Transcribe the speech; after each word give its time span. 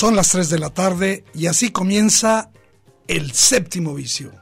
Son 0.00 0.16
las 0.16 0.30
3 0.30 0.48
de 0.48 0.58
la 0.58 0.70
tarde 0.70 1.24
y 1.34 1.46
así 1.46 1.72
comienza 1.72 2.50
el 3.06 3.32
séptimo 3.32 3.94
vicio. 3.94 4.32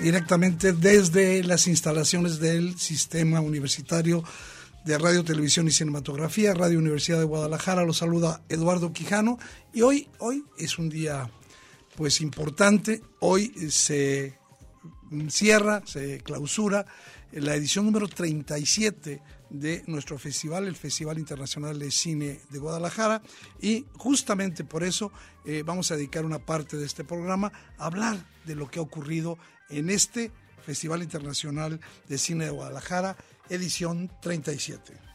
Directamente 0.00 0.72
desde 0.72 1.42
las 1.42 1.66
instalaciones 1.66 2.38
del 2.38 2.78
Sistema 2.78 3.40
Universitario 3.40 4.22
de 4.84 4.96
Radio, 4.96 5.24
Televisión 5.24 5.66
y 5.66 5.72
Cinematografía, 5.72 6.54
Radio 6.54 6.78
Universidad 6.78 7.18
de 7.18 7.24
Guadalajara, 7.24 7.84
los 7.84 7.96
saluda 7.96 8.42
Eduardo 8.48 8.92
Quijano 8.92 9.40
y 9.74 9.82
hoy, 9.82 10.08
hoy 10.20 10.44
es 10.56 10.78
un 10.78 10.88
día 10.88 11.28
pues 11.96 12.20
importante, 12.20 13.02
hoy 13.18 13.52
se 13.68 14.40
cierra, 15.30 15.82
se 15.86 16.20
clausura 16.20 16.86
la 17.32 17.54
edición 17.54 17.86
número 17.86 18.08
37 18.08 19.22
de 19.50 19.84
nuestro 19.86 20.18
festival, 20.18 20.66
el 20.66 20.76
Festival 20.76 21.18
Internacional 21.18 21.78
de 21.78 21.90
Cine 21.90 22.40
de 22.50 22.58
Guadalajara, 22.58 23.22
y 23.60 23.86
justamente 23.96 24.64
por 24.64 24.82
eso 24.82 25.12
eh, 25.44 25.62
vamos 25.64 25.90
a 25.90 25.96
dedicar 25.96 26.24
una 26.24 26.38
parte 26.38 26.76
de 26.76 26.86
este 26.86 27.04
programa 27.04 27.52
a 27.78 27.86
hablar 27.86 28.26
de 28.44 28.54
lo 28.54 28.70
que 28.70 28.78
ha 28.78 28.82
ocurrido 28.82 29.38
en 29.68 29.90
este 29.90 30.30
Festival 30.64 31.02
Internacional 31.02 31.80
de 32.08 32.18
Cine 32.18 32.46
de 32.46 32.50
Guadalajara, 32.50 33.16
edición 33.48 34.10
37. 34.22 35.11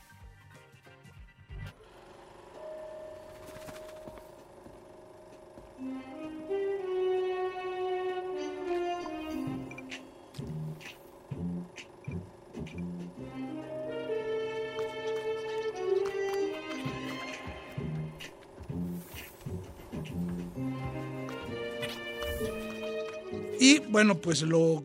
Y 23.67 23.79
bueno, 23.79 24.21
pues 24.21 24.43
lo, 24.43 24.81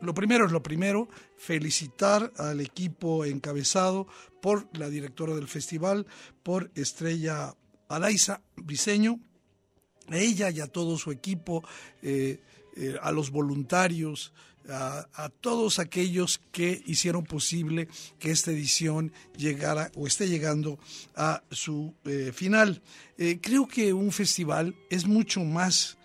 lo 0.00 0.14
primero 0.14 0.46
es 0.46 0.52
lo 0.52 0.62
primero, 0.62 1.06
felicitar 1.36 2.32
al 2.38 2.62
equipo 2.62 3.26
encabezado 3.26 4.06
por 4.40 4.66
la 4.72 4.88
directora 4.88 5.34
del 5.34 5.48
festival, 5.48 6.06
por 6.42 6.70
Estrella 6.74 7.54
Alaiza 7.90 8.40
Briseño, 8.56 9.20
a 10.08 10.16
ella 10.16 10.48
y 10.48 10.60
a 10.60 10.66
todo 10.66 10.96
su 10.96 11.12
equipo, 11.12 11.62
eh, 12.00 12.40
eh, 12.74 12.96
a 13.02 13.12
los 13.12 13.30
voluntarios, 13.30 14.32
a, 14.66 15.28
todos 15.42 15.78
aquellos 15.78 16.40
que 16.52 16.82
hicieron 16.86 17.24
posible 17.24 17.86
que 18.18 18.30
esta 18.30 18.50
edición 18.50 19.12
llegara 19.36 19.92
o 19.94 20.06
esté 20.06 20.26
llegando 20.26 20.78
a 21.16 21.42
su 21.50 21.94
eh, 22.06 22.30
final. 22.32 22.80
creo 23.42 23.68
que 23.68 23.92
un 23.92 24.10
festival 24.10 24.74
es 24.88 25.04
mucho 25.04 25.44
más 25.44 25.98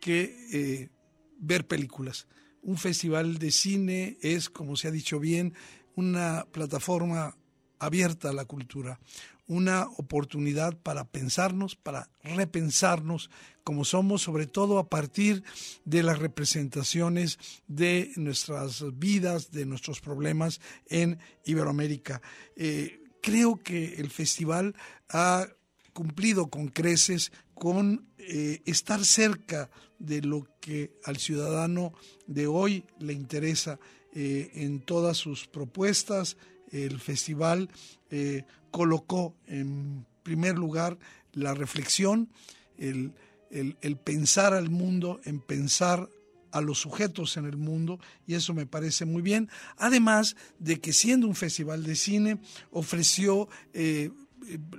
que 0.00 0.90
ver 1.38 1.66
películas. 1.66 2.26
Un 2.62 2.76
festival 2.76 3.38
de 3.38 3.50
cine 3.50 4.18
es, 4.20 4.50
como 4.50 4.76
se 4.76 4.88
ha 4.88 4.90
dicho 4.90 5.20
bien, 5.20 5.54
una 5.94 6.46
plataforma 6.52 7.36
abierta 7.78 8.30
a 8.30 8.32
la 8.32 8.44
cultura, 8.44 8.98
una 9.46 9.86
oportunidad 9.96 10.76
para 10.76 11.04
pensarnos, 11.04 11.74
para 11.74 12.10
repensarnos 12.22 13.30
como 13.64 13.84
somos, 13.84 14.22
sobre 14.22 14.46
todo 14.46 14.78
a 14.78 14.88
partir 14.88 15.42
de 15.84 16.02
las 16.02 16.18
representaciones 16.18 17.38
de 17.66 18.12
nuestras 18.16 18.84
vidas, 18.98 19.50
de 19.50 19.66
nuestros 19.66 20.00
problemas 20.00 20.60
en 20.88 21.18
Iberoamérica. 21.44 22.20
Eh, 22.56 23.02
creo 23.22 23.62
que 23.62 23.94
el 23.94 24.10
festival 24.10 24.74
ha 25.08 25.48
cumplido 25.92 26.48
con 26.48 26.68
creces 26.68 27.32
con 27.58 28.06
eh, 28.18 28.62
estar 28.66 29.04
cerca 29.04 29.70
de 29.98 30.22
lo 30.22 30.46
que 30.60 30.92
al 31.04 31.18
ciudadano 31.18 31.92
de 32.26 32.46
hoy 32.46 32.84
le 32.98 33.12
interesa 33.12 33.78
eh, 34.14 34.50
en 34.54 34.80
todas 34.80 35.16
sus 35.16 35.46
propuestas. 35.46 36.36
El 36.70 37.00
festival 37.00 37.68
eh, 38.10 38.44
colocó 38.70 39.34
en 39.46 40.06
primer 40.22 40.56
lugar 40.56 40.98
la 41.32 41.54
reflexión, 41.54 42.28
el, 42.76 43.12
el, 43.50 43.96
pensar 43.96 44.54
al 44.54 44.70
mundo, 44.70 45.20
en 45.24 45.40
pensar 45.40 46.08
a 46.52 46.60
los 46.60 46.78
sujetos 46.78 47.36
en 47.36 47.44
el 47.44 47.56
mundo 47.56 47.98
y 48.26 48.34
eso 48.34 48.54
me 48.54 48.66
parece 48.66 49.04
muy 49.04 49.22
bien. 49.22 49.48
Además 49.76 50.36
de 50.58 50.80
que 50.80 50.92
siendo 50.92 51.26
un 51.26 51.34
festival 51.34 51.82
de 51.84 51.96
cine 51.96 52.38
ofreció 52.70 53.48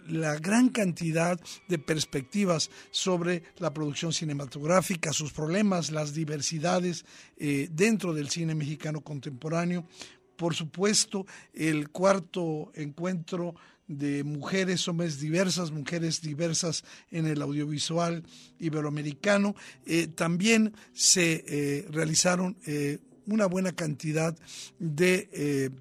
la 0.07 0.35
gran 0.38 0.69
cantidad 0.69 1.40
de 1.68 1.80
perspectivas 1.80 2.69
sobre 2.91 3.44
la 3.57 3.74
producción 3.74 4.13
cinematográfica, 4.13 5.13
sus 5.13 5.31
problemas, 5.31 5.91
las 5.91 6.13
diversidades 6.13 7.06
eh, 7.38 7.69
dentro 7.72 8.13
del 8.13 8.30
cine 8.30 8.56
mexicano 8.56 9.02
contemporáneo. 9.02 9.85
Por 10.35 10.56
supuesto, 10.56 11.25
el 11.53 11.90
cuarto 11.90 12.72
encuentro 12.75 13.56
de 13.88 14.24
mujeres, 14.24 14.88
hombres 14.88 15.19
diversas, 15.19 15.72
mujeres 15.72 16.22
diversas 16.22 16.84
en 17.12 17.25
el 17.25 17.41
audiovisual 17.41 18.24
iberoamericano. 18.59 19.56
Eh, 19.86 20.07
también 20.07 20.74
se 20.94 21.44
eh, 21.47 21.88
realizaron 21.90 22.56
una 23.25 23.47
buena 23.47 23.72
cantidad 23.72 24.38
de 24.80 25.72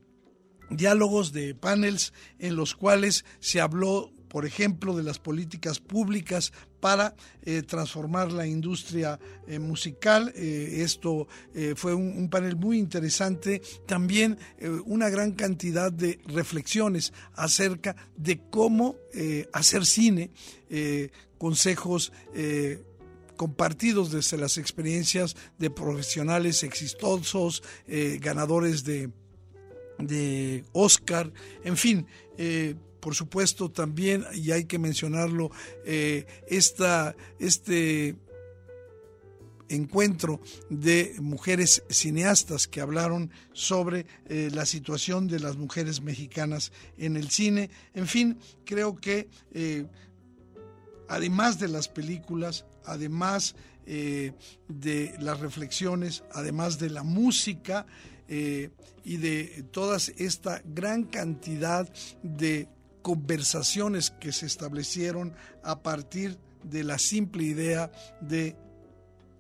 diálogos 0.71 1.33
de 1.33 1.55
panels 1.55 2.13
en 2.39 2.57
los 2.57 2.75
cuales 2.75 3.25
se 3.41 3.61
habló 3.61 4.13
por 4.29 4.45
ejemplo, 4.45 4.95
de 4.95 5.03
las 5.03 5.19
políticas 5.19 5.81
públicas 5.81 6.53
para 6.81 7.17
eh, 7.43 7.63
transformar 7.63 8.31
la 8.31 8.47
industria 8.47 9.19
eh, 9.47 9.59
musical. 9.59 10.33
Eh, 10.37 10.83
esto 10.83 11.27
fue 11.77 11.95
un, 11.95 12.29
panel 12.29 12.57
muy 12.57 12.79
interesante. 12.79 13.63
También 13.87 14.39
una 14.85 15.09
gran 15.09 15.33
cantidad 15.33 15.91
de 15.91 16.21
reflexiones 16.27 17.13
acerca 17.35 17.97
de 18.17 18.41
cómo 18.51 18.97
hacer 19.53 19.87
cine, 19.87 20.31
consejos 21.39 22.13
compartidos 23.37 24.13
desde 24.13 24.37
las 24.37 24.59
experiencias 24.59 25.37
de 25.59 25.71
profesionales 25.71 26.63
exitosos, 26.63 27.63
ganadores 28.21 28.85
de 28.85 29.11
de 29.99 30.65
Oscar, 30.73 31.33
en 31.65 31.77
fin, 31.77 32.07
eh, 32.37 32.77
por 33.01 33.15
supuesto 33.15 33.71
también, 33.71 34.25
y 34.35 34.53
hay 34.53 34.65
que 34.65 34.79
mencionarlo, 34.79 35.51
eh, 35.85 36.27
este 36.49 38.17
encuentro 39.69 40.41
de 40.71 41.15
mujeres 41.21 41.83
cineastas 41.91 42.67
que 42.67 42.81
hablaron 42.81 43.31
sobre 43.53 44.07
eh, 44.27 44.51
la 44.53 44.65
situación 44.65 45.29
de 45.29 45.41
las 45.41 45.57
mujeres 45.57 46.01
mexicanas 46.01 46.73
en 46.97 47.17
el 47.17 47.29
cine. 47.31 47.69
En 47.93 48.07
fin, 48.07 48.39
creo 48.65 48.97
que 48.97 49.29
además 51.09 51.59
de 51.59 51.69
las 51.69 51.89
películas, 51.89 52.65
además 52.85 53.55
de 53.87 55.15
las 55.19 55.41
reflexiones, 55.41 56.25
además 56.33 56.79
de 56.79 56.91
la 56.91 57.03
música, 57.03 57.87
eh, 58.29 58.71
y 59.05 59.17
de 59.17 59.65
toda 59.71 59.99
esta 60.17 60.63
gran 60.65 61.05
cantidad 61.05 61.89
de 62.23 62.69
conversaciones 63.03 64.11
que 64.11 64.33
se 64.33 64.47
establecieron 64.47 65.35
a 65.63 65.83
partir 65.83 66.39
de 66.63 66.85
la 66.85 66.99
simple 66.99 67.45
idea 67.45 67.91
de 68.21 68.57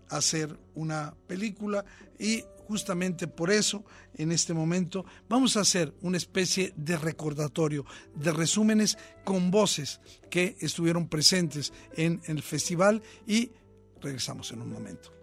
hacer 0.09 0.59
una 0.75 1.15
película 1.27 1.85
y 2.19 2.45
justamente 2.67 3.27
por 3.27 3.51
eso 3.51 3.85
en 4.15 4.33
este 4.33 4.55
momento 4.55 5.05
vamos 5.29 5.57
a 5.57 5.61
hacer 5.61 5.95
una 6.03 6.17
especie 6.17 6.73
de 6.77 6.97
recordatorio, 6.97 7.85
de 8.15 8.33
resúmenes 8.33 8.99
con 9.25 9.51
voces 9.51 10.01
que 10.31 10.57
estuvieron 10.61 11.09
presentes 11.09 11.73
en 11.93 12.21
el 12.27 12.43
festival 12.43 13.03
y 13.27 13.51
regresamos 14.01 14.53
en 14.53 14.63
un 14.63 14.73
momento. 14.73 15.18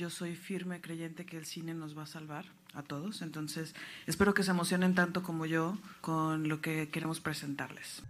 Yo 0.00 0.08
soy 0.08 0.34
firme 0.34 0.80
creyente 0.80 1.26
que 1.26 1.36
el 1.36 1.44
cine 1.44 1.74
nos 1.74 1.94
va 1.94 2.04
a 2.04 2.06
salvar 2.06 2.46
a 2.72 2.82
todos, 2.82 3.20
entonces 3.20 3.74
espero 4.06 4.32
que 4.32 4.42
se 4.42 4.50
emocionen 4.50 4.94
tanto 4.94 5.22
como 5.22 5.44
yo 5.44 5.76
con 6.00 6.48
lo 6.48 6.62
que 6.62 6.88
queremos 6.88 7.20
presentarles. 7.20 8.02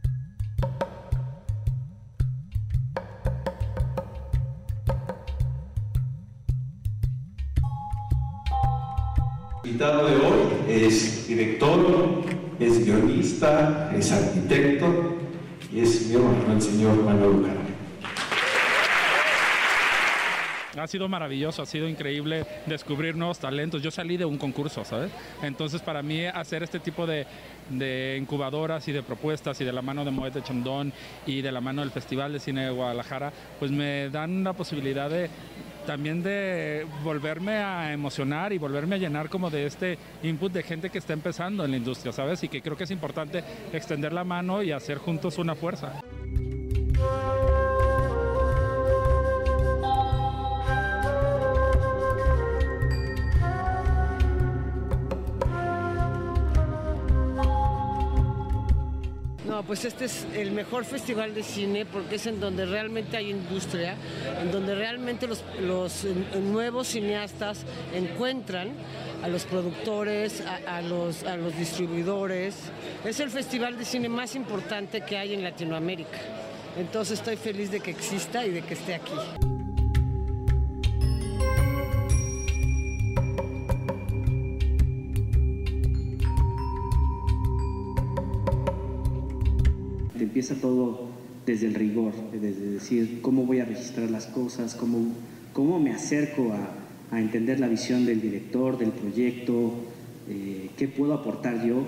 El 9.64 9.70
invitado 9.70 10.06
de 10.06 10.14
hoy 10.14 10.48
es 10.68 11.26
director, 11.26 12.24
es 12.60 12.84
guionista, 12.84 13.92
es 13.96 14.12
arquitecto 14.12 15.18
y 15.72 15.80
es 15.80 16.06
mi 16.06 16.14
hermano 16.14 16.52
el 16.52 16.62
señor 16.62 17.02
Manuel 17.02 17.30
Bucaram. 17.32 17.59
Ha 20.76 20.86
sido 20.86 21.08
maravilloso, 21.08 21.62
ha 21.62 21.66
sido 21.66 21.88
increíble 21.88 22.46
descubrir 22.66 23.16
nuevos 23.16 23.38
talentos. 23.38 23.82
Yo 23.82 23.90
salí 23.90 24.16
de 24.16 24.24
un 24.24 24.38
concurso, 24.38 24.84
¿sabes? 24.84 25.10
Entonces 25.42 25.82
para 25.82 26.02
mí 26.02 26.24
hacer 26.26 26.62
este 26.62 26.78
tipo 26.78 27.06
de, 27.06 27.26
incubadoras 28.18 28.86
y 28.88 28.92
de 28.92 29.02
propuestas 29.02 29.60
y 29.60 29.64
de 29.64 29.72
la 29.72 29.82
mano 29.82 30.04
de 30.04 30.10
Moet 30.10 30.34
de 30.34 30.42
Chandon 30.42 30.92
y 31.26 31.42
de 31.42 31.52
la 31.52 31.60
mano 31.60 31.82
del 31.82 31.90
Festival 31.90 32.32
de 32.32 32.40
Cine 32.40 32.64
de 32.64 32.70
Guadalajara, 32.70 33.32
pues 33.58 33.70
me 33.70 34.10
dan 34.10 34.44
la 34.44 34.52
posibilidad 34.52 35.10
de 35.10 35.28
también 35.86 36.22
de 36.22 36.86
volverme 37.02 37.54
a 37.54 37.92
emocionar 37.92 38.52
y 38.52 38.58
volverme 38.58 38.96
a 38.96 38.98
llenar 38.98 39.28
como 39.28 39.50
de 39.50 39.66
este 39.66 39.98
input 40.22 40.52
de 40.52 40.62
gente 40.62 40.90
que 40.90 40.98
está 40.98 41.14
empezando 41.14 41.64
en 41.64 41.70
la 41.70 41.76
industria, 41.76 42.12
¿sabes? 42.12 42.44
Y 42.44 42.48
que 42.48 42.62
creo 42.62 42.76
que 42.76 42.84
es 42.84 42.90
importante 42.90 43.42
extender 43.72 44.12
la 44.12 44.24
mano 44.24 44.62
y 44.62 44.72
hacer 44.72 44.98
juntos 44.98 45.38
una 45.38 45.54
fuerza. 45.54 46.00
Pues 59.70 59.84
este 59.84 60.06
es 60.06 60.26
el 60.34 60.50
mejor 60.50 60.84
festival 60.84 61.32
de 61.32 61.44
cine 61.44 61.86
porque 61.86 62.16
es 62.16 62.26
en 62.26 62.40
donde 62.40 62.66
realmente 62.66 63.16
hay 63.16 63.30
industria, 63.30 63.94
en 64.42 64.50
donde 64.50 64.74
realmente 64.74 65.28
los, 65.28 66.04
nuevos 66.42 66.88
cineastas 66.88 67.60
encuentran 67.94 68.70
a 69.22 69.28
los 69.28 69.44
productores, 69.44 70.42
a, 70.66 70.82
los, 70.82 71.22
a 71.22 71.36
los 71.36 71.56
distribuidores. 71.56 72.56
Es 73.04 73.20
el 73.20 73.30
festival 73.30 73.78
de 73.78 73.84
cine 73.84 74.08
más 74.08 74.34
importante 74.34 75.02
que 75.02 75.16
hay 75.16 75.34
en 75.34 75.44
Latinoamérica. 75.44 76.18
Entonces 76.76 77.20
estoy 77.20 77.36
feliz 77.36 77.70
de 77.70 77.78
que 77.78 77.92
exista 77.92 78.44
y 78.44 78.50
de 78.50 78.62
que 78.62 78.74
esté 78.74 78.96
aquí. 78.96 79.49
Empieza 90.30 90.54
todo 90.54 91.08
desde 91.44 91.66
el 91.66 91.74
rigor, 91.74 92.12
desde 92.30 92.70
decir 92.70 93.18
cómo 93.20 93.46
voy 93.46 93.58
a 93.58 93.64
registrar 93.64 94.08
las 94.12 94.26
cosas, 94.26 94.76
cómo, 94.76 95.12
cómo 95.52 95.80
me 95.80 95.90
acerco 95.90 96.52
a, 96.52 97.16
a 97.16 97.20
entender 97.20 97.58
la 97.58 97.66
visión 97.66 98.06
del 98.06 98.20
director, 98.20 98.78
del 98.78 98.92
proyecto, 98.92 99.72
eh, 100.28 100.70
qué 100.76 100.86
puedo 100.86 101.14
aportar 101.14 101.66
yo. 101.66 101.82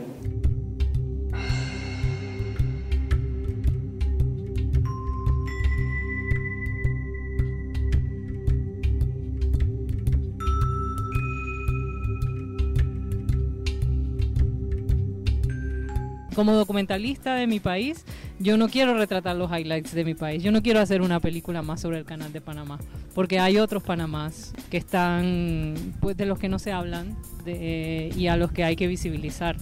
Como 16.34 16.54
documentalista 16.54 17.36
de 17.36 17.46
mi 17.46 17.60
país, 17.60 18.04
yo 18.42 18.56
no 18.56 18.68
quiero 18.68 18.94
retratar 18.94 19.36
los 19.36 19.50
highlights 19.50 19.94
de 19.94 20.04
mi 20.04 20.14
país. 20.14 20.42
Yo 20.42 20.50
no 20.52 20.62
quiero 20.62 20.80
hacer 20.80 21.00
una 21.00 21.20
película 21.20 21.62
más 21.62 21.80
sobre 21.80 21.98
el 21.98 22.04
canal 22.04 22.32
de 22.32 22.40
Panamá, 22.40 22.78
porque 23.14 23.38
hay 23.38 23.58
otros 23.58 23.82
Panamás 23.82 24.52
que 24.70 24.76
están, 24.76 25.74
pues, 26.00 26.16
de 26.16 26.26
los 26.26 26.38
que 26.38 26.48
no 26.48 26.58
se 26.58 26.72
hablan 26.72 27.16
de, 27.44 28.12
y 28.16 28.26
a 28.26 28.36
los 28.36 28.52
que 28.52 28.64
hay 28.64 28.76
que 28.76 28.88
visibilizar. 28.88 29.56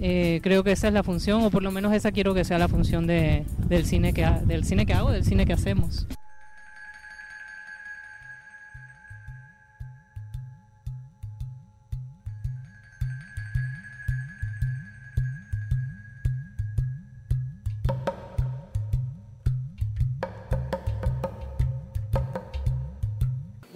Eh, 0.00 0.40
creo 0.42 0.64
que 0.64 0.72
esa 0.72 0.88
es 0.88 0.94
la 0.94 1.02
función, 1.02 1.42
o 1.42 1.50
por 1.50 1.62
lo 1.62 1.70
menos 1.70 1.92
esa 1.92 2.12
quiero 2.12 2.34
que 2.34 2.44
sea 2.44 2.58
la 2.58 2.68
función 2.68 3.06
de, 3.06 3.44
del, 3.68 3.86
cine 3.86 4.12
que, 4.12 4.26
del 4.44 4.64
cine 4.64 4.84
que 4.84 4.94
hago, 4.94 5.10
del 5.12 5.24
cine 5.24 5.46
que 5.46 5.52
hacemos. 5.52 6.06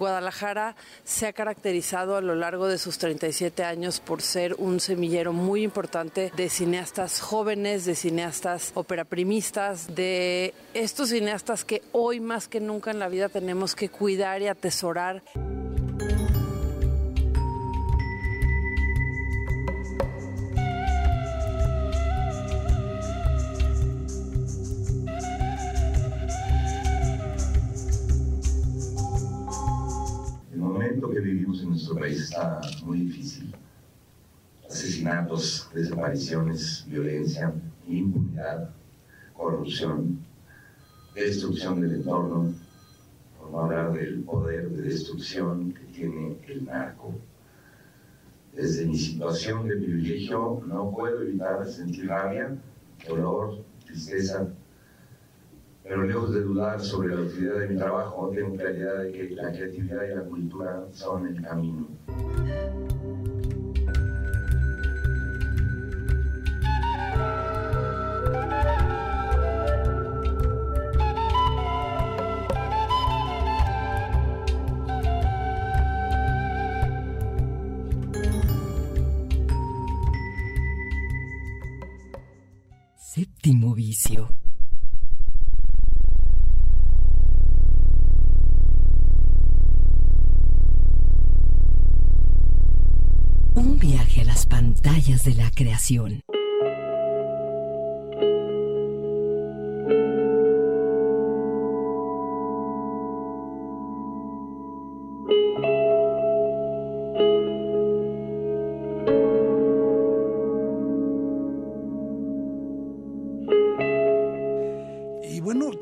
Guadalajara 0.03 0.75
se 1.05 1.27
ha 1.27 1.31
caracterizado 1.31 2.17
a 2.17 2.21
lo 2.21 2.35
largo 2.35 2.67
de 2.67 2.77
sus 2.77 2.97
37 2.97 3.63
años 3.63 4.01
por 4.01 4.21
ser 4.21 4.53
un 4.57 4.81
semillero 4.81 5.31
muy 5.31 5.63
importante 5.63 6.29
de 6.35 6.49
cineastas 6.49 7.21
jóvenes, 7.21 7.85
de 7.85 7.95
cineastas 7.95 8.73
operaprimistas, 8.73 9.95
de 9.95 10.53
estos 10.73 11.11
cineastas 11.11 11.63
que 11.63 11.81
hoy 11.93 12.19
más 12.19 12.49
que 12.49 12.59
nunca 12.59 12.91
en 12.91 12.99
la 12.99 13.07
vida 13.07 13.29
tenemos 13.29 13.75
que 13.75 13.87
cuidar 13.87 14.41
y 14.41 14.47
atesorar. 14.47 15.23
Que 30.89 31.19
vivimos 31.19 31.61
en 31.61 31.69
nuestro 31.69 31.95
país 31.95 32.23
está 32.23 32.59
muy 32.83 32.99
difícil. 33.01 33.53
Asesinatos, 34.69 35.69
desapariciones, 35.73 36.85
violencia, 36.87 37.53
impunidad, 37.87 38.69
corrupción, 39.33 40.19
destrucción 41.15 41.79
del 41.81 41.95
entorno, 41.95 42.53
por 43.37 43.51
no 43.51 43.59
hablar 43.59 43.93
del 43.93 44.23
poder 44.23 44.69
de 44.69 44.81
destrucción 44.81 45.73
que 45.73 45.83
tiene 45.85 46.37
el 46.47 46.65
narco. 46.65 47.13
Desde 48.53 48.85
mi 48.85 48.97
situación 48.97 49.67
de 49.67 49.77
privilegio 49.77 50.63
no 50.67 50.91
puedo 50.91 51.21
evitar 51.21 51.65
sentir 51.67 52.07
rabia, 52.07 52.55
dolor, 53.07 53.63
tristeza, 53.85 54.47
pero 55.83 56.03
lejos 56.03 56.33
de 56.33 56.41
dudar 56.41 56.79
sobre 56.79 57.13
la 57.13 57.21
utilidad 57.21 57.59
de 57.59 57.67
mi 57.67 57.77
trabajo, 57.77 58.31
tengo 58.33 58.55
claridad 58.55 59.03
de 59.03 59.11
que 59.11 59.29
la 59.35 59.51
creatividad 59.51 60.03
y 60.03 60.15
la 60.15 60.23
cultura 60.23 60.85
son 60.91 61.27
el 61.27 61.41
camino. 61.41 61.87
Séptimo 82.95 83.75
vicio. 83.75 84.42
batallas 94.83 95.23
de 95.23 95.35
la 95.35 95.49
creación. 95.51 96.23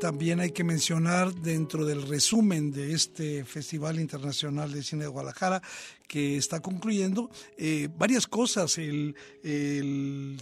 también 0.02 0.40
hay 0.40 0.50
que 0.50 0.64
mencionar 0.64 1.32
dentro 1.32 1.86
del 1.86 2.08
resumen 2.08 2.72
de 2.72 2.92
este 2.92 3.44
Festival 3.44 4.00
Internacional 4.00 4.72
de 4.72 4.82
Cine 4.82 5.04
de 5.04 5.08
Guadalajara 5.08 5.62
que 6.12 6.36
está 6.36 6.60
concluyendo 6.60 7.30
eh, 7.56 7.88
varias 7.96 8.26
cosas. 8.26 8.76
El, 8.76 9.16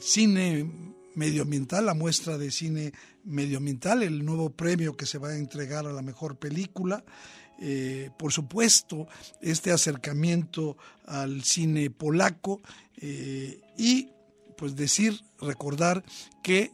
cine 0.03 0.69
medioambiental, 1.15 1.87
la 1.87 1.95
muestra 1.95 2.39
de 2.39 2.51
cine 2.51 2.93
medioambiental, 3.23 4.03
el 4.03 4.25
nuevo 4.25 4.51
premio 4.51 4.97
que 4.97 5.07
se 5.07 5.19
va 5.19 5.29
a 5.29 5.39
entregar 5.39 5.87
a 5.87 5.93
la 5.93 6.03
mejor 6.03 6.41
película. 6.41 7.05
Eh, 7.61 8.11
por 8.19 8.33
supuesto, 8.33 9.07
este 9.41 9.71
acercamiento 9.71 10.77
al 11.07 11.45
cine 11.45 11.89
polaco 11.89 12.61
eh, 12.97 13.61
y 13.79 14.09
pues 14.59 14.75
decir, 14.75 15.23
recordar 15.41 16.03
que 16.43 16.73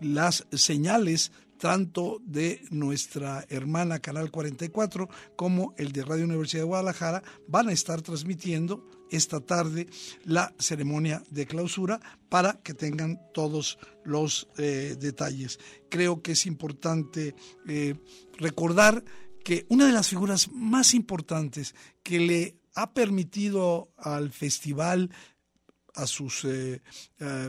las 0.00 0.46
señales 0.52 1.32
tanto 1.58 2.20
de 2.24 2.62
nuestra 2.70 3.44
hermana 3.48 3.98
Canal 3.98 4.30
44 4.30 5.08
como 5.36 5.74
el 5.76 5.92
de 5.92 6.04
Radio 6.04 6.24
Universidad 6.24 6.62
de 6.62 6.68
Guadalajara 6.68 7.22
van 7.46 7.68
a 7.68 7.72
estar 7.72 8.00
transmitiendo 8.00 8.86
esta 9.10 9.40
tarde 9.40 9.88
la 10.24 10.54
ceremonia 10.58 11.22
de 11.30 11.46
clausura 11.46 12.00
para 12.28 12.60
que 12.62 12.74
tengan 12.74 13.20
todos 13.34 13.78
los 14.04 14.48
eh, 14.58 14.96
detalles. 14.98 15.58
Creo 15.88 16.22
que 16.22 16.32
es 16.32 16.46
importante 16.46 17.34
eh, 17.66 17.94
recordar 18.38 19.04
que 19.44 19.66
una 19.68 19.86
de 19.86 19.92
las 19.92 20.08
figuras 20.08 20.50
más 20.52 20.94
importantes 20.94 21.74
que 22.02 22.20
le 22.20 22.58
ha 22.74 22.92
permitido 22.92 23.92
al 23.96 24.30
festival 24.30 25.10
a 25.98 26.06
sus 26.06 26.44
eh, 26.44 26.80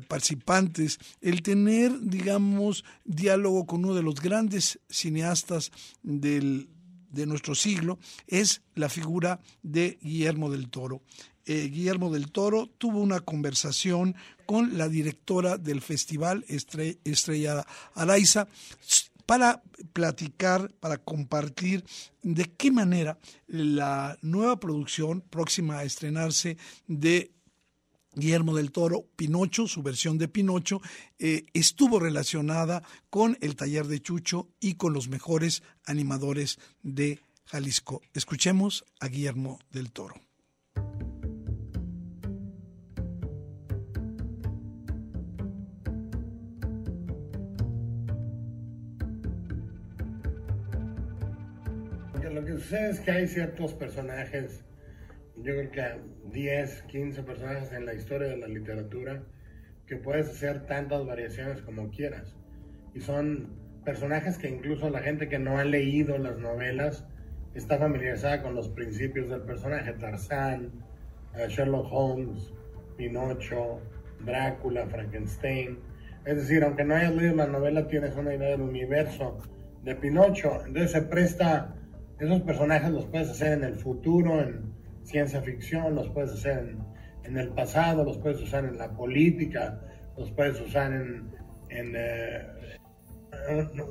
participantes 0.08 0.98
el 1.22 1.42
tener, 1.42 2.00
digamos, 2.02 2.84
diálogo 3.06 3.66
con 3.66 3.86
uno 3.86 3.96
de 3.96 4.04
los 4.04 4.16
grandes 4.22 4.80
cineastas 4.90 5.72
del, 6.04 6.70
de 7.12 7.26
nuestro 7.26 7.56
siglo 7.56 8.00
es 8.28 8.62
la 8.76 8.90
figura 8.90 9.40
de 9.62 9.98
Guillermo 10.02 10.50
del 10.50 10.70
Toro. 10.70 11.02
Eh, 11.46 11.70
Guillermo 11.72 12.12
del 12.12 12.32
Toro 12.32 12.68
tuvo 12.78 13.00
una 13.00 13.22
conversación 13.22 14.16
con 14.46 14.78
la 14.78 14.88
directora 14.88 15.58
del 15.58 15.82
festival 15.82 16.46
Estrella 16.48 17.66
Araiza 17.94 18.48
para 19.26 19.62
platicar, 19.94 20.72
para 20.80 20.98
compartir 20.98 21.84
de 22.24 22.46
qué 22.46 22.72
manera 22.72 23.18
la 23.48 24.18
nueva 24.22 24.60
producción 24.60 25.22
próxima 25.22 25.80
a 25.80 25.84
estrenarse 25.84 26.58
de 26.88 27.32
Guillermo 28.20 28.56
del 28.56 28.72
Toro, 28.72 29.06
Pinocho, 29.16 29.68
su 29.68 29.82
versión 29.84 30.18
de 30.18 30.28
Pinocho, 30.28 30.82
eh, 31.18 31.46
estuvo 31.54 32.00
relacionada 32.00 32.84
con 33.10 33.38
el 33.42 33.56
taller 33.56 33.88
de 33.88 34.02
Chucho 34.02 34.50
y 34.60 34.76
con 34.76 34.94
los 34.94 35.10
mejores 35.10 35.64
animadores 35.86 36.60
de 36.84 37.20
Jalisco. 37.46 38.02
Escuchemos 38.14 38.86
a 39.00 39.08
Guillermo 39.08 39.60
del 39.72 39.92
Toro. 39.92 40.16
lo 52.34 52.46
que 52.46 52.54
sucede 52.54 52.92
es 52.92 53.00
que 53.00 53.12
hay 53.12 53.28
ciertos 53.28 53.74
personajes, 53.74 54.62
yo 55.44 55.54
creo 55.54 55.72
que 55.72 55.84
10, 56.32 56.84
15 56.84 57.24
personajes 57.24 57.72
en 57.72 57.86
la 57.86 57.94
historia 57.94 58.28
de 58.30 58.38
la 58.38 58.48
literatura, 58.48 59.24
que 59.86 59.96
puedes 59.96 60.30
hacer 60.30 60.66
tantas 60.66 61.06
variaciones 61.06 61.62
como 61.62 61.90
quieras. 61.90 62.36
Y 62.94 63.02
son 63.02 63.50
personajes 63.84 64.38
que 64.38 64.50
incluso 64.50 64.90
la 64.90 65.00
gente 65.00 65.28
que 65.30 65.40
no 65.40 65.58
ha 65.58 65.64
leído 65.64 66.18
las 66.18 66.38
novelas 66.38 67.06
está 67.56 67.78
familiarizada 67.78 68.44
con 68.44 68.54
los 68.54 68.70
principios 68.70 69.30
del 69.30 69.42
personaje. 69.42 69.94
Tarzán, 69.94 70.72
eh, 71.36 71.48
Sherlock 71.48 71.88
Holmes, 71.92 72.54
Pinocho, 72.98 73.80
Drácula, 74.26 74.86
Frankenstein. 74.88 75.80
Es 76.26 76.36
decir, 76.36 76.64
aunque 76.64 76.84
no 76.84 76.96
hayas 76.96 77.16
leído 77.16 77.36
la 77.36 77.48
novela, 77.48 77.88
tienes 77.88 78.16
una 78.16 78.36
idea 78.36 78.50
del 78.50 78.62
universo 78.62 79.38
de 79.84 79.96
Pinocho. 79.96 80.64
Entonces 80.66 80.92
se 80.92 81.02
presta 81.02 81.76
esos 82.20 82.42
personajes 82.42 82.92
los 82.92 83.06
puedes 83.06 83.30
hacer 83.30 83.54
en 83.54 83.64
el 83.64 83.76
futuro, 83.76 84.42
en 84.42 84.74
ciencia 85.10 85.42
ficción, 85.42 85.96
los 85.96 86.08
puedes 86.10 86.32
hacer 86.32 86.76
en, 87.24 87.38
el 87.38 87.50
pasado, 87.50 88.04
los 88.04 88.18
puedes 88.20 88.40
usar 88.42 88.66
en 88.66 88.78
la 88.78 88.92
política, 88.92 89.80
los 90.18 90.32
puedes 90.32 90.60
usar 90.62 90.94
en, 90.94 91.32
eh, 91.72 92.48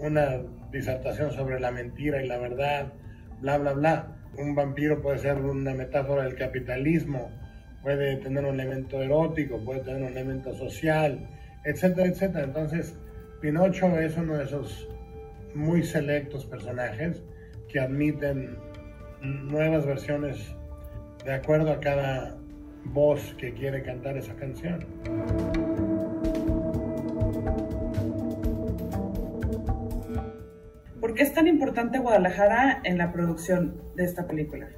una 0.00 0.42
disertación 0.70 1.32
sobre 1.32 1.58
la 1.58 1.70
mentira 1.70 2.22
y 2.22 2.28
la 2.28 2.38
verdad, 2.38 2.92
bla, 3.40 3.58
bla, 3.58 3.72
bla. 3.72 4.14
Un 4.36 4.54
vampiro 4.54 5.02
puede 5.02 5.18
ser 5.18 5.36
una 5.38 5.74
metáfora 5.74 6.22
del 6.22 6.36
capitalismo, 6.36 7.30
puede 7.82 8.16
tener 8.16 8.44
un 8.44 8.60
elemento 8.60 9.02
erótico, 9.02 9.58
puede 9.64 9.80
tener 9.80 10.02
un 10.02 10.08
elemento 10.08 10.54
social, 10.54 11.28
etcétera, 11.64 12.08
etcétera. 12.08 12.44
Entonces, 12.44 12.96
Pinocho 13.40 13.98
es 13.98 14.16
uno 14.16 14.36
de 14.36 14.44
esos 14.44 14.88
muy 15.54 15.82
selectos 15.82 16.46
personajes 16.46 17.22
que 17.68 17.80
admiten 17.80 18.56
nuevas 19.22 19.84
versiones 19.84 20.54
de 21.28 21.34
acuerdo 21.34 21.72
a 21.72 21.78
cada 21.78 22.38
voz 22.84 23.34
que 23.36 23.52
quiere 23.52 23.82
cantar 23.82 24.16
esa 24.16 24.34
canción. 24.36 24.86
¿Por 30.98 31.12
qué 31.12 31.22
es 31.22 31.34
tan 31.34 31.46
importante 31.46 31.98
Guadalajara 31.98 32.80
en 32.82 32.96
la 32.96 33.12
producción 33.12 33.78
de 33.94 34.04
esta 34.04 34.26
película? 34.26 34.70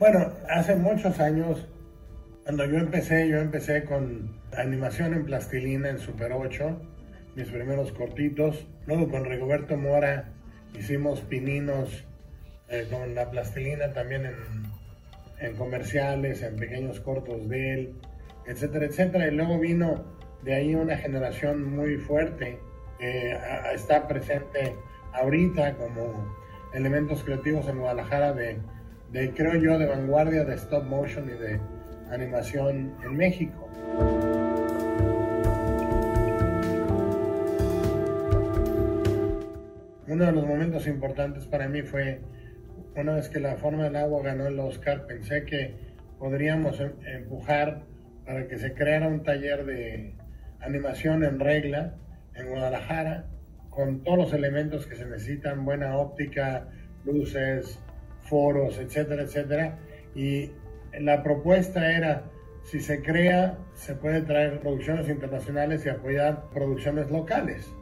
Bueno, 0.00 0.32
hace 0.50 0.74
muchos 0.74 1.20
años, 1.20 1.64
cuando 2.42 2.64
yo 2.64 2.78
empecé, 2.78 3.28
yo 3.28 3.38
empecé 3.38 3.84
con 3.84 4.40
animación 4.56 5.14
en 5.14 5.24
plastilina 5.24 5.90
en 5.90 6.00
Super 6.00 6.32
8, 6.32 6.76
mis 7.36 7.46
primeros 7.50 7.92
cortitos. 7.92 8.66
Luego 8.86 9.08
con 9.08 9.26
Rigoberto 9.26 9.76
Mora 9.76 10.32
hicimos 10.76 11.20
pininos 11.20 12.04
eh, 12.68 12.88
con 12.90 13.14
la 13.14 13.30
plastilina 13.30 13.92
también 13.92 14.26
en, 14.26 14.73
comerciales, 15.56 16.42
en 16.42 16.56
pequeños 16.56 17.00
cortos 17.00 17.48
de 17.48 17.74
él, 17.74 17.94
etcétera, 18.46 18.86
etcétera. 18.86 19.26
Y 19.28 19.30
luego 19.32 19.58
vino 19.58 20.04
de 20.42 20.54
ahí 20.54 20.74
una 20.74 20.96
generación 20.96 21.76
muy 21.76 21.96
fuerte 21.96 22.58
que 22.98 23.36
está 23.74 24.06
presente 24.06 24.74
ahorita 25.12 25.74
como 25.76 26.34
elementos 26.74 27.22
creativos 27.24 27.68
en 27.68 27.78
Guadalajara 27.78 28.32
de, 28.32 28.58
de, 29.12 29.30
creo 29.32 29.54
yo, 29.54 29.78
de 29.78 29.86
vanguardia 29.86 30.44
de 30.44 30.54
stop 30.54 30.84
motion 30.84 31.28
y 31.28 31.38
de 31.40 31.60
animación 32.10 32.94
en 33.04 33.16
México. 33.16 33.68
Uno 40.06 40.26
de 40.26 40.32
los 40.32 40.46
momentos 40.46 40.86
importantes 40.86 41.46
para 41.46 41.68
mí 41.68 41.82
fue 41.82 42.20
una 42.96 43.14
vez 43.14 43.28
que 43.28 43.40
la 43.40 43.56
forma 43.56 43.84
del 43.84 43.96
agua 43.96 44.22
ganó 44.22 44.46
el 44.46 44.58
Oscar, 44.58 45.06
pensé 45.06 45.44
que 45.44 45.74
podríamos 46.18 46.80
em, 46.80 46.92
empujar 47.06 47.82
para 48.24 48.46
que 48.46 48.58
se 48.58 48.72
creara 48.74 49.08
un 49.08 49.22
taller 49.22 49.64
de 49.64 50.14
animación 50.60 51.24
en 51.24 51.40
regla 51.40 51.94
en 52.34 52.48
Guadalajara, 52.48 53.26
con 53.70 54.02
todos 54.02 54.18
los 54.18 54.32
elementos 54.32 54.86
que 54.86 54.96
se 54.96 55.04
necesitan, 55.04 55.64
buena 55.64 55.96
óptica, 55.96 56.68
luces, 57.04 57.80
foros, 58.22 58.78
etcétera, 58.78 59.22
etcétera. 59.22 59.78
Y 60.14 60.52
la 60.98 61.22
propuesta 61.22 61.92
era, 61.92 62.24
si 62.62 62.80
se 62.80 63.02
crea, 63.02 63.58
se 63.74 63.94
puede 63.94 64.22
traer 64.22 64.60
producciones 64.60 65.08
internacionales 65.08 65.84
y 65.84 65.88
apoyar 65.88 66.44
producciones 66.52 67.10
locales. 67.10 67.72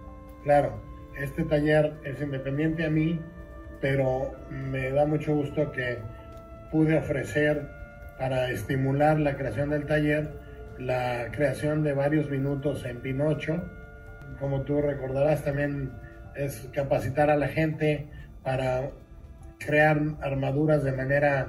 Claro, 0.44 0.82
este 1.20 1.44
taller 1.44 1.94
es 2.04 2.20
independiente 2.20 2.84
a 2.86 2.90
mí, 2.90 3.20
pero 3.82 4.32
me 4.48 4.90
da 4.90 5.04
mucho 5.04 5.34
gusto 5.34 5.70
que 5.72 5.98
pude 6.70 6.96
ofrecer 6.96 7.68
para 8.18 8.50
estimular 8.50 9.20
la 9.20 9.36
creación 9.36 9.68
del 9.68 9.84
taller 9.84 10.40
la 10.78 11.28
creación 11.30 11.82
de 11.82 11.92
varios 11.92 12.30
minutos 12.30 12.84
en 12.84 13.00
Pinocho. 13.00 13.62
Como 14.40 14.62
tú 14.62 14.80
recordarás, 14.80 15.44
también 15.44 15.92
es 16.34 16.68
capacitar 16.72 17.30
a 17.30 17.36
la 17.36 17.48
gente 17.48 18.08
para 18.42 18.90
crear 19.58 20.00
armaduras 20.20 20.82
de 20.82 20.92
manera 20.92 21.48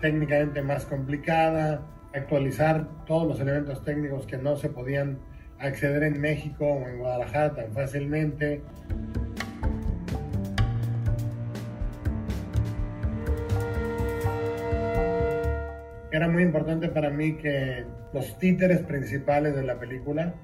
técnicamente 0.00 0.62
más 0.62 0.84
complicada, 0.84 1.82
actualizar 2.14 2.86
todos 3.06 3.26
los 3.26 3.40
elementos 3.40 3.84
técnicos 3.84 4.26
que 4.26 4.36
no 4.36 4.56
se 4.56 4.68
podían 4.68 5.18
acceder 5.58 6.02
en 6.02 6.20
México 6.20 6.66
o 6.66 6.88
en 6.88 6.98
Guadalajara 6.98 7.54
tan 7.54 7.72
fácilmente. 7.72 8.62
Era 16.12 16.28
muy 16.28 16.42
importante 16.42 16.90
para 16.90 17.08
mí 17.08 17.38
que 17.38 17.86
los 18.12 18.38
títeres 18.38 18.80
principales 18.80 19.56
de 19.56 19.62
la 19.62 19.80
película 19.80 20.34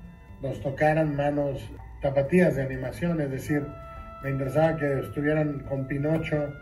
nos 0.41 0.63
tocaran 0.63 1.15
manos 1.15 1.61
tapatías 2.01 2.57
de 2.57 2.63
animación, 2.63 3.21
es 3.21 3.31
decir, 3.31 3.67
Me 4.23 4.31
interesaba 4.31 4.77
que 4.79 5.01
estuvieran 5.01 5.61
con 5.69 5.87
Pinocho, 5.87 6.53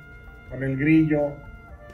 con 0.51 0.63
el 0.63 0.77
grillo, 0.77 1.35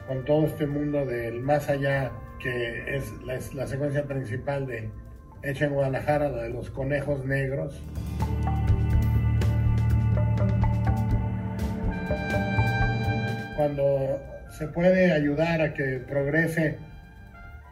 con 0.07 0.25
todo 0.25 0.47
este 0.47 0.65
mundo 0.65 1.05
del 1.05 1.39
más 1.39 1.69
allá, 1.69 2.11
que 2.41 2.95
es 2.95 3.13
la, 3.23 3.35
es 3.35 3.53
la 3.53 3.67
secuencia 3.67 4.03
principal 4.03 4.65
de 4.65 4.89
hecha 5.43 5.65
en 5.65 5.73
Guadalajara, 5.73 6.29
la 6.29 6.43
de 6.43 6.49
los 6.49 6.69
conejos 6.71 7.23
negros. 7.25 7.81
Cuando 13.55 14.19
se 14.49 14.67
puede 14.67 15.13
ayudar 15.13 15.61
a 15.61 15.73
que 15.73 15.99
progrese 15.99 16.77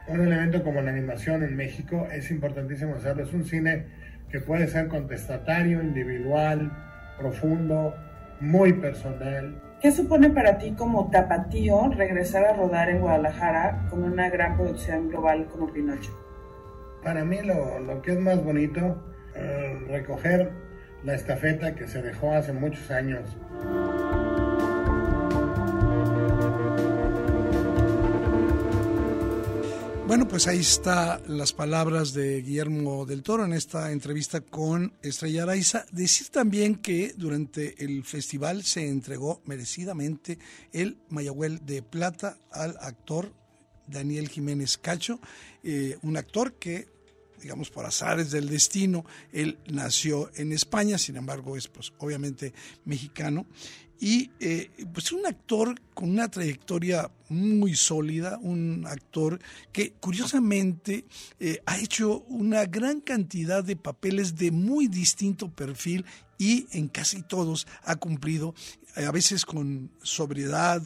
un 0.07 0.21
elemento 0.21 0.63
como 0.63 0.81
la 0.81 0.91
animación 0.91 1.43
en 1.43 1.55
México, 1.55 2.07
es 2.11 2.31
importantísimo 2.31 2.95
hacerlo. 2.95 3.23
Es 3.23 3.33
un 3.33 3.45
cine 3.45 3.85
que 4.29 4.39
puede 4.39 4.67
ser 4.67 4.87
contestatario, 4.87 5.81
individual, 5.81 6.71
profundo, 7.17 7.95
muy 8.39 8.73
personal. 8.73 9.61
¿Qué 9.81 9.91
supone 9.91 10.29
para 10.29 10.57
ti 10.57 10.71
como 10.71 11.09
tapatío 11.09 11.89
regresar 11.89 12.45
a 12.45 12.53
rodar 12.53 12.89
en 12.89 13.01
Guadalajara 13.01 13.87
con 13.89 14.03
una 14.03 14.29
gran 14.29 14.55
producción 14.55 15.09
global 15.09 15.47
como 15.47 15.71
Pinocho? 15.71 16.11
Para 17.03 17.25
mí 17.25 17.41
lo, 17.41 17.79
lo 17.79 18.01
que 18.01 18.11
es 18.11 18.19
más 18.19 18.43
bonito, 18.43 19.03
eh, 19.35 19.79
recoger 19.87 20.51
la 21.03 21.15
estafeta 21.15 21.73
que 21.73 21.87
se 21.87 22.01
dejó 22.01 22.33
hace 22.33 22.53
muchos 22.53 22.91
años. 22.91 23.37
Bueno, 30.11 30.27
pues 30.27 30.45
ahí 30.47 30.59
está 30.59 31.21
las 31.27 31.53
palabras 31.53 32.11
de 32.11 32.41
Guillermo 32.41 33.05
del 33.05 33.23
Toro 33.23 33.45
en 33.45 33.53
esta 33.53 33.93
entrevista 33.93 34.41
con 34.41 34.91
Estrella 35.01 35.43
Araiza. 35.43 35.85
Decir 35.93 36.27
también 36.27 36.75
que 36.75 37.13
durante 37.15 37.81
el 37.81 38.03
festival 38.03 38.63
se 38.63 38.89
entregó 38.89 39.41
merecidamente 39.45 40.37
el 40.73 40.97
Mayagüel 41.07 41.65
de 41.65 41.81
Plata 41.81 42.37
al 42.51 42.75
actor 42.81 43.31
Daniel 43.87 44.27
Jiménez 44.27 44.77
Cacho, 44.77 45.21
eh, 45.63 45.97
un 46.01 46.17
actor 46.17 46.55
que 46.55 46.89
digamos 47.41 47.69
por 47.69 47.85
azares 47.85 48.31
del 48.31 48.49
destino, 48.49 49.05
él 49.31 49.59
nació 49.67 50.29
en 50.35 50.51
España, 50.51 50.97
sin 50.97 51.15
embargo 51.15 51.55
es 51.55 51.69
pues 51.69 51.93
obviamente 51.99 52.53
mexicano 52.83 53.47
y 54.01 54.31
eh, 54.39 54.71
pues 54.91 55.11
un 55.11 55.27
actor 55.27 55.79
con 55.93 56.09
una 56.09 56.27
trayectoria 56.27 57.11
muy 57.29 57.75
sólida, 57.75 58.39
un 58.41 58.83
actor 58.87 59.39
que 59.71 59.93
curiosamente 59.93 61.05
eh, 61.39 61.61
ha 61.67 61.77
hecho 61.77 62.21
una 62.21 62.65
gran 62.65 62.99
cantidad 63.01 63.63
de 63.63 63.75
papeles 63.75 64.35
de 64.35 64.49
muy 64.49 64.87
distinto 64.87 65.49
perfil 65.51 66.03
y 66.39 66.65
en 66.71 66.87
casi 66.87 67.21
todos 67.21 67.67
ha 67.83 67.95
cumplido, 67.97 68.55
eh, 68.95 69.05
a 69.05 69.11
veces 69.11 69.45
con 69.45 69.91
sobriedad, 70.01 70.81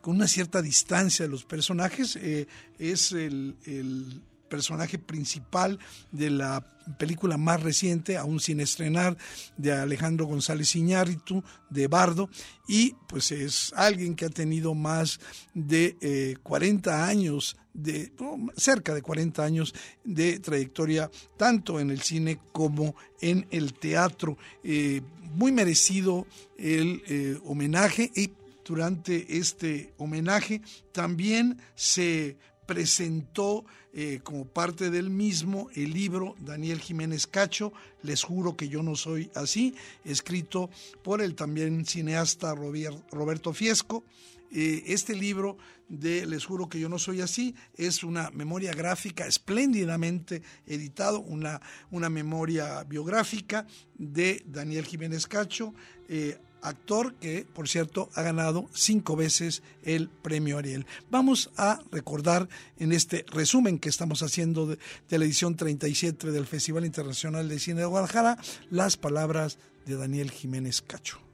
con 0.00 0.14
una 0.14 0.28
cierta 0.28 0.62
distancia 0.62 1.24
de 1.24 1.30
los 1.32 1.44
personajes. 1.44 2.16
es 2.78 3.10
el, 3.10 3.56
el 3.66 4.22
personaje 4.50 4.98
principal 4.98 5.78
de 6.12 6.28
la 6.28 6.66
película 6.98 7.38
más 7.38 7.62
reciente, 7.62 8.18
aún 8.18 8.40
sin 8.40 8.60
estrenar, 8.60 9.16
de 9.56 9.72
Alejandro 9.72 10.26
González 10.26 10.74
Iñárritu, 10.76 11.42
de 11.70 11.86
Bardo, 11.86 12.28
y 12.68 12.94
pues 13.08 13.30
es 13.32 13.72
alguien 13.74 14.14
que 14.14 14.26
ha 14.26 14.30
tenido 14.30 14.74
más 14.74 15.20
de 15.54 16.36
40 16.42 16.90
eh, 16.90 17.10
años, 17.10 17.56
de 17.72 18.12
cerca 18.56 18.94
de 18.94 19.02
40 19.02 19.42
años 19.42 19.74
de 20.04 20.40
trayectoria, 20.40 21.10
tanto 21.36 21.80
en 21.80 21.90
el 21.90 22.02
cine 22.02 22.38
como 22.52 22.96
en 23.20 23.46
el 23.50 23.72
teatro. 23.72 24.36
Eh, 24.64 25.00
muy 25.34 25.52
merecido 25.52 26.26
el 26.58 27.02
eh, 27.06 27.38
homenaje 27.44 28.10
y 28.14 28.32
durante 28.64 29.38
este 29.38 29.92
homenaje 29.96 30.60
también 30.92 31.58
se 31.74 32.36
presentó 32.70 33.64
eh, 33.92 34.20
como 34.22 34.44
parte 34.44 34.90
del 34.90 35.10
mismo 35.10 35.70
el 35.74 35.92
libro 35.92 36.36
Daniel 36.38 36.78
Jiménez 36.78 37.26
Cacho, 37.26 37.72
Les 38.04 38.22
juro 38.22 38.56
que 38.56 38.68
yo 38.68 38.80
no 38.84 38.94
soy 38.94 39.28
así, 39.34 39.74
escrito 40.04 40.70
por 41.02 41.20
el 41.20 41.34
también 41.34 41.84
cineasta 41.84 42.54
Roberto 42.54 43.52
Fiesco. 43.52 44.04
Eh, 44.52 44.84
este 44.86 45.16
libro 45.16 45.58
de 45.88 46.26
Les 46.26 46.44
juro 46.44 46.68
que 46.68 46.78
yo 46.78 46.88
no 46.88 47.00
soy 47.00 47.22
así 47.22 47.56
es 47.76 48.04
una 48.04 48.30
memoria 48.30 48.72
gráfica 48.72 49.26
espléndidamente 49.26 50.40
editado, 50.64 51.18
una, 51.18 51.60
una 51.90 52.08
memoria 52.08 52.84
biográfica 52.84 53.66
de 53.98 54.44
Daniel 54.46 54.84
Jiménez 54.84 55.26
Cacho. 55.26 55.74
Eh, 56.08 56.38
actor 56.62 57.14
que, 57.14 57.46
por 57.52 57.68
cierto, 57.68 58.10
ha 58.14 58.22
ganado 58.22 58.68
cinco 58.72 59.16
veces 59.16 59.62
el 59.82 60.08
premio 60.08 60.58
Ariel. 60.58 60.86
Vamos 61.10 61.50
a 61.56 61.80
recordar 61.90 62.48
en 62.78 62.92
este 62.92 63.24
resumen 63.28 63.78
que 63.78 63.88
estamos 63.88 64.22
haciendo 64.22 64.66
de, 64.66 64.78
la 65.10 65.24
edición 65.24 65.56
37 65.56 66.30
del 66.30 66.46
Festival 66.46 66.84
Internacional 66.84 67.48
de 67.48 67.58
Cine 67.58 67.80
de 67.80 67.86
Guadalajara 67.86 68.38
las 68.70 68.96
palabras 68.96 69.58
de 69.86 69.96
Daniel 69.96 70.30
Jiménez 70.30 70.82
Cacho. 70.82 71.29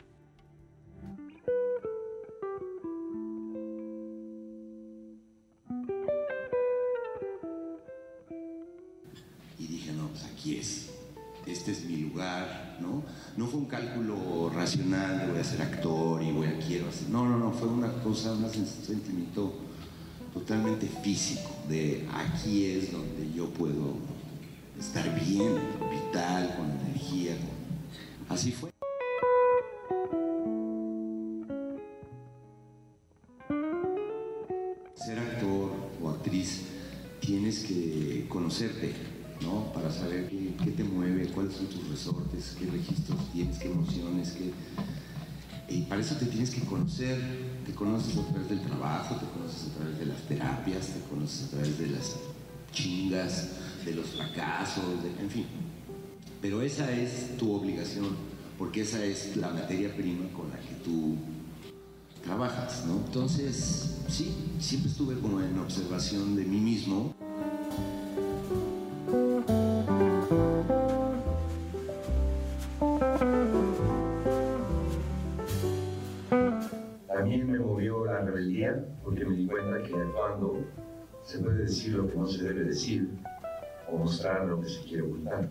Ser 15.46 15.62
actor 15.62 16.22
y 16.22 16.32
voy 16.32 16.48
a 16.48 16.59
quiero 16.59 16.88
hacer. 16.88 17.09
No, 17.09 17.24
no, 17.28 17.38
no, 17.38 17.52
fue 17.52 17.68
una 17.68 17.92
cosa, 18.02 18.32
un 18.32 18.50
sentimiento 18.50 19.52
totalmente 20.35 20.87
físico 20.87 21.50
de 21.68 22.06
aquí 22.12 22.66
es 22.66 22.92
donde 22.92 23.32
yo 23.32 23.48
puedo 23.50 23.94
estar 24.78 25.04
bien, 25.24 25.54
vital, 25.90 26.54
con 26.56 26.70
energía. 26.87 27.37
Así 28.28 28.50
fue. 28.50 28.70
Ser 34.94 35.18
actor 35.20 35.70
o 36.02 36.09
actriz 36.09 36.62
tienes 37.20 37.61
que 37.61 38.26
conocerte 38.28 38.94
¿no? 39.42 39.72
Para 39.72 39.90
saber 39.90 40.28
qué, 40.28 40.70
te 40.70 40.85
mueve, 40.85 41.26
cuáles 41.28 41.54
son 41.54 41.66
tus 41.66 41.88
resortes, 41.88 42.56
qué 42.59 42.66
registros 42.66 43.18
tienes, 43.32 43.59
qué 43.59 43.68
emociones, 43.68 44.32
qué... 44.32 44.52
Y 45.68 45.83
para 45.83 46.00
eso 46.00 46.14
te 46.14 46.26
tienes 46.26 46.50
que 46.50 46.61
conocer, 46.61 47.18
te 47.66 47.72
conoces 47.72 48.16
a 48.16 48.22
través 48.26 48.48
del 48.48 48.61
trabajo, 48.61 49.16
te 49.16 49.26
conoces 49.26 49.68
a 49.68 49.79
través 49.79 49.98
de 49.98 50.07
las 50.07 50.22
terapias, 50.22 50.87
te 50.88 51.00
conoces 51.11 51.48
a 51.48 51.50
través 51.50 51.79
de 51.79 51.87
las 51.88 52.16
chingas, 52.72 53.48
de 53.85 53.94
los 53.94 54.07
fracasos, 54.07 54.85
en 55.20 55.31
fin. 55.31 55.46
Pero 56.40 56.62
esa 56.62 56.92
es 56.92 57.37
tu 57.37 57.52
obligación, 57.52 58.16
porque 58.59 58.83
esa 58.83 59.05
es 59.05 59.37
la 59.37 59.48
materia 59.50 59.94
prima 59.96 60.29
con 60.33 60.50
la 60.50 60.57
que 60.57 60.74
tú 60.85 61.16
trabajas, 62.22 62.85
¿no? 62.87 63.02
Entonces, 63.07 63.96
sí, 64.09 64.35
siempre 64.61 64.90
estuve 64.90 65.18
como 65.18 65.40
en 65.40 65.59
observación 65.59 66.37
de 66.37 66.44
mí 66.44 66.59
mismo. 66.59 67.14
Porque 79.07 79.25
me 79.25 79.37
di 79.37 79.47
cuenta 79.47 79.81
que 79.85 79.95
actuando 79.95 80.64
se 81.23 81.38
puede 81.38 81.62
decir 81.62 81.95
lo 81.95 82.09
que 82.09 82.16
no 82.16 82.27
se 82.27 82.42
debe 82.42 82.64
decir 82.64 83.09
o 83.88 83.99
mostrar 83.99 84.45
lo 84.47 84.61
que 84.61 84.69
se 84.69 84.83
quiere 84.83 85.05
ocultar. 85.05 85.49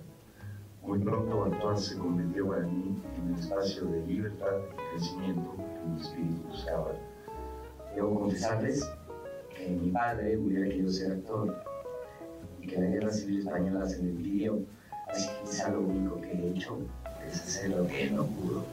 Muy 0.84 1.00
pronto 1.00 1.46
actuar 1.46 1.78
se 1.78 1.98
convirtió 1.98 2.50
para 2.50 2.68
mí 2.68 3.02
en 3.18 3.34
el 3.34 3.40
espacio 3.40 3.86
de 3.86 4.06
libertad 4.06 4.58
y 4.58 4.92
crecimiento 4.92 5.56
que 5.56 5.90
mi 5.90 6.02
espíritu 6.02 6.42
buscaba. 6.50 6.92
Debo 7.96 8.20
confesarles 8.20 8.92
que 9.56 9.70
mi 9.70 9.90
padre 9.90 10.38
hubiera 10.38 10.66
querido 10.66 10.92
ser 10.92 11.14
actor 11.14 11.56
y 12.62 12.68
que 12.68 12.78
la 12.78 12.88
guerra 12.88 13.12
civil 13.12 13.40
española 13.40 13.88
se 13.88 14.04
me 14.04 14.12
pidió, 14.12 14.60
así 15.08 15.30
que 15.30 15.50
quizá 15.50 15.70
lo 15.70 15.80
único 15.80 16.20
que 16.20 16.34
he 16.34 16.50
hecho 16.50 16.78
es 17.26 17.42
hacer 17.42 17.70
lo 17.70 17.88
que 17.88 18.04
él 18.04 18.18
no 18.18 18.26
pudo. 18.26 18.66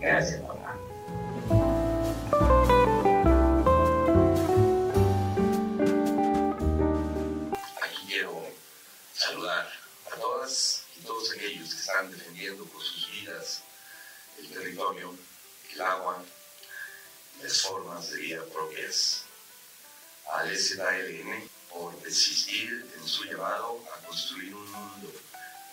Gracias, 0.00 0.40
papá. 0.42 0.57
Propias. 18.88 19.24
Al 20.32 20.56
SDLN 20.56 21.48
por 21.70 22.00
desistir 22.02 22.86
en 22.98 23.06
su 23.06 23.24
llamado 23.24 23.80
a 23.94 24.06
construir 24.06 24.54
un 24.54 24.70
mundo 24.70 25.12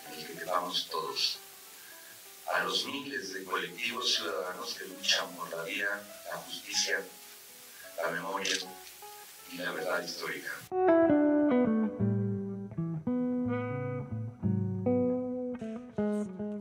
en 0.08 0.20
el 0.20 0.28
que 0.28 0.34
quedamos 0.34 0.88
todos. 0.90 1.40
a 2.54 2.64
los 2.64 2.86
miles 2.86 3.34
de 3.34 3.44
colectivos 3.44 4.14
ciudadanos 4.14 4.76
que 4.76 4.86
luchan 4.86 5.28
por 5.36 5.50
la 5.50 5.64
vida, 5.64 6.04
la 6.32 6.38
justicia, 6.38 7.04
la 8.04 8.12
memoria 8.12 8.56
y 9.52 9.58
la 9.58 9.72
verdad 9.72 10.04
histórica. 10.04 10.52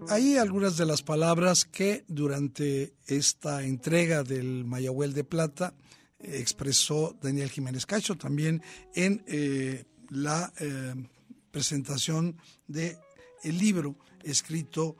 Ahí 0.08 0.38
algunas 0.38 0.78
de 0.78 0.86
las 0.86 1.02
palabras 1.02 1.66
que 1.66 2.04
durante 2.08 2.94
esta 3.06 3.62
entrega 3.62 4.22
del 4.24 4.64
Mayahuel 4.64 5.12
de 5.12 5.24
Plata 5.24 5.74
expresó 6.26 7.16
Daniel 7.20 7.50
Jiménez 7.50 7.86
Cacho 7.86 8.16
también 8.16 8.62
en 8.94 9.24
eh, 9.26 9.84
la 10.10 10.52
eh, 10.58 10.94
presentación 11.50 12.36
de 12.66 12.98
el 13.42 13.58
libro 13.58 13.96
escrito 14.22 14.96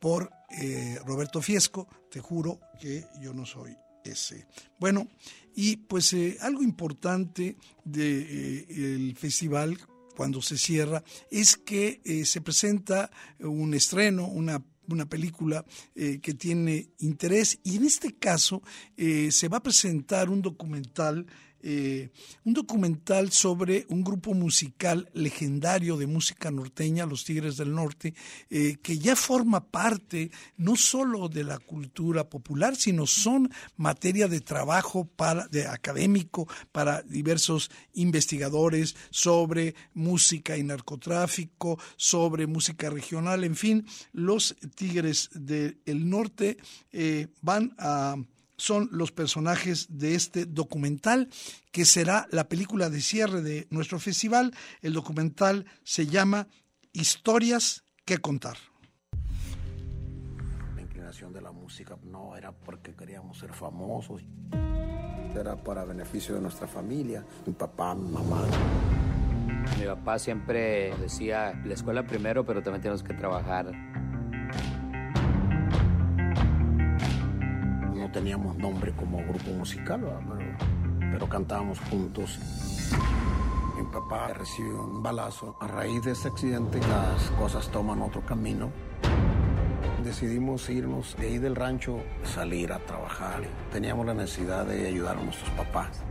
por 0.00 0.30
eh, 0.50 0.98
Roberto 1.06 1.40
Fiesco, 1.40 1.88
te 2.10 2.20
juro 2.20 2.60
que 2.80 3.06
yo 3.20 3.32
no 3.32 3.46
soy 3.46 3.76
ese. 4.04 4.46
Bueno, 4.78 5.08
y 5.54 5.76
pues 5.76 6.14
algo 6.40 6.62
importante 6.62 7.56
del 7.84 9.16
festival 9.16 9.78
cuando 10.16 10.42
se 10.42 10.58
cierra 10.58 11.02
es 11.30 11.56
que 11.56 12.24
se 12.26 12.40
presenta 12.40 13.10
un 13.38 13.72
estreno, 13.74 14.26
una 14.26 14.62
una 14.88 15.08
película 15.08 15.64
eh, 15.94 16.20
que 16.20 16.34
tiene 16.34 16.90
interés. 16.98 17.58
Y 17.62 17.76
en 17.76 17.84
este 17.84 18.14
caso 18.14 18.62
eh, 18.96 19.30
se 19.30 19.48
va 19.48 19.58
a 19.58 19.62
presentar 19.62 20.30
un 20.30 20.42
documental 20.42 21.26
eh, 21.62 22.10
un 22.44 22.54
documental 22.54 23.30
sobre 23.30 23.86
un 23.88 24.02
grupo 24.02 24.34
musical 24.34 25.08
legendario 25.14 25.96
de 25.96 26.06
música 26.06 26.50
norteña, 26.50 27.06
Los 27.06 27.24
Tigres 27.24 27.56
del 27.56 27.72
Norte, 27.72 28.14
eh, 28.50 28.78
que 28.82 28.98
ya 28.98 29.16
forma 29.16 29.70
parte 29.70 30.30
no 30.56 30.76
solo 30.76 31.28
de 31.28 31.44
la 31.44 31.58
cultura 31.58 32.28
popular, 32.28 32.76
sino 32.76 33.06
son 33.06 33.50
materia 33.76 34.28
de 34.28 34.40
trabajo 34.40 35.04
para, 35.04 35.46
de 35.48 35.66
académico 35.66 36.48
para 36.72 37.02
diversos 37.02 37.70
investigadores 37.94 38.96
sobre 39.10 39.74
música 39.94 40.56
y 40.56 40.62
narcotráfico, 40.62 41.78
sobre 41.96 42.46
música 42.46 42.90
regional, 42.90 43.44
en 43.44 43.56
fin, 43.56 43.86
los 44.12 44.56
Tigres 44.74 45.30
del 45.32 46.08
Norte 46.08 46.56
eh, 46.92 47.28
van 47.40 47.74
a 47.78 48.16
son 48.62 48.88
los 48.92 49.10
personajes 49.10 49.88
de 49.90 50.14
este 50.14 50.46
documental, 50.46 51.28
que 51.72 51.84
será 51.84 52.28
la 52.30 52.48
película 52.48 52.90
de 52.90 53.00
cierre 53.00 53.42
de 53.42 53.66
nuestro 53.70 53.98
festival. 53.98 54.54
El 54.82 54.92
documental 54.92 55.66
se 55.82 56.06
llama 56.06 56.46
Historias 56.92 57.82
que 58.04 58.18
contar. 58.18 58.56
La 60.76 60.80
inclinación 60.80 61.32
de 61.32 61.42
la 61.42 61.50
música 61.50 61.98
no 62.04 62.36
era 62.36 62.52
porque 62.52 62.94
queríamos 62.94 63.38
ser 63.38 63.52
famosos, 63.52 64.22
era 65.34 65.56
para 65.56 65.84
beneficio 65.84 66.36
de 66.36 66.42
nuestra 66.42 66.68
familia, 66.68 67.26
mi 67.44 67.54
papá, 67.54 67.96
mi 67.96 68.12
mamá. 68.12 68.46
Mi 69.76 69.86
papá 69.86 70.20
siempre 70.20 70.96
decía, 70.98 71.60
la 71.64 71.74
escuela 71.74 72.06
primero, 72.06 72.46
pero 72.46 72.62
también 72.62 72.82
tenemos 72.82 73.02
que 73.02 73.14
trabajar 73.14 73.91
teníamos 78.12 78.56
nombre 78.56 78.92
como 78.92 79.18
grupo 79.18 79.50
musical, 79.52 80.00
pero, 80.00 81.12
pero 81.12 81.28
cantábamos 81.28 81.80
juntos. 81.80 82.38
Mi 83.76 83.84
papá 83.84 84.28
recibió 84.34 84.84
un 84.84 85.02
balazo. 85.02 85.56
A 85.60 85.66
raíz 85.66 86.02
de 86.04 86.12
ese 86.12 86.28
accidente 86.28 86.78
las 86.80 87.30
cosas 87.38 87.68
toman 87.70 88.02
otro 88.02 88.20
camino. 88.24 88.70
Decidimos 90.04 90.68
irnos 90.68 91.16
de 91.16 91.28
ahí 91.28 91.38
del 91.38 91.56
rancho, 91.56 92.00
salir 92.24 92.72
a 92.72 92.78
trabajar. 92.80 93.42
Teníamos 93.72 94.04
la 94.04 94.14
necesidad 94.14 94.66
de 94.66 94.88
ayudar 94.88 95.16
a 95.16 95.22
nuestros 95.22 95.50
papás. 95.50 96.02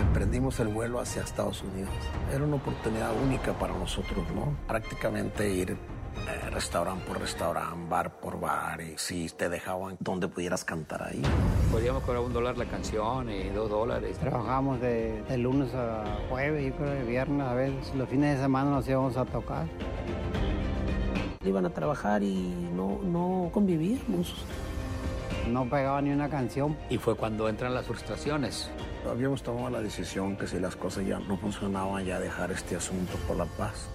Emprendimos 0.00 0.60
el 0.60 0.68
vuelo 0.68 1.00
hacia 1.00 1.22
Estados 1.22 1.62
Unidos. 1.62 1.92
Era 2.32 2.44
una 2.44 2.56
oportunidad 2.56 3.10
única 3.22 3.52
para 3.52 3.74
nosotros, 3.74 4.24
¿no? 4.34 4.54
Prácticamente 4.66 5.50
ir 5.50 5.76
eh, 6.26 6.50
restaurante 6.50 7.04
por 7.06 7.20
restaurante, 7.20 7.88
bar 7.88 8.20
por 8.20 8.40
bar, 8.40 8.80
y 8.80 8.96
si 8.96 9.28
te 9.28 9.48
dejaban 9.48 9.96
donde 10.00 10.28
pudieras 10.28 10.64
cantar 10.64 11.02
ahí. 11.02 11.22
Podíamos 11.70 12.02
cobrar 12.02 12.22
un 12.22 12.32
dólar 12.32 12.56
la 12.58 12.64
canción 12.64 13.30
y 13.30 13.48
dos 13.50 13.70
dólares. 13.70 14.18
Trabajamos 14.18 14.80
de, 14.80 15.22
lunes 15.38 15.74
a 15.74 16.04
jueves 16.28 16.74
y 16.74 16.82
de 16.82 17.04
viernes, 17.04 17.46
a 17.46 17.54
veces 17.54 17.94
los 17.94 18.08
fines 18.08 18.36
de 18.36 18.42
semana 18.42 18.70
nos 18.70 18.88
íbamos 18.88 19.16
a 19.16 19.24
tocar. 19.24 19.66
Iban 21.44 21.66
a 21.66 21.70
trabajar 21.70 22.22
y 22.22 22.54
no, 22.74 22.98
no 23.02 23.50
convivíamos. 23.52 24.34
No 25.48 25.68
pegaba 25.68 26.02
ni 26.02 26.10
una 26.10 26.28
canción. 26.28 26.76
Y 26.90 26.98
fue 26.98 27.14
cuando 27.14 27.48
entran 27.48 27.72
las 27.72 27.86
frustraciones. 27.86 28.70
Habíamos 29.08 29.42
tomado 29.42 29.70
la 29.70 29.80
decisión 29.80 30.36
que 30.36 30.46
si 30.46 30.58
las 30.58 30.76
cosas 30.76 31.06
ya 31.06 31.18
no 31.20 31.38
funcionaban, 31.38 32.04
ya 32.04 32.18
dejar 32.18 32.50
este 32.50 32.76
asunto 32.76 33.14
por 33.26 33.36
la 33.36 33.46
paz 33.46 33.88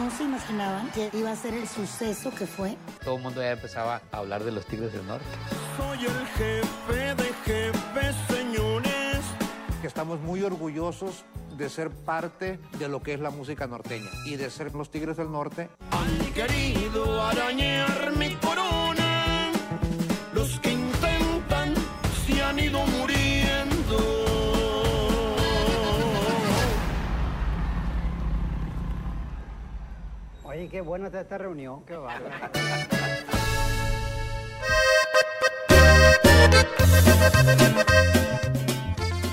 no 0.00 0.10
se 0.10 0.24
imaginaban 0.24 0.90
que 0.92 1.10
iba 1.12 1.30
a 1.30 1.36
ser 1.36 1.52
el 1.52 1.68
suceso 1.68 2.30
que 2.34 2.46
fue. 2.46 2.76
Todo 3.04 3.16
el 3.16 3.22
mundo 3.22 3.42
ya 3.42 3.52
empezaba 3.52 4.00
a 4.10 4.16
hablar 4.16 4.44
de 4.44 4.52
los 4.52 4.64
Tigres 4.66 4.92
del 4.92 5.06
Norte. 5.06 5.26
Soy 5.76 5.98
el 6.06 6.26
jefe 6.38 7.14
de 7.22 7.34
jefes, 7.44 8.16
señores. 8.28 9.20
Que 9.82 9.86
estamos 9.86 10.20
muy 10.20 10.42
orgullosos 10.42 11.24
de 11.56 11.68
ser 11.68 11.90
parte 11.90 12.58
de 12.78 12.88
lo 12.88 13.02
que 13.02 13.12
es 13.12 13.20
la 13.20 13.30
música 13.30 13.66
norteña 13.66 14.08
y 14.24 14.36
de 14.36 14.50
ser 14.50 14.74
los 14.74 14.90
Tigres 14.90 15.18
del 15.18 15.30
Norte. 15.30 15.68
Han 15.90 16.32
querido 16.32 17.22
arañar 17.22 18.12
mi 18.16 18.34
corona. 18.36 18.89
Qué 30.70 30.80
buena 30.80 31.06
está 31.06 31.20
esta 31.20 31.38
reunión, 31.38 31.84
qué. 31.84 31.98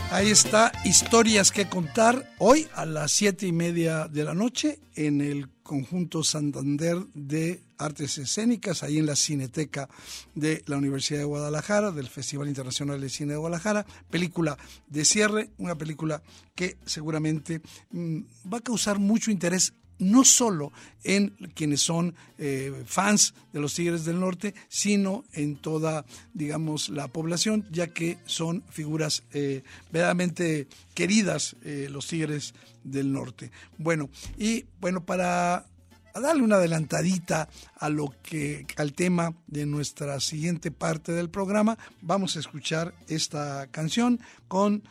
Ahí 0.09 0.31
está, 0.31 0.71
historias 0.83 1.51
que 1.51 1.69
contar 1.69 2.27
hoy 2.39 2.67
a 2.73 2.87
las 2.87 3.11
siete 3.11 3.45
y 3.45 3.51
media 3.51 4.07
de 4.07 4.23
la 4.23 4.33
noche 4.33 4.79
en 4.95 5.21
el 5.21 5.49
conjunto 5.61 6.23
Santander 6.23 6.97
de 7.13 7.61
Artes 7.77 8.17
Escénicas, 8.17 8.81
ahí 8.81 8.97
en 8.97 9.05
la 9.05 9.15
Cineteca 9.15 9.87
de 10.33 10.63
la 10.65 10.77
Universidad 10.77 11.19
de 11.19 11.25
Guadalajara, 11.25 11.91
del 11.91 12.07
Festival 12.07 12.47
Internacional 12.47 12.99
de 12.99 13.09
Cine 13.09 13.33
de 13.33 13.37
Guadalajara. 13.37 13.85
Película 14.09 14.57
de 14.87 15.05
cierre, 15.05 15.51
una 15.59 15.75
película 15.75 16.23
que 16.55 16.77
seguramente 16.85 17.61
mm, 17.91 18.21
va 18.51 18.57
a 18.57 18.61
causar 18.61 18.97
mucho 18.97 19.29
interés 19.29 19.73
no 19.99 20.23
solo 20.23 20.71
en 21.03 21.29
quienes 21.53 21.81
son 21.81 22.15
eh, 22.37 22.83
fans 22.85 23.33
de 23.53 23.59
los 23.59 23.73
Tigres 23.73 24.05
del 24.05 24.19
Norte, 24.19 24.53
sino 24.67 25.23
en 25.33 25.55
toda, 25.55 26.05
digamos, 26.33 26.89
la 26.89 27.07
población, 27.07 27.65
ya 27.71 27.87
que 27.87 28.17
son 28.25 28.63
figuras 28.69 29.23
eh, 29.31 29.63
verdaderamente 29.91 30.67
queridas 30.93 31.55
eh, 31.63 31.87
los 31.91 32.07
Tigres 32.07 32.53
del 32.83 33.11
Norte. 33.11 33.51
Bueno, 33.77 34.09
y 34.37 34.65
bueno, 34.79 35.05
para 35.05 35.65
darle 36.13 36.43
una 36.43 36.55
adelantadita 36.55 37.47
a 37.75 37.89
lo 37.89 38.13
que 38.23 38.65
al 38.77 38.93
tema 38.93 39.35
de 39.47 39.65
nuestra 39.65 40.19
siguiente 40.19 40.71
parte 40.71 41.11
del 41.11 41.29
programa, 41.29 41.77
vamos 42.01 42.35
a 42.35 42.39
escuchar 42.39 42.93
esta 43.07 43.67
canción 43.67 44.19
con 44.47 44.83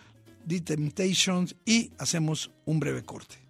The 0.46 0.60
Temptations 0.60 1.56
y 1.64 1.90
hacemos 1.98 2.52
un 2.64 2.78
breve 2.80 3.02
corte. 3.02 3.45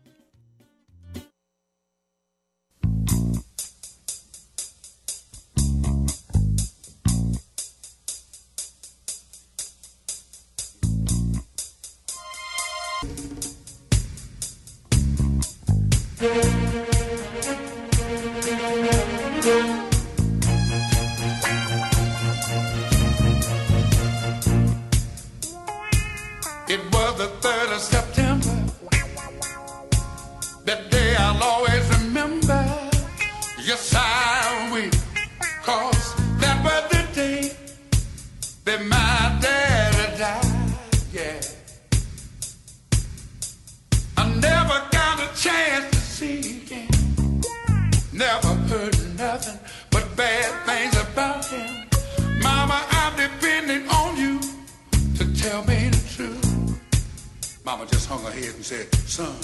Mama 57.66 57.84
just 57.86 58.08
hung 58.08 58.22
her 58.22 58.30
head 58.30 58.54
and 58.54 58.64
said, 58.64 58.94
son, 58.94 59.34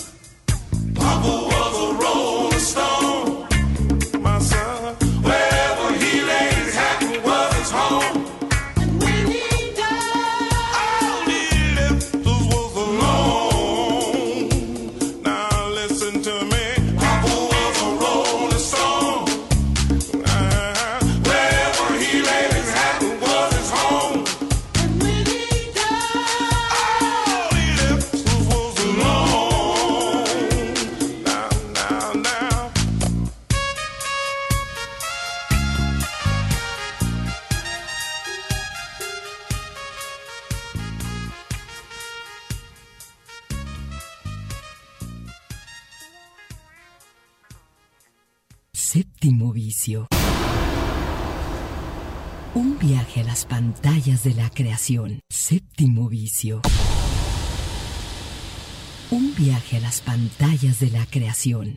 Papa 0.94 1.26
was 1.26 1.74
a 1.90 2.04
rolling 2.04 2.52
stone. 2.60 3.31
Las 53.42 53.46
pantallas 53.46 54.22
de 54.22 54.34
la 54.34 54.50
creación. 54.50 55.20
Séptimo 55.28 56.08
vicio. 56.08 56.60
Un 59.10 59.34
viaje 59.34 59.78
a 59.78 59.80
las 59.80 60.00
pantallas 60.00 60.78
de 60.78 60.90
la 60.90 61.06
creación. 61.06 61.76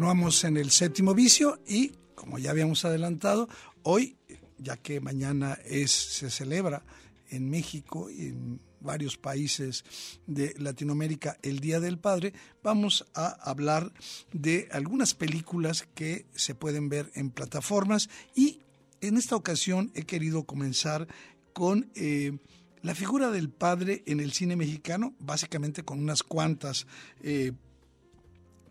Continuamos 0.00 0.44
en 0.44 0.56
el 0.56 0.70
séptimo 0.70 1.14
vicio 1.14 1.60
y, 1.68 1.92
como 2.14 2.38
ya 2.38 2.52
habíamos 2.52 2.86
adelantado, 2.86 3.50
hoy, 3.82 4.16
ya 4.56 4.78
que 4.78 4.98
mañana 4.98 5.58
se 5.66 6.30
celebra 6.30 6.82
en 7.28 7.50
México 7.50 8.08
y 8.08 8.28
en 8.28 8.62
varios 8.80 9.18
países 9.18 9.84
de 10.26 10.54
Latinoamérica 10.56 11.36
el 11.42 11.60
Día 11.60 11.80
del 11.80 11.98
Padre, 11.98 12.32
vamos 12.62 13.04
a 13.12 13.26
hablar 13.42 13.92
de 14.32 14.68
algunas 14.72 15.12
películas 15.12 15.86
que 15.94 16.24
se 16.34 16.54
pueden 16.54 16.88
ver 16.88 17.10
en 17.14 17.28
plataformas 17.28 18.08
y 18.34 18.60
en 19.02 19.18
esta 19.18 19.36
ocasión 19.36 19.92
he 19.94 20.04
querido 20.04 20.44
comenzar 20.44 21.08
con 21.52 21.90
eh, 21.94 22.38
la 22.80 22.94
figura 22.94 23.30
del 23.30 23.50
padre 23.50 24.02
en 24.06 24.20
el 24.20 24.32
cine 24.32 24.56
mexicano, 24.56 25.14
básicamente 25.18 25.82
con 25.82 25.98
unas 25.98 26.22
cuantas 26.22 26.86
eh, 27.22 27.52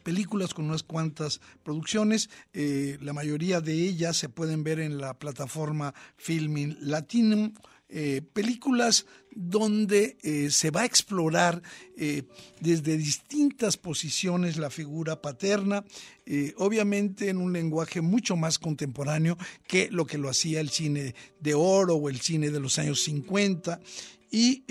películas 0.04 0.54
con 0.54 0.66
unas 0.66 0.84
cuantas 0.84 1.42
producciones. 1.64 2.30
Eh, 2.54 2.98
la 3.02 3.14
mayoría 3.14 3.62
de 3.62 3.74
ellas 3.74 4.18
se 4.18 4.30
pueden 4.30 4.64
ver 4.64 4.80
en 4.80 4.98
la 4.98 5.14
plataforma 5.18 5.94
Filming 6.18 6.78
Latino. 6.82 7.52
Eh, 7.92 8.22
películas 8.34 9.08
donde 9.32 10.18
eh, 10.22 10.52
se 10.52 10.70
va 10.70 10.82
a 10.82 10.86
explorar 10.86 11.64
desde 12.62 12.98
distintas 12.98 13.78
posiciones 13.78 14.58
la 14.58 14.70
figura 14.70 15.22
paterna, 15.22 15.84
obviamente 16.56 17.30
en 17.30 17.38
un 17.38 17.52
lenguaje 17.52 18.00
mucho 18.00 18.38
más 18.38 18.58
contemporáneo 18.58 19.38
que 19.68 19.90
lo 19.92 20.06
que 20.06 20.18
lo 20.18 20.30
hacía 20.30 20.62
el 20.62 20.70
cine 20.70 21.14
de 21.42 21.54
oro 21.56 21.96
o 21.96 22.10
el 22.10 22.22
cine 22.22 22.52
de 22.52 22.60
los 22.62 22.80
años 22.80 23.04
50 23.04 23.82
y 24.32 24.64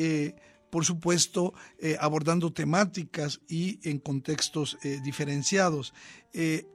por 0.70 0.84
supuesto, 0.84 1.54
eh, 1.78 1.96
abordando 2.00 2.52
temáticas 2.52 3.40
y 3.48 3.78
en 3.88 3.98
contextos 3.98 4.78
eh, 4.82 5.00
diferenciados. 5.02 5.94
Eh, 6.32 6.66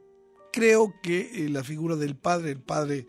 creo 0.52 0.94
que 1.02 1.48
la 1.50 1.64
figura 1.64 1.96
del 1.96 2.16
padre, 2.16 2.52
el 2.52 2.62
padre, 2.62 3.08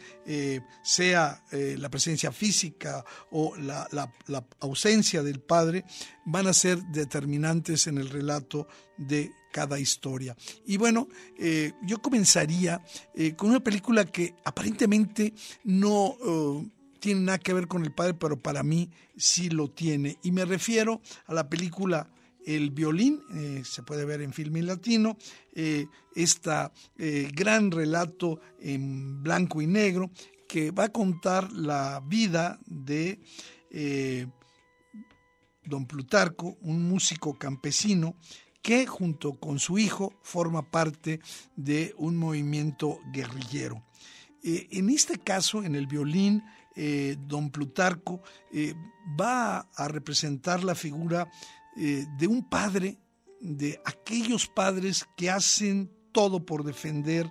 sea 0.82 1.44
la 1.50 1.90
presencia 1.90 2.32
física 2.32 3.04
o 3.30 3.54
la, 3.56 4.10
ausencia 4.60 5.22
del 5.22 5.40
padre, 5.40 5.84
van 6.24 6.46
a 6.46 6.54
ser 6.54 6.82
determinantes 6.84 7.86
en 7.86 7.98
el 7.98 8.08
relato 8.08 8.66
de 8.96 9.30
cada 9.52 9.78
historia. 9.78 10.34
Y 10.64 10.78
bueno, 10.78 11.06
yo 11.82 12.00
comenzaría 12.00 12.82
con 13.36 13.50
una 13.50 13.60
película 13.60 14.06
que 14.06 14.34
aparentemente 14.42 15.34
no... 15.64 16.16
tiene 17.04 17.20
nada 17.20 17.38
que 17.38 17.52
ver 17.52 17.68
con 17.68 17.84
el 17.84 17.92
padre, 17.92 18.14
pero 18.14 18.40
para 18.40 18.62
mí 18.62 18.90
sí 19.14 19.50
lo 19.50 19.68
tiene. 19.68 20.16
Y 20.22 20.32
me 20.32 20.46
refiero 20.46 21.02
a 21.26 21.34
la 21.34 21.50
película 21.50 22.08
El 22.46 22.70
violín, 22.70 23.20
eh, 23.34 23.60
se 23.62 23.82
puede 23.82 24.06
ver 24.06 24.22
en 24.22 24.32
Filmin 24.32 24.66
Latino, 24.66 25.18
eh, 25.52 25.84
este 26.14 26.70
gran 27.34 27.70
relato 27.70 28.40
en 28.58 29.22
blanco 29.22 29.60
y 29.60 29.66
negro 29.66 30.10
que 30.48 30.70
va 30.70 30.84
a 30.84 30.92
contar 30.92 31.52
la 31.52 32.02
vida 32.06 32.58
de 32.64 33.20
eh, 33.70 34.26
don 35.62 35.84
Plutarco, 35.84 36.56
un 36.62 36.88
músico 36.88 37.38
campesino 37.38 38.16
que 38.62 38.86
junto 38.86 39.34
con 39.34 39.58
su 39.58 39.76
hijo 39.76 40.14
forma 40.22 40.70
parte 40.70 41.20
de 41.54 41.92
un 41.98 42.16
movimiento 42.16 42.98
guerrillero. 43.12 43.84
En 44.46 44.90
este 44.90 45.16
caso, 45.18 45.62
en 45.62 45.74
el 45.74 45.86
violín, 45.86 46.42
eh, 46.76 47.16
don 47.28 47.50
Plutarco 47.50 48.20
eh, 48.52 48.74
va 49.20 49.60
a 49.74 49.88
representar 49.88 50.64
la 50.64 50.74
figura 50.74 51.30
eh, 51.76 52.04
de 52.18 52.26
un 52.26 52.48
padre, 52.48 52.98
de 53.40 53.80
aquellos 53.84 54.48
padres 54.48 55.06
que 55.16 55.30
hacen 55.30 55.90
todo 56.10 56.44
por 56.44 56.64
defender 56.64 57.30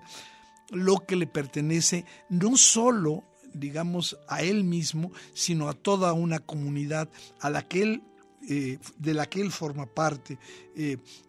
lo 0.69 1.05
que 1.05 1.17
le 1.17 1.27
pertenece, 1.27 2.05
no 2.29 2.55
solo, 2.55 3.23
digamos, 3.53 4.17
a 4.29 4.43
él 4.43 4.63
mismo, 4.63 5.11
sino 5.33 5.67
a 5.67 5.73
toda 5.73 6.13
una 6.13 6.39
comunidad 6.39 7.09
de 7.41 9.13
la 9.13 9.25
que 9.27 9.41
él 9.41 9.51
forma 9.51 9.85
parte, 9.85 10.37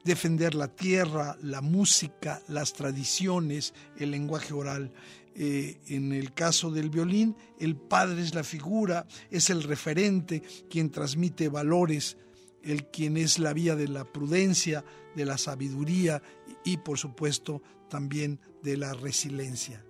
defender 0.03 0.55
la 0.55 0.69
tierra, 0.69 1.37
la 1.43 1.61
música, 1.61 2.43
las 2.49 2.73
tradiciones, 2.73 3.75
el 3.99 4.11
lenguaje 4.13 4.55
oral. 4.55 4.93
Eh, 5.37 5.81
en 5.89 6.13
el 6.13 6.33
caso 6.33 6.71
del 6.71 6.91
violín, 6.91 7.37
el 7.59 7.77
padre 7.77 8.23
es 8.23 8.35
la 8.35 8.45
figura, 8.45 9.07
es 9.31 9.51
el 9.51 9.65
referente, 9.65 10.43
quien 10.71 10.91
transmite 10.91 11.49
valores, 11.49 12.17
el 12.63 12.87
quien 12.87 13.17
es 13.17 13.39
la 13.39 13.53
vía 13.53 13.75
de 13.75 13.89
la 13.89 14.05
prudencia, 14.05 14.85
de 15.17 15.25
la 15.25 15.37
sabiduría 15.37 16.23
y, 16.65 16.77
por 16.77 16.99
supuesto, 16.99 17.63
también 17.91 18.41
de 18.63 18.77
la 18.77 18.95
resiliencia. 18.95 19.85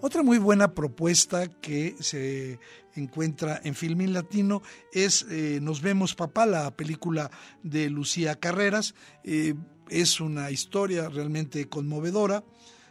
Otra 0.00 0.22
muy 0.22 0.38
buena 0.38 0.72
propuesta 0.72 1.48
que 1.48 1.96
se 1.98 2.60
encuentra 2.94 3.60
en 3.64 3.74
Filmin 3.74 4.12
Latino 4.12 4.62
es 4.92 5.26
eh, 5.30 5.58
Nos 5.60 5.82
vemos 5.82 6.14
papá, 6.14 6.46
la 6.46 6.70
película 6.76 7.30
de 7.64 7.90
Lucía 7.90 8.36
Carreras. 8.36 8.94
Eh, 9.24 9.54
es 9.88 10.20
una 10.20 10.50
historia 10.50 11.08
realmente 11.08 11.68
conmovedora. 11.68 12.44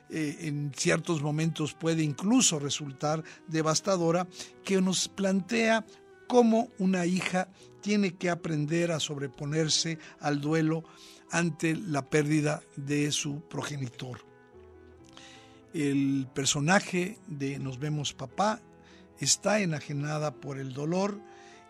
Eh, 0.10 0.38
en 0.42 0.72
ciertos 0.76 1.22
momentos 1.22 1.74
puede 1.74 2.04
incluso 2.04 2.60
resultar 2.60 3.24
devastadora, 3.48 4.28
que 4.64 4.80
nos 4.80 5.08
plantea 5.08 5.86
cómo 6.28 6.70
una 6.78 7.06
hija 7.06 7.50
tiene 7.82 8.16
que 8.16 8.30
aprender 8.30 8.92
a 8.92 9.00
sobreponerse 9.00 9.98
al 10.20 10.42
duelo 10.42 10.84
ante 11.32 11.76
la 11.76 12.08
pérdida 12.08 12.62
de 12.76 13.12
su 13.12 13.42
progenitor 13.42 14.22
el 15.76 16.28
personaje 16.34 17.18
de 17.28 17.60
Nos 17.60 17.80
vemos 17.80 18.14
papá 18.14 18.62
está 19.20 19.60
enajenada 19.60 20.34
por 20.34 20.58
el 20.58 20.72
dolor 20.72 21.20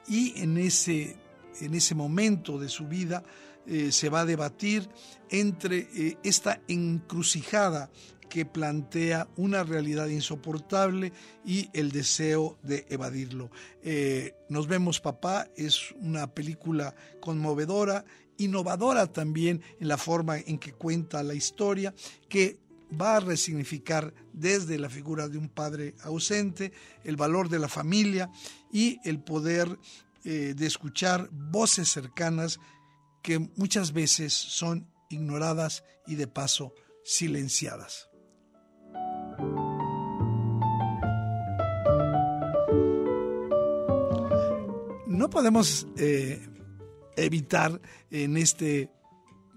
y 0.08 0.40
en 0.40 0.60
ese, 0.60 1.18
en 1.60 1.74
ese 1.74 1.96
momento 1.96 2.60
de 2.60 2.70
su 2.70 2.88
vida 2.88 3.24
eh, 3.68 3.92
se 3.92 4.10
va 4.10 4.22
a 4.22 4.26
debatir 4.26 4.88
entre 5.30 5.88
eh, 5.96 6.18
esta 6.24 6.62
encrucijada 6.68 7.90
que 8.30 8.46
plantea 8.46 9.28
una 9.38 9.64
realidad 9.64 10.08
insoportable 10.08 11.14
y 11.44 11.70
el 11.74 11.92
deseo 11.92 12.58
de 12.64 12.86
evadirlo. 12.90 13.50
Eh, 13.82 14.36
Nos 14.50 14.68
vemos 14.68 15.00
papá 15.00 15.48
es 15.56 15.94
una 16.00 16.28
película 16.28 16.96
conmovedora, 17.22 18.06
innovadora 18.38 19.08
también 19.08 19.62
en 19.80 19.88
la 19.88 19.98
forma 19.98 20.38
en 20.38 20.60
que 20.60 20.74
cuenta 20.74 21.24
la 21.24 21.34
historia, 21.34 21.94
que 22.30 22.60
va 23.00 23.18
a 23.18 23.20
resignificar 23.20 24.14
desde 24.32 24.78
la 24.78 24.90
figura 24.90 25.28
de 25.28 25.40
un 25.40 25.50
padre 25.50 25.96
ausente 26.04 26.72
el 27.04 27.16
valor 27.16 27.50
de 27.50 27.60
la 27.60 27.68
familia 27.68 28.30
y 28.72 29.00
el 29.04 29.20
poder 29.20 29.80
de 30.24 30.66
escuchar 30.66 31.30
voces 31.32 31.90
cercanas 31.90 32.60
que 33.26 33.40
muchas 33.40 33.92
veces 33.92 34.34
son 34.34 34.88
ignoradas 35.10 35.84
y 36.06 36.14
de 36.14 36.28
paso 36.28 36.76
silenciadas. 37.04 38.08
No 45.08 45.32
podemos 45.32 45.88
eh, 45.98 46.48
evitar 47.16 47.82
en 48.12 48.38
este 48.38 48.92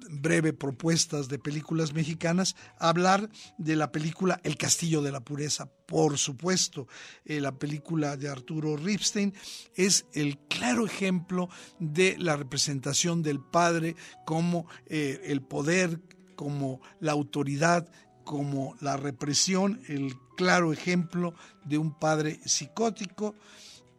breve 0.08 0.52
propuestas 0.52 1.28
de 1.28 1.38
películas 1.38 1.92
mexicanas, 1.92 2.56
hablar 2.78 3.28
de 3.58 3.76
la 3.76 3.92
película 3.92 4.40
El 4.44 4.56
Castillo 4.56 5.02
de 5.02 5.12
la 5.12 5.20
Pureza. 5.20 5.70
Por 5.86 6.18
supuesto, 6.18 6.88
eh, 7.24 7.40
la 7.40 7.58
película 7.58 8.16
de 8.16 8.28
Arturo 8.28 8.76
Ripstein 8.76 9.34
es 9.74 10.06
el 10.12 10.38
claro 10.48 10.86
ejemplo 10.86 11.48
de 11.78 12.16
la 12.18 12.36
representación 12.36 13.22
del 13.22 13.40
padre 13.40 13.96
como 14.26 14.66
eh, 14.86 15.20
el 15.24 15.42
poder, 15.42 16.00
como 16.36 16.80
la 17.00 17.12
autoridad, 17.12 17.90
como 18.24 18.76
la 18.80 18.96
represión, 18.96 19.80
el 19.88 20.14
claro 20.36 20.72
ejemplo 20.72 21.34
de 21.64 21.78
un 21.78 21.98
padre 21.98 22.40
psicótico 22.44 23.34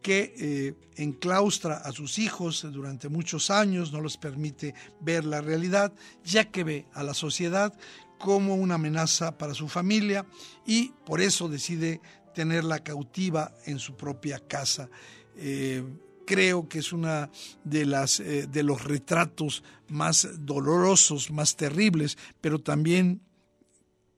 que 0.02 0.34
eh, 0.38 0.76
enclaustra 0.96 1.78
a 1.78 1.92
sus 1.92 2.20
hijos 2.20 2.66
durante 2.72 3.10
muchos 3.10 3.52
años, 3.52 3.92
no 3.92 4.02
les 4.02 4.18
permite 4.18 4.74
ver 5.02 5.26
la 5.26 5.42
realidad, 5.42 5.94
ya 6.24 6.46
que 6.46 6.64
ve 6.64 6.86
a 6.94 7.04
la 7.04 7.14
sociedad 7.14 7.74
como 8.18 8.56
una 8.56 8.76
amenaza 8.76 9.38
para 9.38 9.54
su 9.54 9.68
familia 9.68 10.26
y 10.66 10.92
por 11.06 11.22
eso 11.22 11.48
decide 11.48 12.02
tenerla 12.34 12.84
cautiva 12.84 13.54
en 13.66 13.80
su 13.80 13.96
propia 13.96 14.40
casa. 14.40 14.90
Eh, 15.36 15.84
creo 16.26 16.70
que 16.70 16.80
es 16.80 16.94
una 16.94 17.30
de 17.64 17.86
las 17.86 18.20
eh, 18.20 18.46
de 18.48 18.64
los 18.64 18.84
retratos 18.84 19.64
más 19.88 20.28
dolorosos, 20.40 21.32
más 21.32 21.56
terribles, 21.56 22.18
pero 22.40 22.60
también 22.60 23.22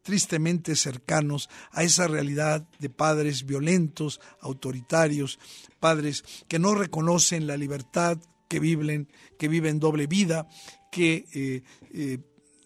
tristemente 0.03 0.75
cercanos 0.75 1.49
a 1.71 1.83
esa 1.83 2.07
realidad 2.07 2.67
de 2.79 2.89
padres 2.89 3.45
violentos, 3.45 4.19
autoritarios, 4.41 5.39
padres 5.79 6.23
que 6.47 6.59
no 6.59 6.75
reconocen 6.75 7.47
la 7.47 7.57
libertad, 7.57 8.17
que 8.47 8.59
viven, 8.59 9.07
que 9.39 9.47
viven 9.47 9.79
doble 9.79 10.07
vida, 10.07 10.47
que, 10.91 11.25
eh, 11.33 11.63
eh, 11.93 12.19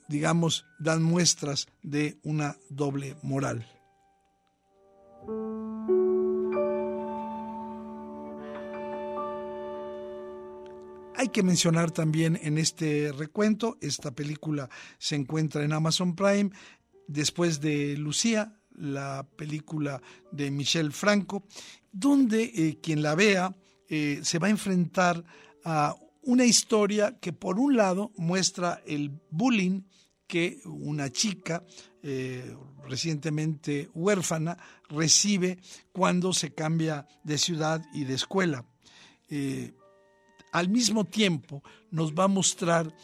digamos, 0.08 0.66
dan 0.80 1.04
muestras 1.04 1.68
de 1.84 2.18
una 2.24 2.58
doble 2.70 3.16
moral. 3.22 3.68
Hay 11.18 11.30
que 11.30 11.44
mencionar 11.44 11.92
también 11.92 12.38
en 12.44 12.58
este 12.58 13.12
recuento, 13.12 13.78
esta 13.82 14.12
película 14.12 14.70
se 14.98 15.16
encuentra 15.16 15.64
en 15.64 15.72
Amazon 15.72 16.16
Prime, 16.16 16.52
después 17.08 17.62
de 17.62 17.98
Lucía, 17.98 18.60
la 18.78 19.28
película 19.36 20.02
de 20.32 20.52
Michel 20.52 20.92
Franco, 20.92 21.44
donde 21.92 22.44
eh, 22.44 22.80
quien 22.82 23.02
la 23.02 23.16
vea 23.16 23.56
eh, 23.88 24.20
se 24.24 24.40
va 24.40 24.48
a 24.48 24.52
enfrentar 24.52 25.24
a 25.64 25.96
una 26.24 26.46
historia 26.46 27.20
que 27.20 27.34
por 27.34 27.60
un 27.60 27.78
lado 27.78 28.12
muestra 28.18 28.82
el 28.86 29.12
bullying 29.30 29.82
que 30.28 30.60
una 30.66 31.12
chica 31.12 31.64
eh, 32.02 32.56
recientemente 32.84 33.90
huérfana 33.94 34.58
recibe 34.90 35.60
cuando 35.92 36.34
se 36.34 36.54
cambia 36.54 37.08
de 37.24 37.38
ciudad 37.38 37.84
y 37.94 38.06
de 38.06 38.16
escuela. 38.16 38.66
Al 40.56 40.70
mismo 40.70 41.04
tiempo 41.04 41.62
nos 41.92 42.14
va 42.14 42.24
a 42.24 42.30
mostrar 42.30 42.96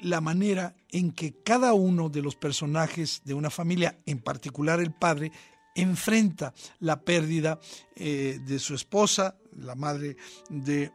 la 0.00 0.20
manera 0.20 0.74
en 0.90 1.12
que 1.12 1.32
cada 1.44 1.72
uno 1.72 2.08
de 2.08 2.22
los 2.22 2.34
personajes 2.34 3.22
de 3.24 3.34
una 3.34 3.50
familia, 3.50 4.00
en 4.04 4.18
particular 4.18 4.80
el 4.80 4.90
padre, 4.90 5.30
enfrenta 5.76 6.52
la 6.80 7.00
pérdida 7.00 7.60
eh, 7.94 8.40
de 8.44 8.58
su 8.58 8.74
esposa, 8.74 9.36
la 9.56 9.76
madre 9.76 10.16
de 10.50 10.90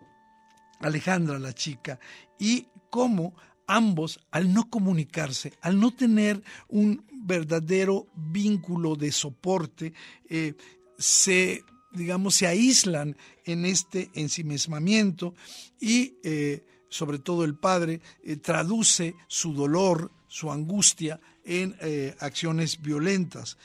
Alejandra, 0.81 1.39
la 1.39 1.53
chica, 1.53 1.97
y 2.37 2.67
cómo 2.89 3.33
ambos, 3.65 4.19
al 4.29 4.53
no 4.53 4.69
comunicarse, 4.69 5.53
al 5.61 5.79
no 5.79 5.95
tener 5.95 6.43
un 6.67 7.05
verdadero 7.13 8.07
vínculo 8.13 8.97
de 8.97 9.13
soporte, 9.13 9.93
eh, 10.29 10.55
se 10.97 11.63
digamos, 11.93 12.35
se 12.35 12.47
aíslan 12.47 13.15
en 13.45 13.65
este 13.65 14.09
ensimismamiento 14.13 15.33
y 15.79 16.15
eh, 16.23 16.65
sobre 16.89 17.19
todo 17.19 17.43
el 17.43 17.55
padre, 17.55 18.01
eh, 18.23 18.35
traduce 18.37 19.15
su 19.27 19.53
dolor, 19.53 20.11
su 20.27 20.51
angustia 20.51 21.19
en 21.43 21.75
eh, 21.81 22.15
acciones 22.19 22.81
violentas. 22.81 23.57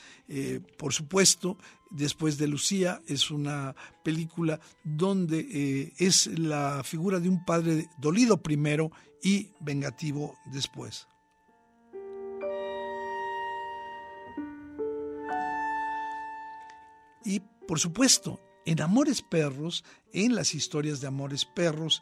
Por 0.77 0.93
supuesto, 0.93 1.57
después 1.89 2.37
de 2.37 2.47
Lucía 2.47 3.01
es 3.07 3.31
una 3.31 3.75
película 4.03 4.59
donde 4.83 5.91
es 5.97 6.27
la 6.37 6.83
figura 6.83 7.19
de 7.19 7.29
un 7.29 7.43
padre 7.45 7.87
dolido 7.97 8.37
primero 8.37 8.91
y 9.23 9.49
vengativo 9.59 10.37
después. 10.51 11.07
Y 17.25 17.41
por 17.69 17.79
supuesto, 17.79 18.41
en 18.65 18.81
Amores 18.81 19.21
Perros, 19.21 19.83
en 20.11 20.33
las 20.33 20.55
historias 20.55 21.01
de 21.01 21.07
Amores 21.07 21.45
Perros, 21.45 22.01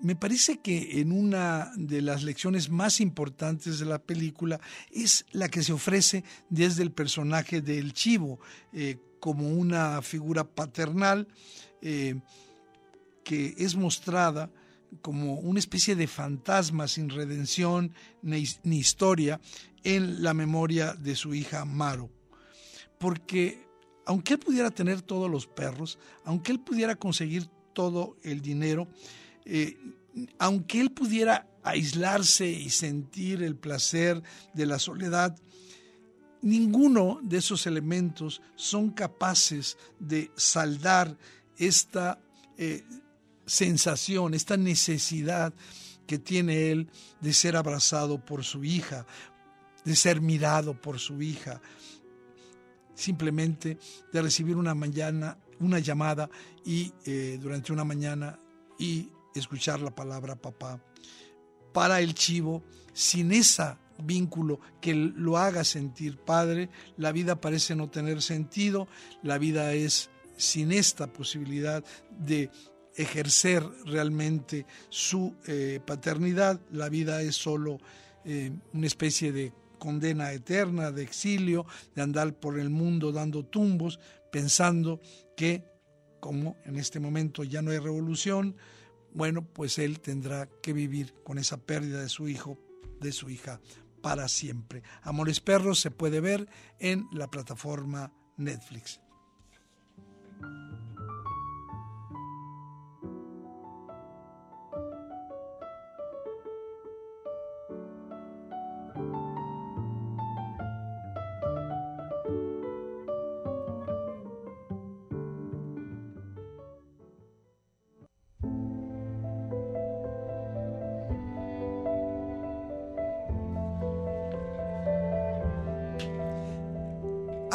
me 0.00 0.16
parece 0.16 0.58
que 0.58 1.00
en 1.00 1.12
una 1.12 1.70
de 1.76 2.02
las 2.02 2.24
lecciones 2.24 2.68
más 2.68 3.00
importantes 3.00 3.78
de 3.78 3.86
la 3.86 4.00
película 4.00 4.60
es 4.90 5.26
la 5.30 5.48
que 5.48 5.62
se 5.62 5.72
ofrece 5.72 6.24
desde 6.50 6.82
el 6.82 6.90
personaje 6.90 7.60
del 7.60 7.92
chivo, 7.92 8.40
eh, 8.72 8.98
como 9.20 9.48
una 9.48 10.02
figura 10.02 10.42
paternal 10.42 11.28
eh, 11.80 12.20
que 13.22 13.54
es 13.58 13.76
mostrada 13.76 14.50
como 15.02 15.34
una 15.34 15.60
especie 15.60 15.94
de 15.94 16.08
fantasma 16.08 16.88
sin 16.88 17.10
redención 17.10 17.94
ni, 18.22 18.44
ni 18.64 18.78
historia 18.78 19.40
en 19.84 20.20
la 20.20 20.34
memoria 20.34 20.94
de 20.94 21.14
su 21.14 21.32
hija 21.32 21.64
Maro. 21.64 22.10
Porque 22.98 23.70
aunque 24.06 24.34
él 24.34 24.38
pudiera 24.38 24.70
tener 24.70 25.02
todos 25.02 25.30
los 25.30 25.46
perros, 25.46 25.98
aunque 26.24 26.52
él 26.52 26.60
pudiera 26.60 26.96
conseguir 26.96 27.48
todo 27.72 28.16
el 28.22 28.40
dinero, 28.40 28.88
eh, 29.44 29.78
aunque 30.38 30.80
él 30.80 30.90
pudiera 30.90 31.48
aislarse 31.62 32.48
y 32.48 32.70
sentir 32.70 33.42
el 33.42 33.56
placer 33.56 34.22
de 34.52 34.66
la 34.66 34.78
soledad, 34.78 35.36
ninguno 36.42 37.20
de 37.22 37.38
esos 37.38 37.66
elementos 37.66 38.42
son 38.56 38.90
capaces 38.90 39.78
de 39.98 40.30
saldar 40.36 41.16
esta 41.56 42.18
eh, 42.58 42.84
sensación, 43.46 44.34
esta 44.34 44.56
necesidad 44.56 45.54
que 46.06 46.18
tiene 46.18 46.70
él 46.70 46.88
de 47.20 47.32
ser 47.32 47.56
abrazado 47.56 48.24
por 48.24 48.44
su 48.44 48.64
hija, 48.64 49.06
de 49.84 49.96
ser 49.96 50.20
mirado 50.20 50.80
por 50.80 50.98
su 50.98 51.22
hija, 51.22 51.60
simplemente 53.02 53.78
de 54.12 54.22
recibir 54.22 54.56
una 54.56 54.74
mañana, 54.74 55.36
una 55.58 55.80
llamada 55.80 56.30
y 56.64 56.92
eh, 57.04 57.38
durante 57.40 57.72
una 57.72 57.84
mañana 57.84 58.38
y 58.78 59.10
escuchar 59.34 59.80
la 59.80 59.94
palabra 59.94 60.36
papá. 60.36 60.80
Para 61.72 62.00
el 62.00 62.14
chivo, 62.14 62.62
sin 62.92 63.32
ese 63.32 63.76
vínculo 63.98 64.60
que 64.80 64.94
lo 64.94 65.36
haga 65.36 65.64
sentir 65.64 66.18
padre, 66.18 66.68
la 66.96 67.12
vida 67.12 67.40
parece 67.40 67.74
no 67.74 67.90
tener 67.90 68.22
sentido, 68.22 68.86
la 69.22 69.38
vida 69.38 69.72
es 69.72 70.10
sin 70.36 70.72
esta 70.72 71.12
posibilidad 71.12 71.84
de 72.18 72.50
ejercer 72.96 73.64
realmente 73.84 74.66
su 74.90 75.34
eh, 75.46 75.80
paternidad, 75.84 76.60
la 76.70 76.88
vida 76.88 77.22
es 77.22 77.36
solo 77.36 77.78
eh, 78.24 78.52
una 78.72 78.86
especie 78.86 79.32
de 79.32 79.52
condena 79.82 80.30
eterna, 80.30 80.92
de 80.92 81.02
exilio, 81.02 81.66
de 81.96 82.02
andar 82.02 82.38
por 82.38 82.56
el 82.56 82.70
mundo 82.70 83.10
dando 83.10 83.44
tumbos, 83.44 83.98
pensando 84.30 85.00
que 85.36 85.64
como 86.20 86.56
en 86.64 86.76
este 86.76 87.00
momento 87.00 87.42
ya 87.42 87.62
no 87.62 87.72
hay 87.72 87.78
revolución, 87.78 88.54
bueno, 89.12 89.42
pues 89.42 89.78
él 89.78 89.98
tendrá 89.98 90.48
que 90.62 90.72
vivir 90.72 91.14
con 91.24 91.36
esa 91.36 91.56
pérdida 91.56 92.00
de 92.00 92.08
su 92.08 92.28
hijo, 92.28 92.60
de 93.00 93.10
su 93.10 93.28
hija 93.28 93.60
para 94.00 94.28
siempre. 94.28 94.84
Amores 95.02 95.40
Perros 95.40 95.80
se 95.80 95.90
puede 95.90 96.20
ver 96.20 96.46
en 96.78 97.08
la 97.10 97.28
plataforma 97.28 98.12
Netflix. 98.36 99.00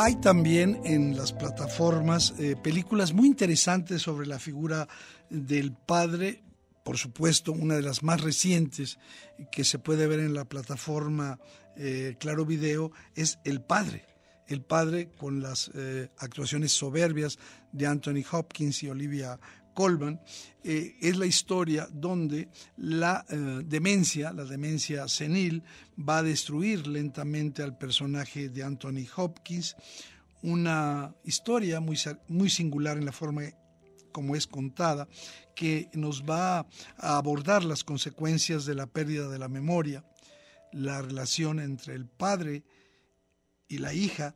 Hay 0.07 0.15
también 0.15 0.79
en 0.85 1.17
las 1.17 1.33
plataformas 1.33 2.33
eh, 2.39 2.55
películas 2.55 3.11
muy 3.11 3.27
interesantes 3.27 4.03
sobre 4.03 4.25
la 4.25 4.39
figura 4.39 4.87
del 5.29 5.73
padre, 5.73 6.43
por 6.85 6.97
supuesto, 6.97 7.51
una 7.51 7.75
de 7.75 7.81
las 7.81 8.03
más 8.03 8.21
recientes 8.21 8.99
que 9.51 9.65
se 9.65 9.79
puede 9.79 10.07
ver 10.07 10.21
en 10.21 10.33
la 10.33 10.45
plataforma 10.45 11.41
eh, 11.75 12.15
Claro 12.19 12.45
Video 12.45 12.93
es 13.15 13.39
El 13.43 13.59
Padre. 13.59 14.05
El 14.47 14.61
Padre 14.61 15.09
con 15.09 15.41
las 15.41 15.71
eh, 15.75 16.09
actuaciones 16.19 16.71
soberbias 16.71 17.37
de 17.73 17.87
Anthony 17.87 18.23
Hopkins 18.31 18.83
y 18.83 18.89
Olivia 18.89 19.37
Colman, 19.77 20.19
es 20.63 21.17
la 21.17 21.27
historia 21.27 21.87
donde 21.93 22.49
la 22.77 23.23
demencia, 23.63 24.33
la 24.33 24.43
demencia 24.43 25.07
senil, 25.07 25.61
va 25.97 26.17
a 26.17 26.23
destruir 26.23 26.87
lentamente 26.87 27.61
al 27.61 27.77
personaje 27.77 28.49
de 28.49 28.63
Anthony 28.63 29.05
Hopkins, 29.15 29.75
una 30.41 31.13
historia 31.23 31.79
muy, 31.79 31.95
muy 32.27 32.49
singular 32.49 32.97
en 32.97 33.05
la 33.05 33.11
forma 33.11 33.43
como 34.11 34.35
es 34.35 34.47
contada, 34.47 35.07
que 35.55 35.91
nos 35.93 36.23
va 36.23 36.61
a 36.97 37.17
abordar 37.17 37.63
las 37.63 37.83
consecuencias 37.83 38.65
de 38.65 38.73
la 38.73 38.87
pérdida 38.87 39.29
de 39.29 39.37
la 39.37 39.47
memoria, 39.47 40.03
la 40.71 41.03
relación 41.03 41.59
entre 41.59 41.93
el 41.93 42.07
padre 42.07 42.63
y 43.67 43.77
la 43.77 43.93
hija, 43.93 44.33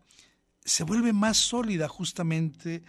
se 0.63 0.83
vuelve 0.83 1.13
más 1.13 1.37
sólida 1.37 1.87
justamente 1.87 2.83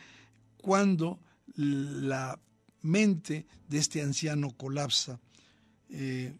cuando 0.58 1.18
la 1.56 2.38
mente 2.82 3.46
de 3.68 3.78
este 3.78 4.02
anciano 4.02 4.50
colapsa. 4.56 5.20
Eh, 5.88 6.36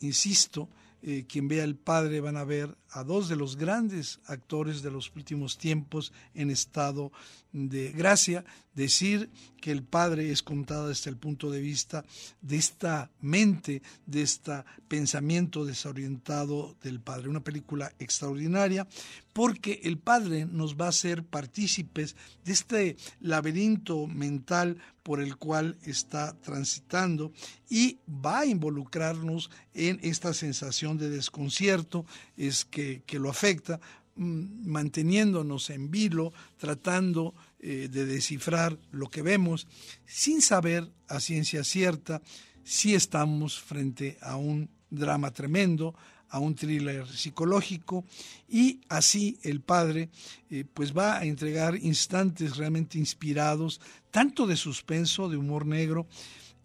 insisto, 0.00 0.68
eh, 1.02 1.24
quien 1.28 1.48
vea 1.48 1.64
el 1.64 1.76
padre 1.76 2.20
van 2.20 2.36
a 2.36 2.44
ver 2.44 2.76
a 2.94 3.02
dos 3.02 3.28
de 3.28 3.34
los 3.34 3.56
grandes 3.56 4.20
actores 4.26 4.80
de 4.80 4.90
los 4.92 5.10
últimos 5.16 5.58
tiempos 5.58 6.12
en 6.32 6.48
estado 6.48 7.10
de 7.52 7.90
gracia, 7.90 8.44
decir 8.74 9.30
que 9.60 9.72
el 9.72 9.82
Padre 9.82 10.30
es 10.30 10.42
contado 10.42 10.88
desde 10.88 11.10
el 11.10 11.16
punto 11.16 11.50
de 11.50 11.60
vista 11.60 12.04
de 12.40 12.56
esta 12.56 13.10
mente, 13.20 13.82
de 14.06 14.22
este 14.22 14.64
pensamiento 14.88 15.64
desorientado 15.64 16.76
del 16.82 17.00
Padre. 17.00 17.28
Una 17.28 17.42
película 17.42 17.92
extraordinaria 17.98 18.86
porque 19.32 19.80
el 19.84 19.98
Padre 19.98 20.46
nos 20.46 20.76
va 20.76 20.86
a 20.86 20.90
hacer 20.90 21.24
partícipes 21.24 22.14
de 22.44 22.52
este 22.52 22.96
laberinto 23.20 24.06
mental 24.06 24.78
por 25.04 25.20
el 25.20 25.36
cual 25.36 25.76
está 25.84 26.34
transitando 26.40 27.32
y 27.68 27.98
va 28.08 28.40
a 28.40 28.46
involucrarnos 28.46 29.50
en 29.74 30.00
esta 30.02 30.32
sensación 30.32 30.96
de 30.96 31.10
desconcierto 31.10 32.06
es 32.36 32.64
que, 32.64 32.83
que 33.06 33.18
lo 33.18 33.30
afecta, 33.30 33.80
Mm, 34.16 34.70
manteniéndonos 34.70 35.70
en 35.70 35.90
vilo, 35.90 36.32
tratando 36.56 37.34
eh, 37.58 37.88
de 37.90 38.06
descifrar 38.06 38.78
lo 38.92 39.10
que 39.10 39.22
vemos, 39.22 39.66
sin 40.06 40.40
saber 40.40 40.88
a 41.08 41.18
ciencia 41.18 41.64
cierta 41.64 42.22
si 42.62 42.94
estamos 42.94 43.58
frente 43.58 44.16
a 44.22 44.36
un 44.36 44.70
drama 44.88 45.32
tremendo, 45.32 45.96
a 46.28 46.38
un 46.38 46.54
thriller 46.54 47.08
psicológico. 47.08 48.04
Y 48.48 48.82
así 48.88 49.36
el 49.42 49.60
padre 49.60 50.10
eh, 50.48 50.64
pues 50.72 50.96
va 50.96 51.18
a 51.18 51.24
entregar 51.24 51.74
instantes 51.74 52.56
realmente 52.56 52.98
inspirados 52.98 53.80
tanto 54.12 54.46
de 54.46 54.54
suspenso, 54.54 55.28
de 55.28 55.36
humor 55.36 55.66
negro, 55.66 56.06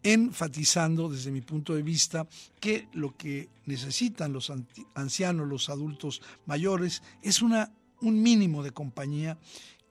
enfatizando 0.04 1.10
desde 1.10 1.32
mi 1.32 1.42
punto 1.42 1.76
de 1.76 1.84
vista 1.84 2.28
que 2.60 2.88
lo 2.94 3.16
que 3.18 3.50
necesitan 3.66 4.34
los 4.34 4.52
ancianos, 4.96 5.48
los 5.48 5.70
adultos 5.70 6.22
mayores, 6.46 7.04
es 7.22 7.42
una, 7.42 7.72
un 8.02 8.22
mínimo 8.22 8.64
de 8.64 8.72
compañía 8.72 9.38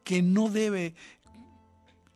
que 0.05 0.23
no 0.23 0.49
debe 0.49 0.95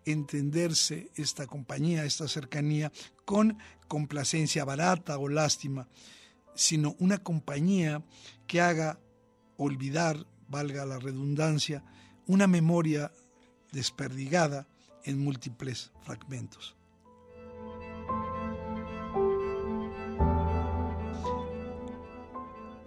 entenderse 0.05 1.11
esta 1.17 1.47
compañía, 1.47 2.05
esta 2.05 2.27
cercanía 2.27 2.91
con 3.25 3.59
complacencia 3.89 4.65
barata 4.65 5.19
o 5.19 5.29
lástima, 5.29 5.87
sino 6.55 6.97
una 6.99 7.19
compañía 7.19 8.03
que 8.47 8.61
haga 8.61 8.99
olvidar, 9.57 10.27
valga 10.49 10.85
la 10.85 10.99
redundancia, 10.99 11.85
una 12.27 12.47
memoria 12.47 13.13
desperdigada 13.71 14.67
en 15.05 15.19
múltiples 15.19 15.93
fragmentos. 16.03 16.77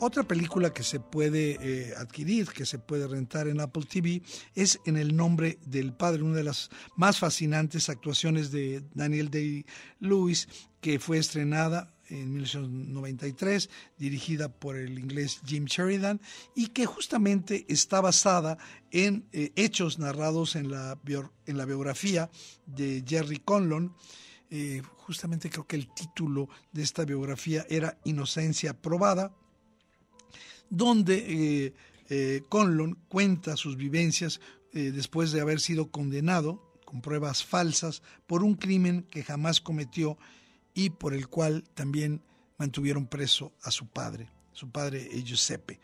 Otra 0.06 0.22
película 0.22 0.72
que 0.72 0.84
se 0.84 1.00
puede 1.00 1.58
eh, 1.60 1.96
adquirir, 1.98 2.50
que 2.50 2.68
se 2.68 2.78
puede 2.78 3.08
rentar 3.08 3.48
en 3.48 3.60
Apple 3.60 3.86
TV, 3.90 4.22
es 4.54 4.80
En 4.86 4.98
el 4.98 5.16
nombre 5.16 5.58
del 5.66 5.94
padre, 5.94 6.22
una 6.22 6.36
de 6.36 6.44
las 6.44 6.70
más 6.96 7.18
fascinantes 7.18 7.90
actuaciones 7.90 8.52
de 8.52 8.84
Daniel 8.94 9.32
Day-Lewis, 9.32 10.48
que 10.80 11.00
fue 11.00 11.18
estrenada 11.18 11.92
en 12.08 12.34
1993, 12.34 13.72
dirigida 13.98 14.50
por 14.50 14.78
el 14.78 15.00
inglés 15.00 15.42
Jim 15.44 15.66
Sheridan, 15.66 16.22
y 16.54 16.68
que 16.68 16.86
justamente 16.86 17.66
está 17.68 18.00
basada 18.00 18.60
en 18.92 19.28
eh, 19.32 19.54
hechos 19.56 19.98
narrados 19.98 20.56
en 20.56 20.70
la, 20.70 21.00
biografía 21.04 22.30
de 22.68 23.04
Jerry 23.08 23.40
Conlon. 23.40 23.96
Eh, 24.52 24.84
justamente 24.98 25.50
creo 25.50 25.66
que 25.66 25.78
el 25.78 25.92
título 25.96 26.48
de 26.72 26.84
esta 26.84 27.06
biografía 27.06 27.66
era 27.72 27.98
Inocencia 28.04 28.80
Probada 28.80 29.36
donde 30.76 31.16
eh, 31.66 31.74
eh, 32.10 32.44
Conlon 32.50 32.98
cuenta 33.08 33.56
sus 33.56 33.78
vivencias 33.78 34.42
eh, 34.74 34.92
después 34.92 35.32
de 35.32 35.40
haber 35.40 35.62
sido 35.62 35.90
condenado 35.90 36.62
con 36.84 37.02
pruebas 37.02 37.46
falsas 37.46 38.04
por 38.28 38.44
un 38.44 38.56
crimen 38.56 39.04
que 39.04 39.24
jamás 39.24 39.62
cometió 39.62 40.18
y 40.74 40.90
por 40.90 41.14
el 41.14 41.30
cual 41.30 41.64
también 41.74 42.22
mantuvieron 42.58 43.08
preso 43.08 43.54
a 43.64 43.72
su 43.72 43.88
padre, 43.88 44.28
su 44.52 44.70
padre 44.70 45.10
Giuseppe. 45.24 45.80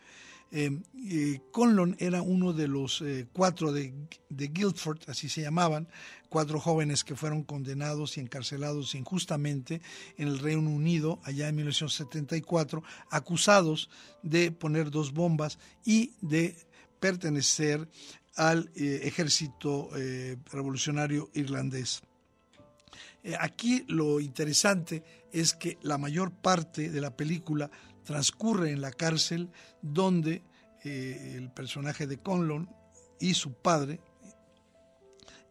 Conlon 1.51 1.95
era 1.99 2.21
uno 2.21 2.51
de 2.51 2.67
los 2.67 3.03
cuatro 3.31 3.71
de, 3.71 3.93
Guildford, 4.29 4.99
así 5.07 5.29
se 5.29 5.41
llamaban, 5.41 5.87
cuatro 6.27 6.59
jóvenes 6.59 7.03
que 7.03 7.15
fueron 7.15 7.43
condenados 7.43 8.17
y 8.17 8.21
encarcelados 8.21 8.95
injustamente 8.95 9.81
en 10.17 10.27
el 10.27 10.39
Reino 10.39 10.69
Unido 10.69 11.19
allá 11.23 11.47
en 11.47 11.55
1974, 11.55 12.83
acusados 13.09 13.89
de 14.23 14.51
poner 14.51 14.91
dos 14.91 15.13
bombas 15.13 15.57
y 15.85 16.13
de 16.21 16.55
pertenecer 16.99 17.87
al 18.35 18.71
eh, 18.75 19.01
ejército 19.03 19.89
eh, 19.97 20.37
revolucionario 20.51 21.29
irlandés. 21.33 22.01
Eh, 23.23 23.35
aquí 23.39 23.83
lo 23.87 24.19
interesante 24.19 25.03
es 25.31 25.53
que 25.53 25.77
la 25.81 25.97
mayor 25.97 26.31
parte 26.31 26.89
de 26.89 27.01
la 27.01 27.15
película 27.15 27.69
transcurre 28.03 28.71
en 28.71 28.81
la 28.81 28.91
cárcel 28.91 29.49
donde 29.81 30.43
el 30.83 31.51
personaje 31.51 32.07
de 32.07 32.17
Conlon 32.17 32.69
y 33.19 33.35
su 33.35 33.53
padre, 33.53 34.01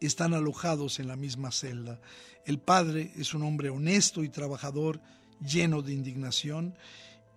están 0.01 0.33
alojados 0.33 0.99
en 0.99 1.07
la 1.07 1.15
misma 1.15 1.51
celda. 1.51 2.01
El 2.45 2.59
padre 2.59 3.13
es 3.15 3.33
un 3.33 3.43
hombre 3.43 3.69
honesto 3.69 4.23
y 4.23 4.29
trabajador, 4.29 4.99
lleno 5.39 5.81
de 5.81 5.93
indignación, 5.93 6.75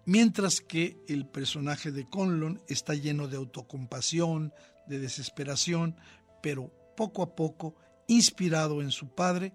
mientras 0.07 0.61
que 0.61 0.99
el 1.09 1.27
personaje 1.27 1.93
de 1.93 2.09
Conlon 2.09 2.63
está 2.69 2.95
lleno 2.95 3.29
de 3.29 3.37
autocompasión, 3.37 4.53
de 4.87 4.99
desesperación, 4.99 5.97
pero 6.43 6.73
poco 6.97 7.23
a 7.23 7.35
poco, 7.35 7.77
inspirado 8.09 8.83
en 8.83 8.91
su 8.91 9.15
padre, 9.15 9.53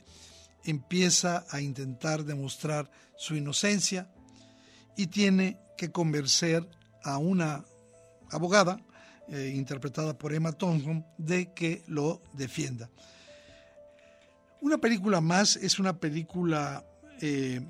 empieza 0.63 1.45
a 1.49 1.61
intentar 1.61 2.23
demostrar 2.23 2.91
su 3.17 3.35
inocencia 3.35 4.11
y 4.99 5.07
tiene 5.07 5.57
que 5.77 5.91
convencer 5.93 6.67
a 7.05 7.19
una 7.19 7.63
abogada 8.31 8.81
eh, 9.29 9.53
interpretada 9.55 10.17
por 10.17 10.33
Emma 10.33 10.51
Thompson, 10.51 11.05
de 11.17 11.53
que 11.53 11.83
lo 11.87 12.21
defienda. 12.33 12.89
Una 14.59 14.77
película 14.77 15.21
más 15.21 15.55
es 15.55 15.79
una 15.79 15.97
película 16.01 16.83
eh, 17.21 17.61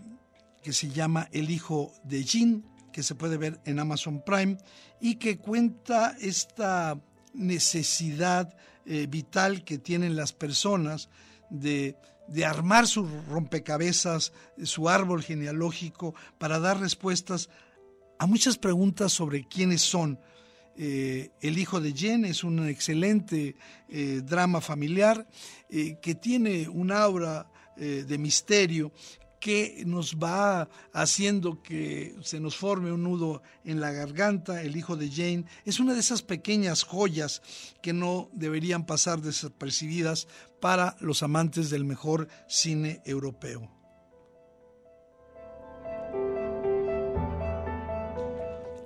que 0.64 0.74
se 0.74 0.90
llama 0.90 1.30
El 1.32 1.52
hijo 1.52 1.94
de 2.04 2.24
Jean 2.24 2.66
que 2.92 3.04
se 3.04 3.14
puede 3.14 3.38
ver 3.38 3.60
en 3.66 3.78
Amazon 3.78 4.24
Prime 4.26 4.58
y 5.00 5.18
que 5.18 5.38
cuenta 5.38 6.16
esta 6.20 7.00
necesidad 7.36 8.58
eh, 8.88 9.06
vital 9.08 9.64
que 9.64 9.78
tienen 9.78 10.16
las 10.16 10.34
personas 10.34 11.10
de, 11.52 11.96
de 12.32 12.46
armar 12.46 12.88
su 12.88 13.08
rompecabezas, 13.30 14.34
su 14.64 14.90
árbol 14.90 15.24
genealógico, 15.24 16.16
para 16.38 16.60
dar 16.60 16.80
respuestas 16.80 17.50
a 18.18 18.26
muchas 18.26 18.58
preguntas 18.58 19.12
sobre 19.12 19.48
quiénes 19.48 19.82
son. 19.82 20.20
Eh, 20.78 21.32
el 21.42 21.58
hijo 21.58 21.82
de 21.82 21.94
Jen 21.94 22.26
es 22.26 22.44
un 22.44 22.68
excelente 22.68 23.56
eh, 23.90 24.22
drama 24.24 24.62
familiar 24.62 25.28
que 25.70 26.16
tiene 26.16 26.68
un 26.68 26.92
aura 26.92 27.52
de 27.78 28.18
misterio 28.18 28.92
que 29.40 29.84
nos 29.86 30.18
va 30.18 30.70
haciendo 30.94 31.62
que 31.62 32.16
se 32.22 32.40
nos 32.40 32.56
forme 32.56 32.92
un 32.92 33.04
nudo 33.04 33.42
en 33.64 33.80
la 33.80 33.92
garganta, 33.92 34.62
el 34.62 34.76
hijo 34.76 34.96
de 34.96 35.10
Jane, 35.10 35.46
es 35.66 35.80
una 35.80 35.94
de 35.94 36.02
esas 36.02 36.22
pequeñas 36.22 36.84
joyas 36.84 37.42
que 37.82 37.94
no 37.94 38.30
deberían 38.34 38.86
pasar 38.86 39.22
desapercibidas 39.22 40.28
para 40.60 40.96
los 41.00 41.24
amantes 41.24 41.70
del 41.70 41.86
mejor 41.86 42.28
cine 42.48 43.02
europeo. 43.06 43.70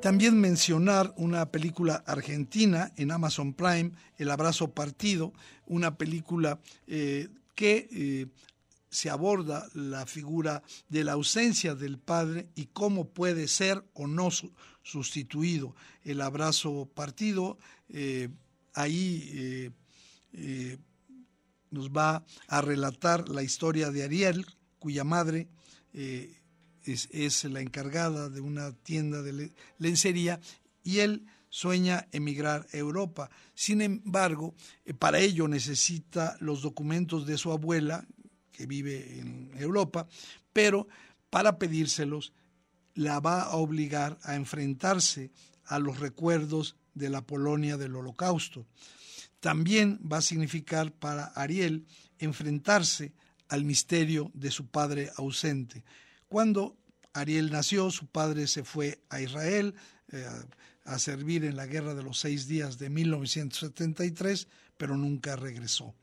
También 0.04 0.38
mencionar 0.38 1.14
una 1.16 1.50
película 1.50 2.04
argentina 2.06 2.92
en 2.98 3.10
Amazon 3.12 3.54
Prime, 3.54 3.92
El 4.18 4.32
Abrazo 4.32 4.72
Partido, 4.72 5.32
una 5.66 5.98
película 5.98 6.60
eh, 6.88 7.30
que 7.56 7.88
eh, 7.90 8.28
se 8.94 9.10
aborda 9.10 9.68
la 9.74 10.06
figura 10.06 10.62
de 10.88 11.04
la 11.04 11.14
ausencia 11.14 11.74
del 11.74 11.98
padre 11.98 12.50
y 12.54 12.68
cómo 12.68 13.10
puede 13.10 13.48
ser 13.48 13.84
o 13.94 14.06
no 14.06 14.30
sustituido. 14.84 15.76
El 16.04 16.22
abrazo 16.22 16.88
partido, 16.94 17.58
eh, 17.90 18.30
ahí 18.76 19.32
eh, 19.34 19.72
eh, 20.34 20.78
nos 21.72 21.90
va 21.90 22.24
a 22.48 22.62
relatar 22.62 23.30
la 23.30 23.42
historia 23.42 23.90
de 23.90 24.04
Ariel, 24.04 24.46
cuya 24.78 25.04
madre 25.04 25.48
es, 25.92 27.10
es, 27.12 27.44
la 27.46 27.62
encargada 27.62 28.30
de 28.30 28.42
una 28.42 28.74
tienda 28.74 29.24
de 29.24 29.52
lencería 29.80 30.40
y 30.84 31.00
él 31.00 31.26
sueña 31.50 32.08
emigrar 32.12 32.68
a 32.72 32.78
Europa. 32.78 33.32
Sin 33.56 33.82
embargo, 33.82 34.54
para 35.00 35.20
ello 35.20 35.48
necesita 35.48 36.36
los 36.40 36.62
documentos 36.62 37.26
de 37.26 37.38
su 37.38 37.52
abuela, 37.52 38.06
que 38.54 38.66
vive 38.66 39.20
en 39.20 39.52
Europa, 39.58 40.08
pero 40.54 40.88
para 41.30 41.60
pedírselos 41.60 42.32
la 42.94 43.20
va 43.20 43.42
a 43.42 43.56
obligar 43.58 44.18
a 44.24 44.36
enfrentarse 44.36 45.32
a 45.66 45.80
los 45.80 46.00
recuerdos 46.00 46.78
de 46.94 47.10
la 47.10 47.26
Polonia 47.26 47.76
del 47.76 47.96
Holocausto. 47.96 48.66
También 49.40 50.00
va 50.10 50.18
a 50.18 50.22
significar 50.22 50.94
para 50.94 51.26
Ariel 51.26 51.86
enfrentarse 52.20 53.14
al 53.50 53.66
misterio 53.66 54.32
de 54.34 54.52
su 54.52 54.68
padre 54.68 55.12
ausente. 55.18 55.84
Cuando 56.30 56.78
Ariel 57.14 57.52
nació, 57.52 57.92
su 57.92 58.08
padre 58.08 58.48
se 58.48 58.64
fue 58.64 59.04
a 59.10 59.20
Israel 59.20 59.76
eh, 60.12 60.26
a 60.86 61.00
servir 61.00 61.46
en 61.46 61.56
la 61.56 61.66
Guerra 61.66 61.94
de 61.94 62.04
los 62.04 62.20
Seis 62.20 62.48
Días 62.48 62.78
de 62.78 62.90
1973, 62.90 64.48
pero 64.78 64.98
nunca 64.98 65.36
regresó. 65.36 65.94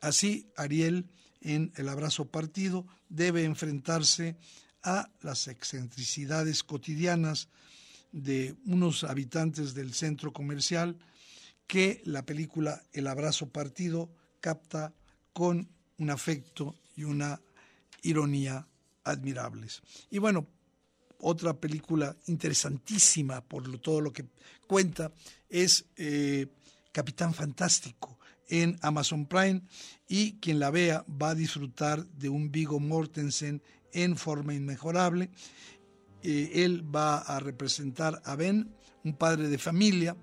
Así, 0.00 0.50
Ariel 0.56 1.06
en 1.40 1.72
el 1.76 1.88
abrazo 1.88 2.26
partido 2.26 2.86
debe 3.08 3.44
enfrentarse 3.44 4.36
a 4.82 5.10
las 5.20 5.48
excentricidades 5.48 6.62
cotidianas 6.62 7.48
de 8.12 8.56
unos 8.66 9.04
habitantes 9.04 9.74
del 9.74 9.94
centro 9.94 10.32
comercial 10.32 10.96
que 11.66 12.02
la 12.04 12.26
película 12.26 12.82
El 12.92 13.06
abrazo 13.06 13.48
partido 13.48 14.10
capta 14.40 14.92
con 15.32 15.68
un 15.98 16.10
afecto 16.10 16.74
y 16.96 17.04
una 17.04 17.40
ironía 18.02 18.66
admirables. 19.04 19.82
Y 20.10 20.18
bueno, 20.18 20.46
otra 21.20 21.54
película 21.54 22.16
interesantísima 22.26 23.42
por 23.42 23.78
todo 23.78 24.00
lo 24.00 24.12
que 24.12 24.26
cuenta 24.66 25.12
es 25.48 25.84
eh, 25.96 26.46
Capitán 26.92 27.34
Fantástico, 27.34 28.18
en 28.50 28.78
Amazon 28.82 29.26
Prime 29.26 29.62
y 30.08 30.32
quien 30.40 30.58
la 30.58 30.70
vea 30.70 31.04
va 31.10 31.30
a 31.30 31.34
disfrutar 31.34 32.06
de 32.06 32.28
un 32.28 32.50
Vigo 32.50 32.80
Mortensen 32.80 33.62
en 33.92 34.16
forma 34.16 34.54
inmejorable. 34.54 35.30
Eh, 36.22 36.50
él 36.64 36.84
va 36.94 37.18
a 37.18 37.40
representar 37.40 38.20
a 38.24 38.36
Ben, 38.36 38.74
un 39.04 39.14
padre 39.14 39.48
de 39.48 39.58
familia 39.58 40.16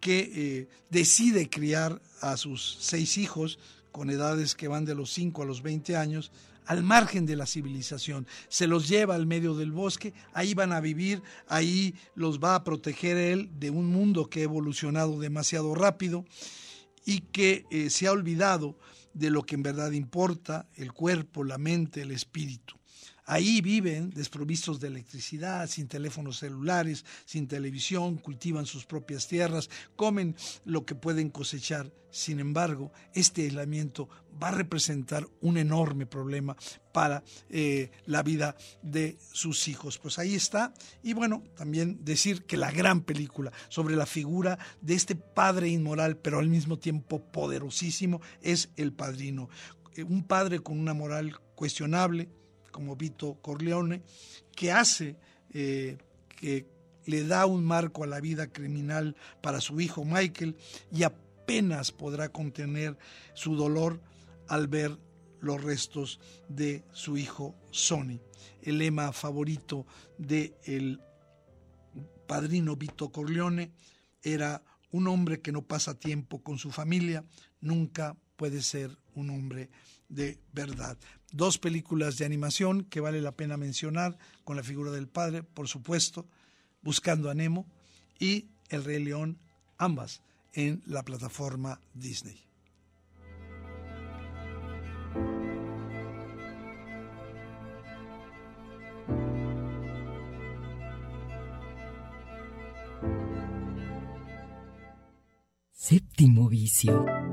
que 0.00 0.30
eh, 0.34 0.68
decide 0.90 1.48
criar 1.48 2.02
a 2.20 2.36
sus 2.36 2.76
seis 2.80 3.16
hijos 3.16 3.58
con 3.92 4.10
edades 4.10 4.54
que 4.54 4.68
van 4.68 4.84
de 4.84 4.94
los 4.94 5.12
5 5.12 5.42
a 5.42 5.46
los 5.46 5.62
20 5.62 5.96
años 5.96 6.32
al 6.66 6.82
margen 6.82 7.26
de 7.26 7.36
la 7.36 7.46
civilización. 7.46 8.26
Se 8.48 8.66
los 8.66 8.88
lleva 8.88 9.14
al 9.14 9.26
medio 9.26 9.54
del 9.54 9.70
bosque, 9.70 10.12
ahí 10.32 10.54
van 10.54 10.72
a 10.72 10.80
vivir, 10.80 11.22
ahí 11.46 11.94
los 12.14 12.40
va 12.40 12.54
a 12.54 12.64
proteger 12.64 13.16
él 13.16 13.50
de 13.58 13.70
un 13.70 13.86
mundo 13.86 14.28
que 14.28 14.40
ha 14.40 14.44
evolucionado 14.44 15.20
demasiado 15.20 15.74
rápido 15.74 16.24
y 17.04 17.20
que 17.20 17.66
eh, 17.70 17.90
se 17.90 18.06
ha 18.06 18.12
olvidado 18.12 18.78
de 19.12 19.30
lo 19.30 19.42
que 19.42 19.54
en 19.54 19.62
verdad 19.62 19.92
importa, 19.92 20.68
el 20.74 20.92
cuerpo, 20.92 21.44
la 21.44 21.58
mente, 21.58 22.02
el 22.02 22.10
espíritu. 22.10 22.74
Ahí 23.26 23.62
viven 23.62 24.10
desprovistos 24.10 24.80
de 24.80 24.88
electricidad, 24.88 25.66
sin 25.66 25.88
teléfonos 25.88 26.38
celulares, 26.38 27.06
sin 27.24 27.48
televisión, 27.48 28.18
cultivan 28.18 28.66
sus 28.66 28.84
propias 28.84 29.26
tierras, 29.26 29.70
comen 29.96 30.36
lo 30.66 30.84
que 30.84 30.94
pueden 30.94 31.30
cosechar. 31.30 31.90
Sin 32.10 32.38
embargo, 32.38 32.92
este 33.14 33.42
aislamiento 33.42 34.08
va 34.40 34.48
a 34.48 34.52
representar 34.52 35.26
un 35.40 35.56
enorme 35.56 36.06
problema 36.06 36.54
para 36.92 37.24
eh, 37.48 37.90
la 38.04 38.22
vida 38.22 38.56
de 38.82 39.18
sus 39.32 39.68
hijos. 39.68 39.98
Pues 39.98 40.18
ahí 40.18 40.34
está. 40.34 40.74
Y 41.02 41.14
bueno, 41.14 41.42
también 41.56 42.04
decir 42.04 42.44
que 42.44 42.58
la 42.58 42.70
gran 42.70 43.00
película 43.00 43.52
sobre 43.68 43.96
la 43.96 44.06
figura 44.06 44.58
de 44.82 44.94
este 44.94 45.16
padre 45.16 45.68
inmoral, 45.68 46.18
pero 46.18 46.38
al 46.38 46.48
mismo 46.48 46.78
tiempo 46.78 47.32
poderosísimo, 47.32 48.20
es 48.42 48.68
El 48.76 48.92
Padrino. 48.92 49.48
Un 50.06 50.24
padre 50.24 50.60
con 50.60 50.78
una 50.78 50.92
moral 50.92 51.40
cuestionable, 51.54 52.28
como 52.74 52.96
Vito 52.96 53.38
Corleone, 53.40 54.02
que 54.56 54.72
hace, 54.72 55.16
eh, 55.52 55.96
que 56.26 56.66
le 57.06 57.24
da 57.24 57.46
un 57.46 57.64
marco 57.64 58.02
a 58.02 58.08
la 58.08 58.20
vida 58.20 58.48
criminal 58.48 59.14
para 59.40 59.60
su 59.60 59.80
hijo 59.80 60.04
Michael 60.04 60.56
y 60.90 61.04
apenas 61.04 61.92
podrá 61.92 62.30
contener 62.30 62.98
su 63.34 63.54
dolor 63.54 64.00
al 64.48 64.66
ver 64.66 64.98
los 65.40 65.62
restos 65.62 66.18
de 66.48 66.82
su 66.90 67.16
hijo 67.16 67.54
Sonny. 67.70 68.20
El 68.60 68.78
lema 68.78 69.12
favorito 69.12 69.86
de 70.18 70.56
el 70.64 71.00
padrino 72.26 72.74
Vito 72.74 73.12
Corleone 73.12 73.70
era 74.20 74.64
un 74.90 75.06
hombre 75.06 75.40
que 75.40 75.52
no 75.52 75.62
pasa 75.62 75.94
tiempo 75.94 76.42
con 76.42 76.58
su 76.58 76.72
familia, 76.72 77.24
nunca 77.60 78.16
puede 78.34 78.62
ser 78.62 78.98
un 79.14 79.30
hombre 79.30 79.70
de 80.08 80.38
verdad. 80.52 80.98
Dos 81.32 81.58
películas 81.58 82.18
de 82.18 82.24
animación 82.24 82.84
que 82.84 83.00
vale 83.00 83.20
la 83.20 83.32
pena 83.32 83.56
mencionar 83.56 84.18
con 84.44 84.56
la 84.56 84.62
figura 84.62 84.90
del 84.90 85.08
padre, 85.08 85.42
por 85.42 85.68
supuesto, 85.68 86.26
Buscando 86.82 87.30
a 87.30 87.34
Nemo 87.34 87.66
y 88.18 88.48
El 88.68 88.84
Rey 88.84 89.02
León, 89.02 89.38
ambas 89.78 90.22
en 90.52 90.82
la 90.86 91.02
plataforma 91.02 91.80
Disney. 91.94 92.44
Séptimo 105.72 106.48
vicio. 106.48 107.23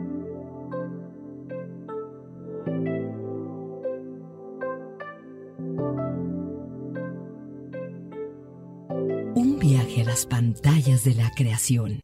Creación. 11.41 12.01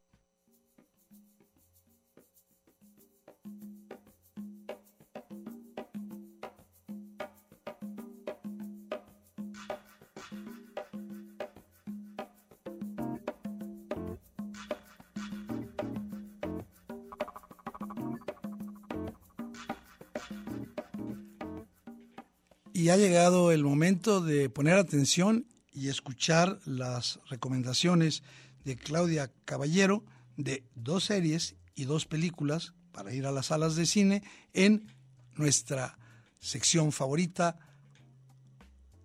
Y 22.73 22.89
ha 22.89 22.97
llegado 22.97 23.51
el 23.51 23.63
momento 23.63 24.21
de 24.21 24.49
poner 24.49 24.75
atención 24.77 25.45
y 25.73 25.89
escuchar 25.89 26.59
las 26.65 27.19
recomendaciones 27.29 28.23
de 28.67 28.75
Claudia 28.75 29.31
Caballero 29.45 30.03
de 30.35 30.65
dos 30.75 31.05
series 31.05 31.55
y 31.73 31.85
dos 31.85 32.05
películas 32.05 32.73
para 32.91 33.13
ir 33.13 33.25
a 33.25 33.31
las 33.31 33.45
salas 33.45 33.77
de 33.77 33.85
cine 33.85 34.23
en 34.53 34.93
nuestra 35.35 35.97
sección 36.39 36.91
favorita, 36.91 37.57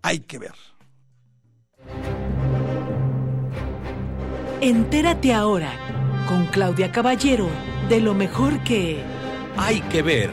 Hay 0.02 0.18
que 0.18 0.40
ver. 0.40 0.54
Entérate 4.60 5.32
ahora 5.32 5.72
con 6.26 6.46
Claudia 6.46 6.90
Caballero 6.90 7.48
de 7.88 8.00
lo 8.00 8.14
mejor 8.14 8.64
que 8.64 9.00
Hay 9.56 9.80
que 9.82 10.02
ver. 10.02 10.30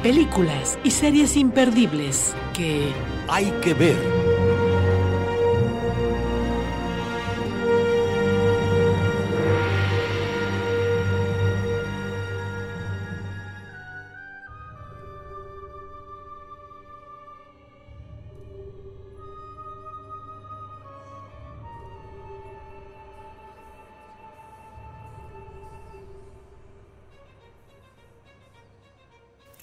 películas 0.00 0.78
y 0.84 0.92
series 0.92 1.36
imperdibles 1.36 2.36
que 2.54 2.92
Hay 3.28 3.50
que 3.62 3.74
ver. 3.74 4.23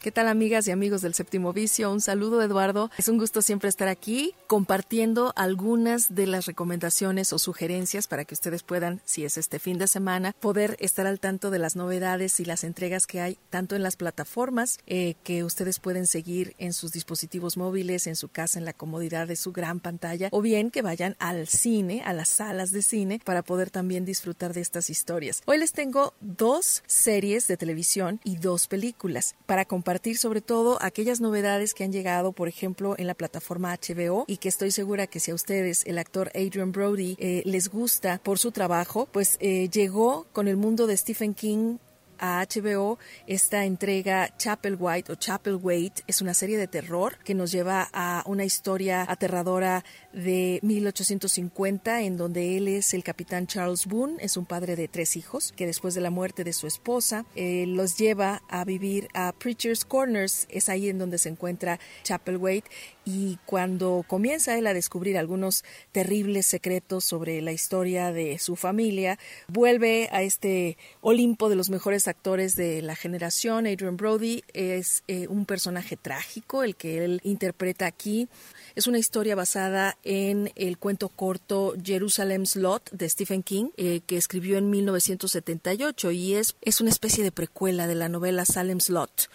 ¿Qué 0.01 0.11
tal 0.11 0.27
amigas 0.27 0.67
y 0.67 0.71
amigos 0.71 1.03
del 1.03 1.13
séptimo 1.13 1.53
vicio? 1.53 1.91
Un 1.91 2.01
saludo 2.01 2.41
Eduardo. 2.41 2.89
Es 2.97 3.07
un 3.07 3.19
gusto 3.19 3.43
siempre 3.43 3.69
estar 3.69 3.87
aquí 3.87 4.33
compartiendo 4.47 5.31
algunas 5.35 6.15
de 6.15 6.25
las 6.25 6.47
recomendaciones 6.47 7.31
o 7.33 7.37
sugerencias 7.37 8.07
para 8.07 8.25
que 8.25 8.33
ustedes 8.33 8.63
puedan, 8.63 8.99
si 9.05 9.25
es 9.25 9.37
este 9.37 9.59
fin 9.59 9.77
de 9.77 9.85
semana, 9.85 10.33
poder 10.39 10.75
estar 10.79 11.05
al 11.05 11.19
tanto 11.19 11.51
de 11.51 11.59
las 11.59 11.75
novedades 11.75 12.39
y 12.39 12.45
las 12.45 12.63
entregas 12.63 13.05
que 13.05 13.21
hay 13.21 13.37
tanto 13.51 13.75
en 13.75 13.83
las 13.83 13.95
plataformas 13.95 14.79
eh, 14.87 15.13
que 15.23 15.43
ustedes 15.43 15.77
pueden 15.77 16.07
seguir 16.07 16.55
en 16.57 16.73
sus 16.73 16.91
dispositivos 16.91 17.55
móviles, 17.55 18.07
en 18.07 18.15
su 18.15 18.27
casa, 18.27 18.57
en 18.57 18.65
la 18.65 18.73
comodidad 18.73 19.27
de 19.27 19.35
su 19.35 19.51
gran 19.51 19.79
pantalla, 19.79 20.29
o 20.31 20.41
bien 20.41 20.71
que 20.71 20.81
vayan 20.81 21.15
al 21.19 21.45
cine, 21.45 22.01
a 22.03 22.13
las 22.13 22.29
salas 22.29 22.71
de 22.71 22.81
cine, 22.81 23.21
para 23.23 23.43
poder 23.43 23.69
también 23.69 24.03
disfrutar 24.03 24.55
de 24.55 24.61
estas 24.61 24.89
historias. 24.89 25.43
Hoy 25.45 25.59
les 25.59 25.73
tengo 25.73 26.15
dos 26.21 26.81
series 26.87 27.47
de 27.47 27.55
televisión 27.55 28.19
y 28.23 28.37
dos 28.37 28.65
películas 28.65 29.35
para 29.45 29.65
compartir 29.65 29.90
sobre 30.15 30.41
todo 30.41 30.77
aquellas 30.81 31.21
novedades 31.21 31.73
que 31.73 31.83
han 31.83 31.91
llegado, 31.91 32.31
por 32.31 32.47
ejemplo, 32.47 32.95
en 32.97 33.07
la 33.07 33.13
plataforma 33.13 33.75
HBO 33.75 34.25
y 34.27 34.37
que 34.37 34.49
estoy 34.49 34.71
segura 34.71 35.07
que 35.07 35.19
si 35.19 35.31
a 35.31 35.35
ustedes 35.35 35.83
el 35.85 35.97
actor 35.97 36.31
Adrian 36.35 36.71
Brody 36.71 37.15
eh, 37.19 37.41
les 37.45 37.69
gusta 37.69 38.19
por 38.23 38.39
su 38.39 38.51
trabajo, 38.51 39.07
pues 39.11 39.37
eh, 39.39 39.69
llegó 39.69 40.25
con 40.31 40.47
el 40.47 40.57
mundo 40.57 40.87
de 40.87 40.97
Stephen 40.97 41.33
King 41.33 41.77
a 42.21 42.45
HBO 42.45 42.97
esta 43.27 43.65
entrega 43.65 44.33
Chapel 44.37 44.77
White 44.79 45.11
o 45.11 45.15
Chapel 45.15 45.55
Wait. 45.61 46.01
Es 46.07 46.21
una 46.21 46.33
serie 46.33 46.57
de 46.57 46.67
terror 46.67 47.17
que 47.25 47.33
nos 47.33 47.51
lleva 47.51 47.89
a 47.91 48.23
una 48.25 48.45
historia 48.45 49.05
aterradora 49.09 49.83
de 50.13 50.59
1850 50.61 52.01
en 52.03 52.15
donde 52.15 52.55
él 52.55 52.67
es 52.67 52.93
el 52.93 53.03
capitán 53.03 53.47
Charles 53.47 53.87
Boone, 53.87 54.17
es 54.19 54.37
un 54.37 54.45
padre 54.45 54.75
de 54.75 54.87
tres 54.87 55.17
hijos 55.17 55.51
que 55.51 55.65
después 55.65 55.95
de 55.95 56.01
la 56.01 56.09
muerte 56.09 56.43
de 56.43 56.53
su 56.53 56.67
esposa 56.67 57.25
eh, 57.35 57.65
los 57.67 57.97
lleva 57.97 58.43
a 58.47 58.63
vivir 58.63 59.07
a 59.13 59.33
Preacher's 59.33 59.83
Corners, 59.83 60.47
es 60.49 60.69
ahí 60.69 60.89
en 60.89 60.99
donde 60.99 61.17
se 61.17 61.29
encuentra 61.29 61.79
Chapel 62.03 62.37
Wait 62.37 62.65
y 63.03 63.37
cuando 63.45 64.05
comienza 64.07 64.57
él 64.57 64.67
a 64.67 64.73
descubrir 64.73 65.17
algunos 65.17 65.63
terribles 65.91 66.45
secretos 66.45 67.03
sobre 67.03 67.41
la 67.41 67.51
historia 67.51 68.11
de 68.11 68.37
su 68.39 68.55
familia, 68.55 69.17
vuelve 69.47 70.07
a 70.11 70.21
este 70.21 70.77
Olimpo 71.01 71.49
de 71.49 71.55
los 71.55 71.69
mejores 71.69 72.07
actores 72.07 72.55
de 72.55 72.81
la 72.81 72.95
generación. 72.95 73.65
Adrian 73.65 73.97
Brody 73.97 74.43
es 74.53 75.03
eh, 75.07 75.27
un 75.27 75.45
personaje 75.45 75.97
trágico, 75.97 76.63
el 76.63 76.75
que 76.75 77.03
él 77.03 77.21
interpreta 77.23 77.85
aquí. 77.85 78.27
Es 78.75 78.87
una 78.87 78.99
historia 78.99 79.35
basada 79.35 79.97
en 80.03 80.51
el 80.55 80.77
cuento 80.77 81.09
corto 81.09 81.73
Jerusalem's 81.83 82.55
Lot 82.55 82.91
de 82.91 83.09
Stephen 83.09 83.43
King, 83.43 83.69
eh, 83.77 84.01
que 84.05 84.17
escribió 84.17 84.57
en 84.57 84.69
1978 84.69 86.11
y 86.11 86.35
es, 86.35 86.55
es 86.61 86.81
una 86.81 86.89
especie 86.89 87.23
de 87.23 87.31
precuela 87.31 87.87
de 87.87 87.95
la 87.95 88.09
novela 88.09 88.45
Salem's 88.45 88.89
Lot 88.89 89.29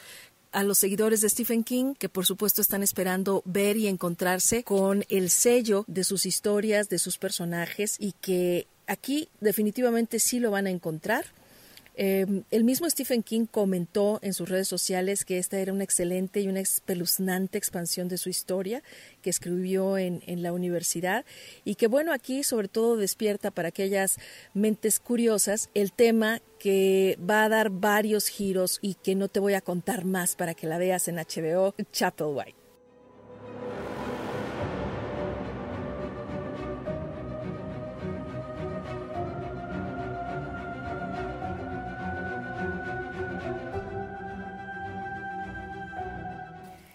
a 0.56 0.62
los 0.62 0.78
seguidores 0.78 1.20
de 1.20 1.28
Stephen 1.28 1.64
King, 1.64 1.92
que 1.98 2.08
por 2.08 2.24
supuesto 2.24 2.62
están 2.62 2.82
esperando 2.82 3.42
ver 3.44 3.76
y 3.76 3.88
encontrarse 3.88 4.64
con 4.64 5.04
el 5.10 5.28
sello 5.28 5.84
de 5.86 6.02
sus 6.02 6.24
historias, 6.24 6.88
de 6.88 6.98
sus 6.98 7.18
personajes, 7.18 7.96
y 7.98 8.12
que 8.22 8.66
aquí 8.86 9.28
definitivamente 9.42 10.18
sí 10.18 10.40
lo 10.40 10.50
van 10.50 10.66
a 10.66 10.70
encontrar. 10.70 11.26
Eh, 11.98 12.26
el 12.50 12.64
mismo 12.64 12.88
Stephen 12.90 13.22
King 13.22 13.46
comentó 13.46 14.18
en 14.20 14.34
sus 14.34 14.48
redes 14.48 14.68
sociales 14.68 15.24
que 15.24 15.38
esta 15.38 15.58
era 15.58 15.72
una 15.72 15.84
excelente 15.84 16.40
y 16.40 16.48
una 16.48 16.60
espeluznante 16.60 17.56
expansión 17.56 18.08
de 18.08 18.18
su 18.18 18.28
historia 18.28 18.82
que 19.22 19.30
escribió 19.30 19.96
en, 19.96 20.22
en, 20.26 20.42
la 20.42 20.52
universidad 20.52 21.24
y 21.64 21.76
que 21.76 21.86
bueno 21.86 22.12
aquí 22.12 22.42
sobre 22.42 22.68
todo 22.68 22.98
despierta 22.98 23.50
para 23.50 23.68
aquellas 23.68 24.18
mentes 24.52 25.00
curiosas 25.00 25.70
el 25.72 25.92
tema 25.92 26.42
que 26.58 27.18
va 27.18 27.44
a 27.44 27.48
dar 27.48 27.70
varios 27.70 28.28
giros 28.28 28.78
y 28.82 28.94
que 28.94 29.14
no 29.14 29.28
te 29.28 29.40
voy 29.40 29.54
a 29.54 29.62
contar 29.62 30.04
más 30.04 30.36
para 30.36 30.52
que 30.52 30.66
la 30.66 30.76
veas 30.76 31.08
en 31.08 31.16
HBO, 31.16 31.74
Chapel 31.92 32.26
White. 32.28 32.65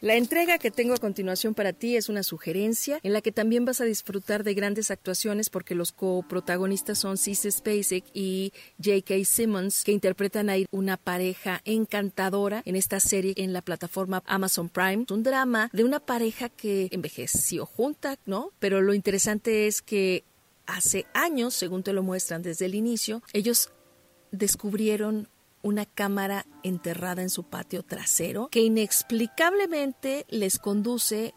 La 0.02 0.16
entrega 0.16 0.58
que 0.58 0.72
tengo 0.72 0.96
a 0.96 0.98
continuación 0.98 1.54
para 1.54 1.74
ti 1.74 1.96
es 1.96 2.10
una 2.10 2.24
sugerencia 2.24 3.00
en 3.04 3.14
la 3.14 3.22
que 3.22 3.32
también 3.32 3.66
vas 3.66 3.82
a 3.82 3.86
disfrutar 3.86 4.44
de 4.44 4.56
grandes 4.56 4.90
actuaciones 4.90 5.52
porque 5.52 5.76
los 5.76 5.92
coprotagonistas 5.92 6.98
son 6.98 7.20
Cissy 7.20 7.52
Spacek 7.52 8.06
y 8.12 8.52
J.K. 8.84 9.24
Simmons 9.26 9.84
que 9.84 9.92
interpretan 9.92 10.50
a 10.50 10.56
una 10.72 10.98
pareja 10.98 11.62
encantadora 11.66 12.64
en 12.66 12.78
esta 12.78 13.00
serie 13.00 13.36
en 13.38 13.54
la 13.54 13.62
plataforma 13.62 14.24
Amazon 14.26 14.70
Prime. 14.70 15.06
Un 15.12 15.22
drama 15.22 15.70
de 15.72 15.84
una 15.84 16.00
pareja 16.00 16.50
que 16.50 16.88
envejeció 16.90 17.68
junta, 17.68 18.18
¿no? 18.26 18.54
Pero 18.58 18.82
lo 18.82 18.96
interesante 18.96 19.68
es 19.68 19.84
que 19.84 20.24
hace 20.66 21.06
años, 21.14 21.54
según 21.54 21.84
te 21.84 21.94
lo 21.94 22.02
muestran 22.02 22.42
desde 22.42 22.66
el 22.66 22.74
inicio, 22.74 23.22
ellos 23.34 23.70
descubrieron 24.32 25.28
una 25.62 25.86
cámara 25.86 26.46
enterrada 26.64 27.22
en 27.22 27.30
su 27.30 27.44
patio 27.44 27.84
trasero 27.84 28.50
que 28.50 28.62
inexplicablemente 28.62 30.26
les 30.30 30.58
conduce 30.58 31.34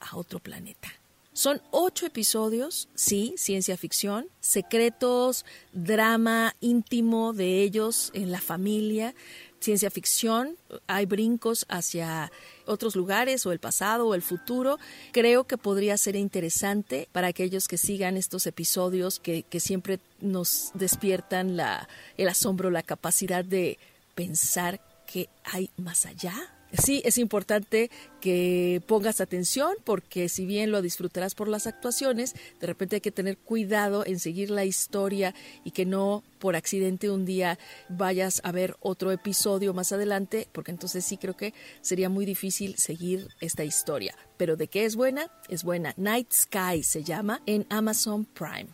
a 0.00 0.16
otro 0.16 0.38
planeta. 0.40 0.88
Son 1.32 1.62
ocho 1.70 2.06
episodios, 2.06 2.88
sí, 2.94 3.34
ciencia 3.36 3.76
ficción, 3.76 4.28
secretos, 4.40 5.44
drama 5.72 6.54
íntimo 6.60 7.32
de 7.32 7.62
ellos 7.62 8.10
en 8.14 8.32
la 8.32 8.40
familia, 8.40 9.14
ciencia 9.60 9.90
ficción, 9.90 10.56
hay 10.86 11.06
brincos 11.06 11.66
hacia 11.68 12.32
otros 12.70 12.96
lugares 12.96 13.44
o 13.46 13.52
el 13.52 13.58
pasado 13.58 14.06
o 14.06 14.14
el 14.14 14.22
futuro. 14.22 14.78
Creo 15.12 15.44
que 15.44 15.58
podría 15.58 15.96
ser 15.98 16.16
interesante 16.16 17.08
para 17.12 17.28
aquellos 17.28 17.68
que 17.68 17.78
sigan 17.78 18.16
estos 18.16 18.46
episodios 18.46 19.18
que, 19.18 19.44
siempre 19.60 20.00
nos 20.20 20.70
despiertan 20.74 21.56
la, 21.56 21.88
el 22.16 22.28
asombro, 22.28 22.70
la 22.70 22.82
capacidad 22.82 23.44
de 23.44 23.78
pensar 24.14 24.80
que 25.06 25.28
hay 25.44 25.70
más 25.76 26.06
allá 26.06 26.59
Sí, 26.72 27.02
es 27.04 27.18
importante 27.18 27.90
que 28.20 28.82
pongas 28.86 29.20
atención 29.20 29.74
porque 29.84 30.28
si 30.28 30.46
bien 30.46 30.70
lo 30.70 30.82
disfrutarás 30.82 31.34
por 31.34 31.48
las 31.48 31.66
actuaciones, 31.66 32.34
de 32.60 32.66
repente 32.66 32.96
hay 32.96 33.00
que 33.00 33.10
tener 33.10 33.38
cuidado 33.38 34.04
en 34.06 34.20
seguir 34.20 34.50
la 34.50 34.64
historia 34.64 35.34
y 35.64 35.72
que 35.72 35.84
no 35.84 36.22
por 36.38 36.56
accidente 36.56 37.10
un 37.10 37.24
día 37.24 37.58
vayas 37.88 38.40
a 38.44 38.52
ver 38.52 38.76
otro 38.80 39.10
episodio 39.10 39.74
más 39.74 39.92
adelante, 39.92 40.48
porque 40.52 40.70
entonces 40.70 41.04
sí 41.04 41.16
creo 41.16 41.36
que 41.36 41.54
sería 41.80 42.08
muy 42.08 42.24
difícil 42.24 42.76
seguir 42.76 43.28
esta 43.40 43.64
historia. 43.64 44.14
Pero 44.36 44.56
de 44.56 44.68
qué 44.68 44.84
es 44.84 44.96
buena? 44.96 45.30
Es 45.48 45.64
buena. 45.64 45.92
Night 45.96 46.32
Sky 46.32 46.82
se 46.82 47.02
llama 47.02 47.42
en 47.46 47.66
Amazon 47.68 48.24
Prime. 48.24 48.68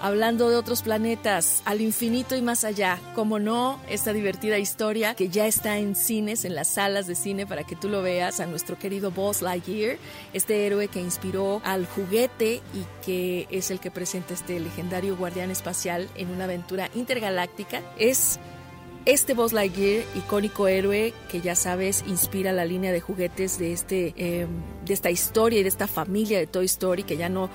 Hablando 0.00 0.50
de 0.50 0.56
otros 0.56 0.82
planetas, 0.82 1.62
al 1.64 1.80
infinito 1.80 2.36
y 2.36 2.42
más 2.42 2.64
allá. 2.64 2.98
Como 3.14 3.38
no, 3.38 3.80
esta 3.88 4.12
divertida 4.12 4.58
historia 4.58 5.14
que 5.14 5.28
ya 5.28 5.46
está 5.46 5.78
en 5.78 5.94
cines, 5.94 6.44
en 6.44 6.54
las 6.54 6.68
salas 6.68 7.06
de 7.06 7.14
cine 7.14 7.46
para 7.46 7.64
que 7.64 7.76
tú 7.76 7.88
lo 7.88 8.02
veas, 8.02 8.40
a 8.40 8.46
nuestro 8.46 8.78
querido 8.78 9.10
Buzz 9.10 9.42
Lightyear, 9.42 9.96
este 10.32 10.66
héroe 10.66 10.88
que 10.88 11.00
inspiró 11.00 11.60
al 11.64 11.86
juguete 11.86 12.60
y 12.74 13.04
que 13.04 13.46
es 13.50 13.70
el 13.70 13.80
que 13.80 13.90
presenta 13.90 14.34
este 14.34 14.60
legendario 14.60 15.16
guardián 15.16 15.50
espacial 15.50 16.08
en 16.14 16.30
una 16.30 16.44
aventura 16.44 16.90
intergaláctica. 16.94 17.82
Es 17.98 18.38
este 19.08 19.32
Buzz 19.32 19.54
Lightyear, 19.54 20.04
icónico 20.16 20.68
héroe 20.68 21.14
que 21.30 21.40
ya 21.40 21.54
sabes 21.54 22.04
inspira 22.06 22.52
la 22.52 22.66
línea 22.66 22.92
de 22.92 23.00
juguetes 23.00 23.58
de, 23.58 23.72
este, 23.72 24.12
eh, 24.18 24.46
de 24.84 24.92
esta 24.92 25.10
historia 25.10 25.60
y 25.60 25.62
de 25.62 25.70
esta 25.70 25.86
familia 25.86 26.38
de 26.38 26.46
Toy 26.46 26.66
Story 26.66 27.04
que 27.04 27.16
ya 27.16 27.30
no 27.30 27.48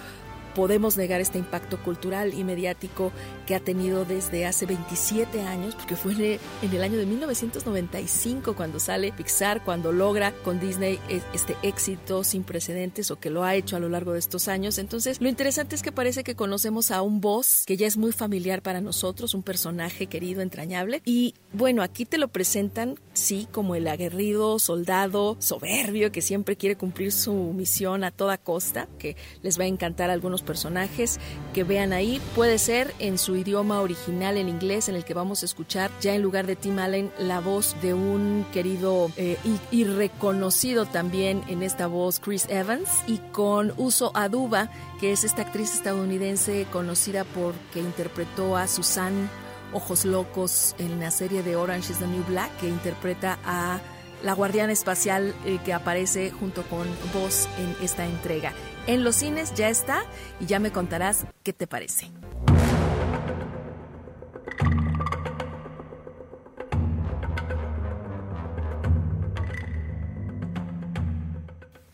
podemos 0.55 0.97
negar 0.97 1.21
este 1.21 1.37
impacto 1.37 1.77
cultural 1.81 2.33
y 2.33 2.43
mediático 2.43 3.11
que 3.45 3.55
ha 3.55 3.59
tenido 3.59 4.05
desde 4.05 4.45
hace 4.45 4.65
27 4.65 5.41
años, 5.41 5.75
porque 5.75 5.95
fue 5.95 6.13
en 6.61 6.73
el 6.73 6.83
año 6.83 6.97
de 6.97 7.05
1995 7.05 8.55
cuando 8.55 8.79
sale 8.79 9.11
Pixar, 9.11 9.63
cuando 9.63 9.91
logra 9.91 10.31
con 10.43 10.59
Disney 10.59 10.99
e, 11.09 11.21
este 11.33 11.55
éxito 11.63 12.23
sin 12.23 12.43
precedentes 12.43 13.11
o 13.11 13.19
que 13.19 13.29
lo 13.29 13.43
ha 13.43 13.55
hecho 13.55 13.75
a 13.75 13.79
lo 13.79 13.89
largo 13.89 14.13
de 14.13 14.19
estos 14.19 14.47
años. 14.47 14.77
Entonces, 14.77 15.19
lo 15.21 15.29
interesante 15.29 15.75
es 15.75 15.81
que 15.81 15.91
parece 15.91 16.23
que 16.23 16.35
conocemos 16.35 16.91
a 16.91 17.01
un 17.01 17.21
boss 17.21 17.63
que 17.65 17.77
ya 17.77 17.87
es 17.87 17.97
muy 17.97 18.11
familiar 18.11 18.61
para 18.61 18.81
nosotros, 18.81 19.33
un 19.33 19.43
personaje 19.43 20.07
querido, 20.07 20.41
entrañable. 20.41 21.01
Y 21.05 21.33
bueno, 21.51 21.81
aquí 21.81 22.05
te 22.05 22.17
lo 22.17 22.27
presentan, 22.27 22.99
sí, 23.13 23.47
como 23.51 23.75
el 23.75 23.87
aguerrido 23.87 24.59
soldado 24.59 25.37
soberbio 25.39 26.11
que 26.11 26.21
siempre 26.21 26.55
quiere 26.55 26.75
cumplir 26.75 27.11
su 27.11 27.33
misión 27.33 28.03
a 28.03 28.11
toda 28.11 28.37
costa, 28.37 28.87
que 28.99 29.15
les 29.41 29.59
va 29.59 29.63
a 29.63 29.67
encantar 29.67 30.09
a 30.09 30.13
algunos 30.13 30.42
personajes 30.43 31.19
que 31.53 31.63
vean 31.63 31.93
ahí. 31.93 32.21
Puede 32.35 32.57
ser 32.57 32.93
en 32.99 33.17
su 33.17 33.35
idioma 33.35 33.81
original, 33.81 34.37
en 34.37 34.49
inglés, 34.49 34.89
en 34.89 34.95
el 34.95 35.05
que 35.05 35.13
vamos 35.13 35.41
a 35.41 35.45
escuchar 35.45 35.91
ya 36.01 36.13
en 36.13 36.21
lugar 36.21 36.45
de 36.45 36.55
Tim 36.55 36.79
Allen 36.79 37.11
la 37.17 37.39
voz 37.39 37.75
de 37.81 37.93
un 37.93 38.45
querido 38.53 39.11
eh, 39.17 39.37
y, 39.71 39.83
reconocido 39.83 40.85
también 40.85 41.43
en 41.47 41.63
esta 41.63 41.87
voz 41.87 42.19
Chris 42.19 42.47
Evans 42.49 42.89
y 43.07 43.17
con 43.31 43.73
Uso 43.77 44.11
Aduba, 44.15 44.69
que 44.99 45.11
es 45.11 45.23
esta 45.23 45.43
actriz 45.43 45.73
estadounidense 45.73 46.65
conocida 46.71 47.23
porque 47.23 47.79
interpretó 47.79 48.57
a 48.57 48.67
Susan 48.67 49.29
Ojos 49.73 50.05
Locos 50.05 50.75
en 50.77 50.99
la 50.99 51.11
serie 51.11 51.43
de 51.43 51.55
Orange 51.55 51.91
is 51.91 51.99
the 51.99 52.07
New 52.07 52.23
Black, 52.25 52.55
que 52.57 52.67
interpreta 52.67 53.39
a 53.43 53.81
la 54.23 54.33
guardiana 54.33 54.71
espacial 54.71 55.35
eh, 55.45 55.59
que 55.63 55.73
aparece 55.73 56.31
junto 56.31 56.63
con 56.63 56.87
vos 57.13 57.47
en 57.57 57.85
esta 57.85 58.05
entrega. 58.05 58.53
En 58.85 59.03
los 59.03 59.15
cines 59.15 59.53
ya 59.53 59.69
está 59.69 60.03
y 60.39 60.45
ya 60.45 60.59
me 60.59 60.71
contarás 60.71 61.25
qué 61.43 61.53
te 61.53 61.67
parece. 61.67 62.11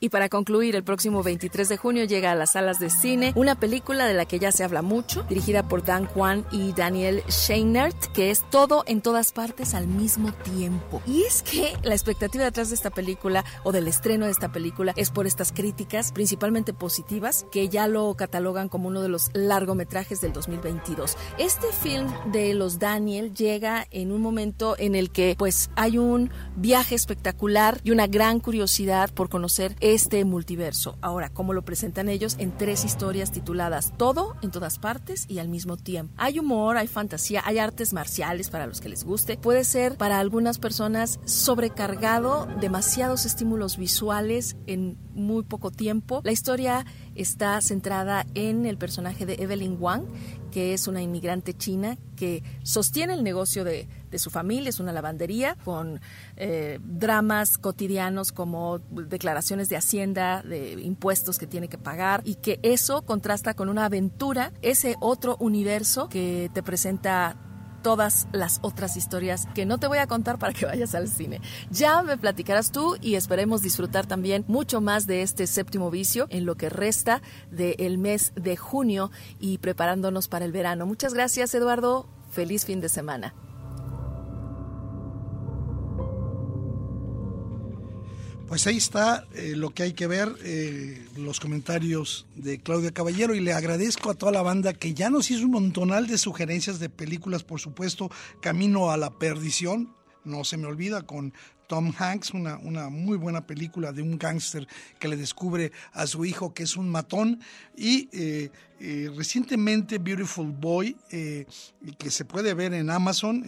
Y 0.02 0.10
para 0.10 0.30
concluir, 0.30 0.76
el 0.78 0.84
próximo 0.84 1.24
23 1.24 1.68
de 1.68 1.78
junio 1.78 2.06
llega 2.06 2.32
a 2.32 2.36
las 2.36 2.54
salas 2.54 2.80
de 2.80 2.89
cine 2.89 3.34
una 3.36 3.56
película 3.56 4.06
de 4.06 4.14
la 4.14 4.26
que 4.26 4.39
ya 4.39 4.52
se 4.52 4.64
habla 4.64 4.82
mucho, 4.82 5.24
dirigida 5.24 5.68
por 5.68 5.84
Dan 5.84 6.06
Kwan 6.06 6.45
y 6.52 6.72
Daniel 6.72 7.22
Scheinert, 7.28 7.97
que 8.14 8.32
es 8.32 8.50
todo 8.50 8.84
en 8.88 9.02
todas 9.02 9.34
partes 9.34 9.74
al 9.74 9.88
mismo 9.88 10.32
tiempo. 10.32 11.02
Y 11.06 11.24
es 11.24 11.43
que 11.43 11.74
la 11.84 11.93
expectativa 11.93 12.45
detrás 12.45 12.70
de 12.70 12.76
esta 12.76 12.91
película 12.91 13.43
o 13.64 13.74
del 13.74 13.89
estreno 13.89 14.26
de 14.26 14.32
esta 14.32 14.52
película 14.52 14.93
es 14.95 15.10
por 15.10 15.28
estas 15.28 15.52
críticas, 15.52 16.14
principalmente 16.14 16.74
positivas, 16.74 17.45
que 17.52 17.68
ya 17.68 17.88
lo 17.88 18.14
catalogan 18.16 18.70
como 18.70 18.88
uno 18.88 19.02
de 19.02 19.10
los 19.10 19.32
largometrajes 19.34 20.22
del 20.22 20.32
2022. 20.32 21.18
Este 21.38 21.68
film 21.74 22.08
de 22.32 22.54
los 22.54 22.80
Daniel 22.80 23.34
llega 23.34 23.86
en 23.91 24.14
un 24.14 24.22
momento 24.22 24.76
en 24.78 24.95
el 24.95 25.12
que 25.12 25.36
pues 25.38 25.70
hay 25.76 25.97
un 25.97 26.32
viaje 26.56 26.95
espectacular 26.95 27.82
y 27.84 27.91
una 27.91 28.08
gran 28.08 28.39
curiosidad 28.39 29.10
por 29.14 29.28
conocer 29.28 29.76
este 29.94 30.24
multiverso. 30.26 30.98
Ahora, 31.02 31.30
¿cómo 31.30 31.54
lo 31.54 31.64
presentan 31.64 32.10
ellos? 32.10 32.36
En 32.40 32.56
tres 32.56 32.86
historias 32.86 33.32
tituladas 33.32 33.94
Todo 33.98 34.36
en 34.42 34.52
todas 34.52 34.80
partes 34.80 35.26
y 35.28 35.40
al 35.40 35.50
mismo 35.50 35.78
tiempo. 35.78 36.14
Hay 36.18 36.40
humor, 36.40 36.78
hay 36.78 36.88
fantasía, 36.88 37.42
hay 37.46 37.58
artes 37.58 37.94
marciales 37.94 38.50
para 38.50 38.68
los 38.68 38.82
que 38.82 38.90
les 38.90 39.04
guste. 39.04 39.38
Puede 39.38 39.64
ser 39.64 39.98
para 39.98 40.20
algunas 40.20 40.60
personas 40.60 41.20
sobrecargado, 41.26 42.48
demasiados 42.60 43.26
estímulos 43.26 43.78
visuales 43.78 44.58
en 44.68 44.98
muy 45.14 45.44
poco 45.44 45.72
tiempo. 45.72 46.22
La 46.24 46.32
historia 46.32 46.86
está 47.16 47.60
centrada 47.62 48.26
en 48.36 48.66
el 48.66 48.78
personaje 48.78 49.26
de 49.26 49.36
Evelyn 49.36 49.78
Wang, 49.80 50.06
que 50.50 50.74
es 50.74 50.88
una 50.88 51.02
inmigrante 51.02 51.54
china 51.54 51.97
que 52.16 52.43
sostiene 52.64 53.14
el 53.14 53.24
negocio 53.24 53.64
de, 53.64 53.88
su 54.18 54.30
familia, 54.30 54.70
es 54.70 54.80
una 54.80 54.91
lavandería 54.91 55.56
con 55.64 56.02
eh, 56.36 56.80
dramas 56.84 57.58
cotidianos 57.58 58.32
como 58.32 58.80
declaraciones 58.80 59.70
de 59.70 59.78
hacienda, 59.78 60.41
de 60.41 60.74
impuestos 60.82 61.38
que 61.38 61.45
tiene 61.45 61.70
que 61.70 61.78
pagar 61.78 62.22
y 62.26 62.36
que 62.36 62.60
eso 62.64 63.04
contrasta 63.04 63.54
con 63.54 63.70
una 63.70 63.86
aventura, 63.86 64.52
ese 64.62 64.95
otro 65.00 65.38
universo 65.39 66.10
que 66.10 66.50
te 66.54 66.64
presenta 66.64 67.38
todas 67.82 68.28
las 68.32 68.60
otras 68.62 68.98
historias 68.98 69.48
que 69.54 69.66
no 69.66 69.78
te 69.78 69.88
voy 69.88 69.98
a 69.98 70.08
contar 70.08 70.40
para 70.40 70.54
que 70.54 70.66
vayas 70.66 70.96
al 70.96 71.08
cine. 71.08 71.42
Ya 71.70 72.02
me 72.02 72.18
platicarás 72.18 72.72
tú 72.72 72.98
y 73.02 73.16
esperemos 73.16 73.62
disfrutar 73.62 74.06
también 74.06 74.46
mucho 74.48 74.82
más 74.82 75.08
de 75.08 75.22
este 75.22 75.48
séptimo 75.48 75.92
vicio 75.92 76.28
en 76.30 76.46
lo 76.46 76.56
que 76.56 76.70
resta 76.70 77.22
del 77.52 77.98
mes 77.98 78.34
de 78.36 78.58
junio 78.58 79.12
y 79.40 79.58
preparándonos 79.58 80.28
para 80.28 80.46
el 80.46 80.52
verano. 80.52 80.86
Muchas 80.86 81.14
gracias 81.14 81.54
Eduardo, 81.54 82.08
feliz 82.32 82.66
fin 82.66 82.82
de 82.82 82.90
semana. 82.90 83.34
Pues 88.50 88.66
ahí 88.66 88.78
está 88.78 89.28
eh, 89.36 89.54
lo 89.56 89.70
que 89.70 89.84
hay 89.84 89.93
que 89.93 90.08
ver, 90.08 90.36
eh, 90.43 91.06
los 91.16 91.39
comentarios 91.39 92.26
de 92.36 92.60
Claudia 92.60 92.89
Caballero. 92.89 93.36
Y 93.36 93.41
le 93.41 93.54
agradezco 93.54 94.10
a 94.10 94.16
toda 94.16 94.32
la 94.32 94.41
banda 94.41 94.74
que 94.74 94.95
ya 94.95 95.12
nos 95.12 95.30
hizo 95.30 95.45
un 95.45 95.52
montonal 95.52 96.08
de 96.08 96.18
sugerencias 96.18 96.80
de 96.80 96.89
películas, 96.89 97.43
por 97.43 97.60
supuesto, 97.60 98.10
Camino 98.41 98.89
a 98.89 98.97
la 98.97 99.12
Perdición, 99.12 99.93
no 100.26 100.43
se 100.45 100.58
me 100.58 100.66
olvida, 100.66 101.04
con 101.04 101.32
Tom 101.70 101.93
Hanks, 101.95 102.32
una, 102.32 102.57
una 102.57 102.89
muy 102.89 103.15
buena 103.15 103.45
película 103.45 103.91
de 103.91 104.01
un 104.01 104.17
gángster 104.17 104.67
que 104.97 105.07
le 105.07 105.15
descubre 105.15 105.72
a 105.93 106.07
su 106.07 106.26
hijo 106.26 106.51
que 106.51 106.63
es 106.63 106.76
un 106.76 106.89
matón. 106.89 107.41
Y 107.78 108.09
eh, 108.11 108.49
eh, 108.80 109.11
recientemente 109.15 109.99
Beautiful 109.99 110.51
Boy, 110.51 110.97
eh, 111.11 111.45
que 111.99 112.09
se 112.09 112.26
puede 112.26 112.55
ver 112.55 112.74
en 112.74 112.89
Amazon, 112.89 113.45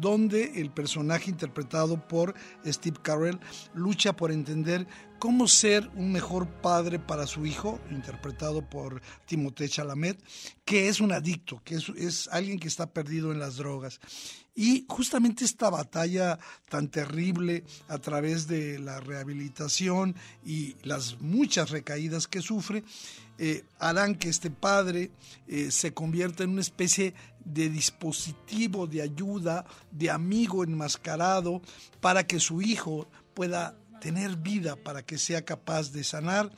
donde 0.00 0.60
el 0.60 0.70
personaje 0.70 1.28
interpretado 1.28 2.06
por 2.06 2.34
Steve 2.64 2.98
Carell 3.02 3.40
lucha 3.74 4.14
por 4.14 4.30
entender 4.30 4.86
cómo 5.18 5.48
ser 5.48 5.90
un 5.94 6.12
mejor 6.12 6.48
padre 6.48 6.98
para 6.98 7.26
su 7.26 7.46
hijo, 7.46 7.80
interpretado 7.90 8.62
por 8.62 9.02
Timothée 9.26 9.68
Chalamet, 9.68 10.22
que 10.64 10.88
es 10.88 11.00
un 11.00 11.12
adicto, 11.12 11.60
que 11.64 11.76
es, 11.76 12.28
alguien 12.28 12.58
que 12.58 12.68
está 12.68 12.86
perdido 12.86 13.32
en 13.32 13.38
las 13.38 13.56
drogas. 13.56 14.00
Y 14.54 14.86
justamente 14.88 15.44
esta 15.44 15.68
batalla 15.68 16.38
tan 16.70 16.88
terrible 16.88 17.64
a 17.88 17.98
través 17.98 18.46
de 18.48 18.78
la 18.78 19.00
rehabilitación 19.00 20.16
y 20.44 20.76
las 20.82 21.20
muchas 21.20 21.70
recaídas 21.70 22.26
que 22.26 22.40
sufre, 22.40 22.82
eh, 23.38 23.64
harán 23.78 24.14
que 24.14 24.30
este 24.30 24.50
padre 24.50 25.10
eh, 25.46 25.70
se 25.70 25.92
convierta 25.92 26.42
en 26.42 26.50
una 26.50 26.62
especie 26.62 27.12
de 27.44 27.68
dispositivo 27.68 28.86
de 28.86 29.02
ayuda, 29.02 29.66
de 29.90 30.10
amigo 30.10 30.64
enmascarado, 30.64 31.60
para 32.00 32.26
que 32.26 32.40
su 32.40 32.62
hijo 32.62 33.08
pueda 33.34 33.76
tener 34.00 34.36
vida, 34.36 34.76
para 34.76 35.02
que 35.02 35.18
sea 35.18 35.44
capaz 35.44 35.92
de 35.92 36.04
sanar, 36.04 36.50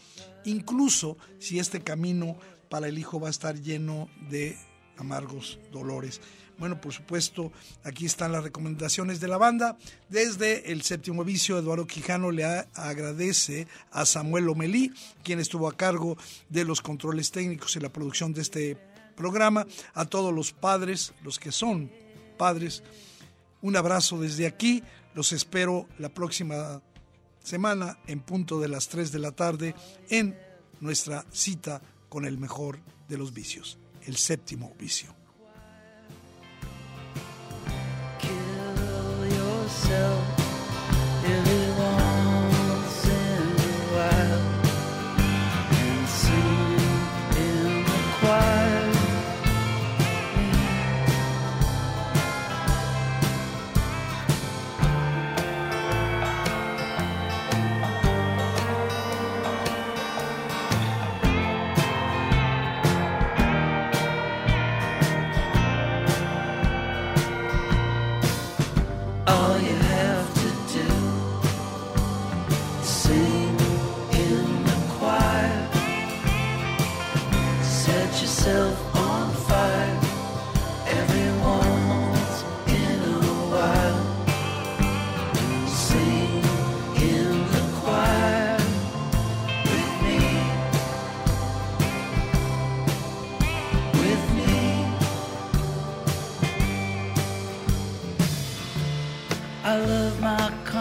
incluso 0.44 1.16
si 1.38 1.58
este 1.58 1.80
camino 1.80 2.36
para 2.68 2.88
el 2.88 2.98
hijo 2.98 3.20
va 3.20 3.28
a 3.28 3.30
estar 3.30 3.60
lleno 3.60 4.08
de 4.30 4.56
amargos 4.96 5.58
dolores. 5.72 6.20
Bueno, 6.58 6.80
por 6.80 6.92
supuesto, 6.92 7.52
aquí 7.84 8.04
están 8.04 8.32
las 8.32 8.42
recomendaciones 8.42 9.20
de 9.20 9.28
la 9.28 9.38
banda. 9.38 9.78
Desde 10.08 10.72
el 10.72 10.82
séptimo 10.82 11.22
vicio, 11.22 11.56
Eduardo 11.56 11.86
Quijano 11.86 12.32
le 12.32 12.44
agradece 12.44 13.68
a 13.92 14.04
Samuel 14.04 14.44
Lomelí, 14.44 14.92
quien 15.22 15.38
estuvo 15.38 15.68
a 15.68 15.76
cargo 15.76 16.18
de 16.48 16.64
los 16.64 16.80
controles 16.80 17.30
técnicos 17.30 17.76
y 17.76 17.80
la 17.80 17.92
producción 17.92 18.32
de 18.32 18.42
este 18.42 18.76
programa, 19.16 19.66
a 19.94 20.04
todos 20.06 20.34
los 20.34 20.52
padres, 20.52 21.12
los 21.22 21.38
que 21.38 21.52
son 21.52 21.92
padres. 22.36 22.82
Un 23.62 23.76
abrazo 23.76 24.20
desde 24.20 24.46
aquí. 24.46 24.82
Los 25.14 25.32
espero 25.32 25.88
la 25.98 26.08
próxima 26.08 26.80
semana 27.48 27.98
en 28.06 28.20
punto 28.20 28.60
de 28.60 28.68
las 28.68 28.88
3 28.88 29.10
de 29.10 29.18
la 29.18 29.32
tarde 29.32 29.74
en 30.10 30.38
nuestra 30.80 31.24
cita 31.32 31.80
con 32.08 32.26
el 32.26 32.36
mejor 32.36 32.78
de 33.08 33.16
los 33.16 33.32
vicios, 33.32 33.78
el 34.06 34.16
séptimo 34.16 34.74
vicio. 34.78 35.14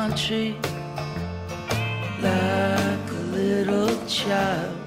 Country 0.07 0.55
like 2.21 3.09
a 3.09 3.23
little 3.35 4.05
child. 4.07 4.86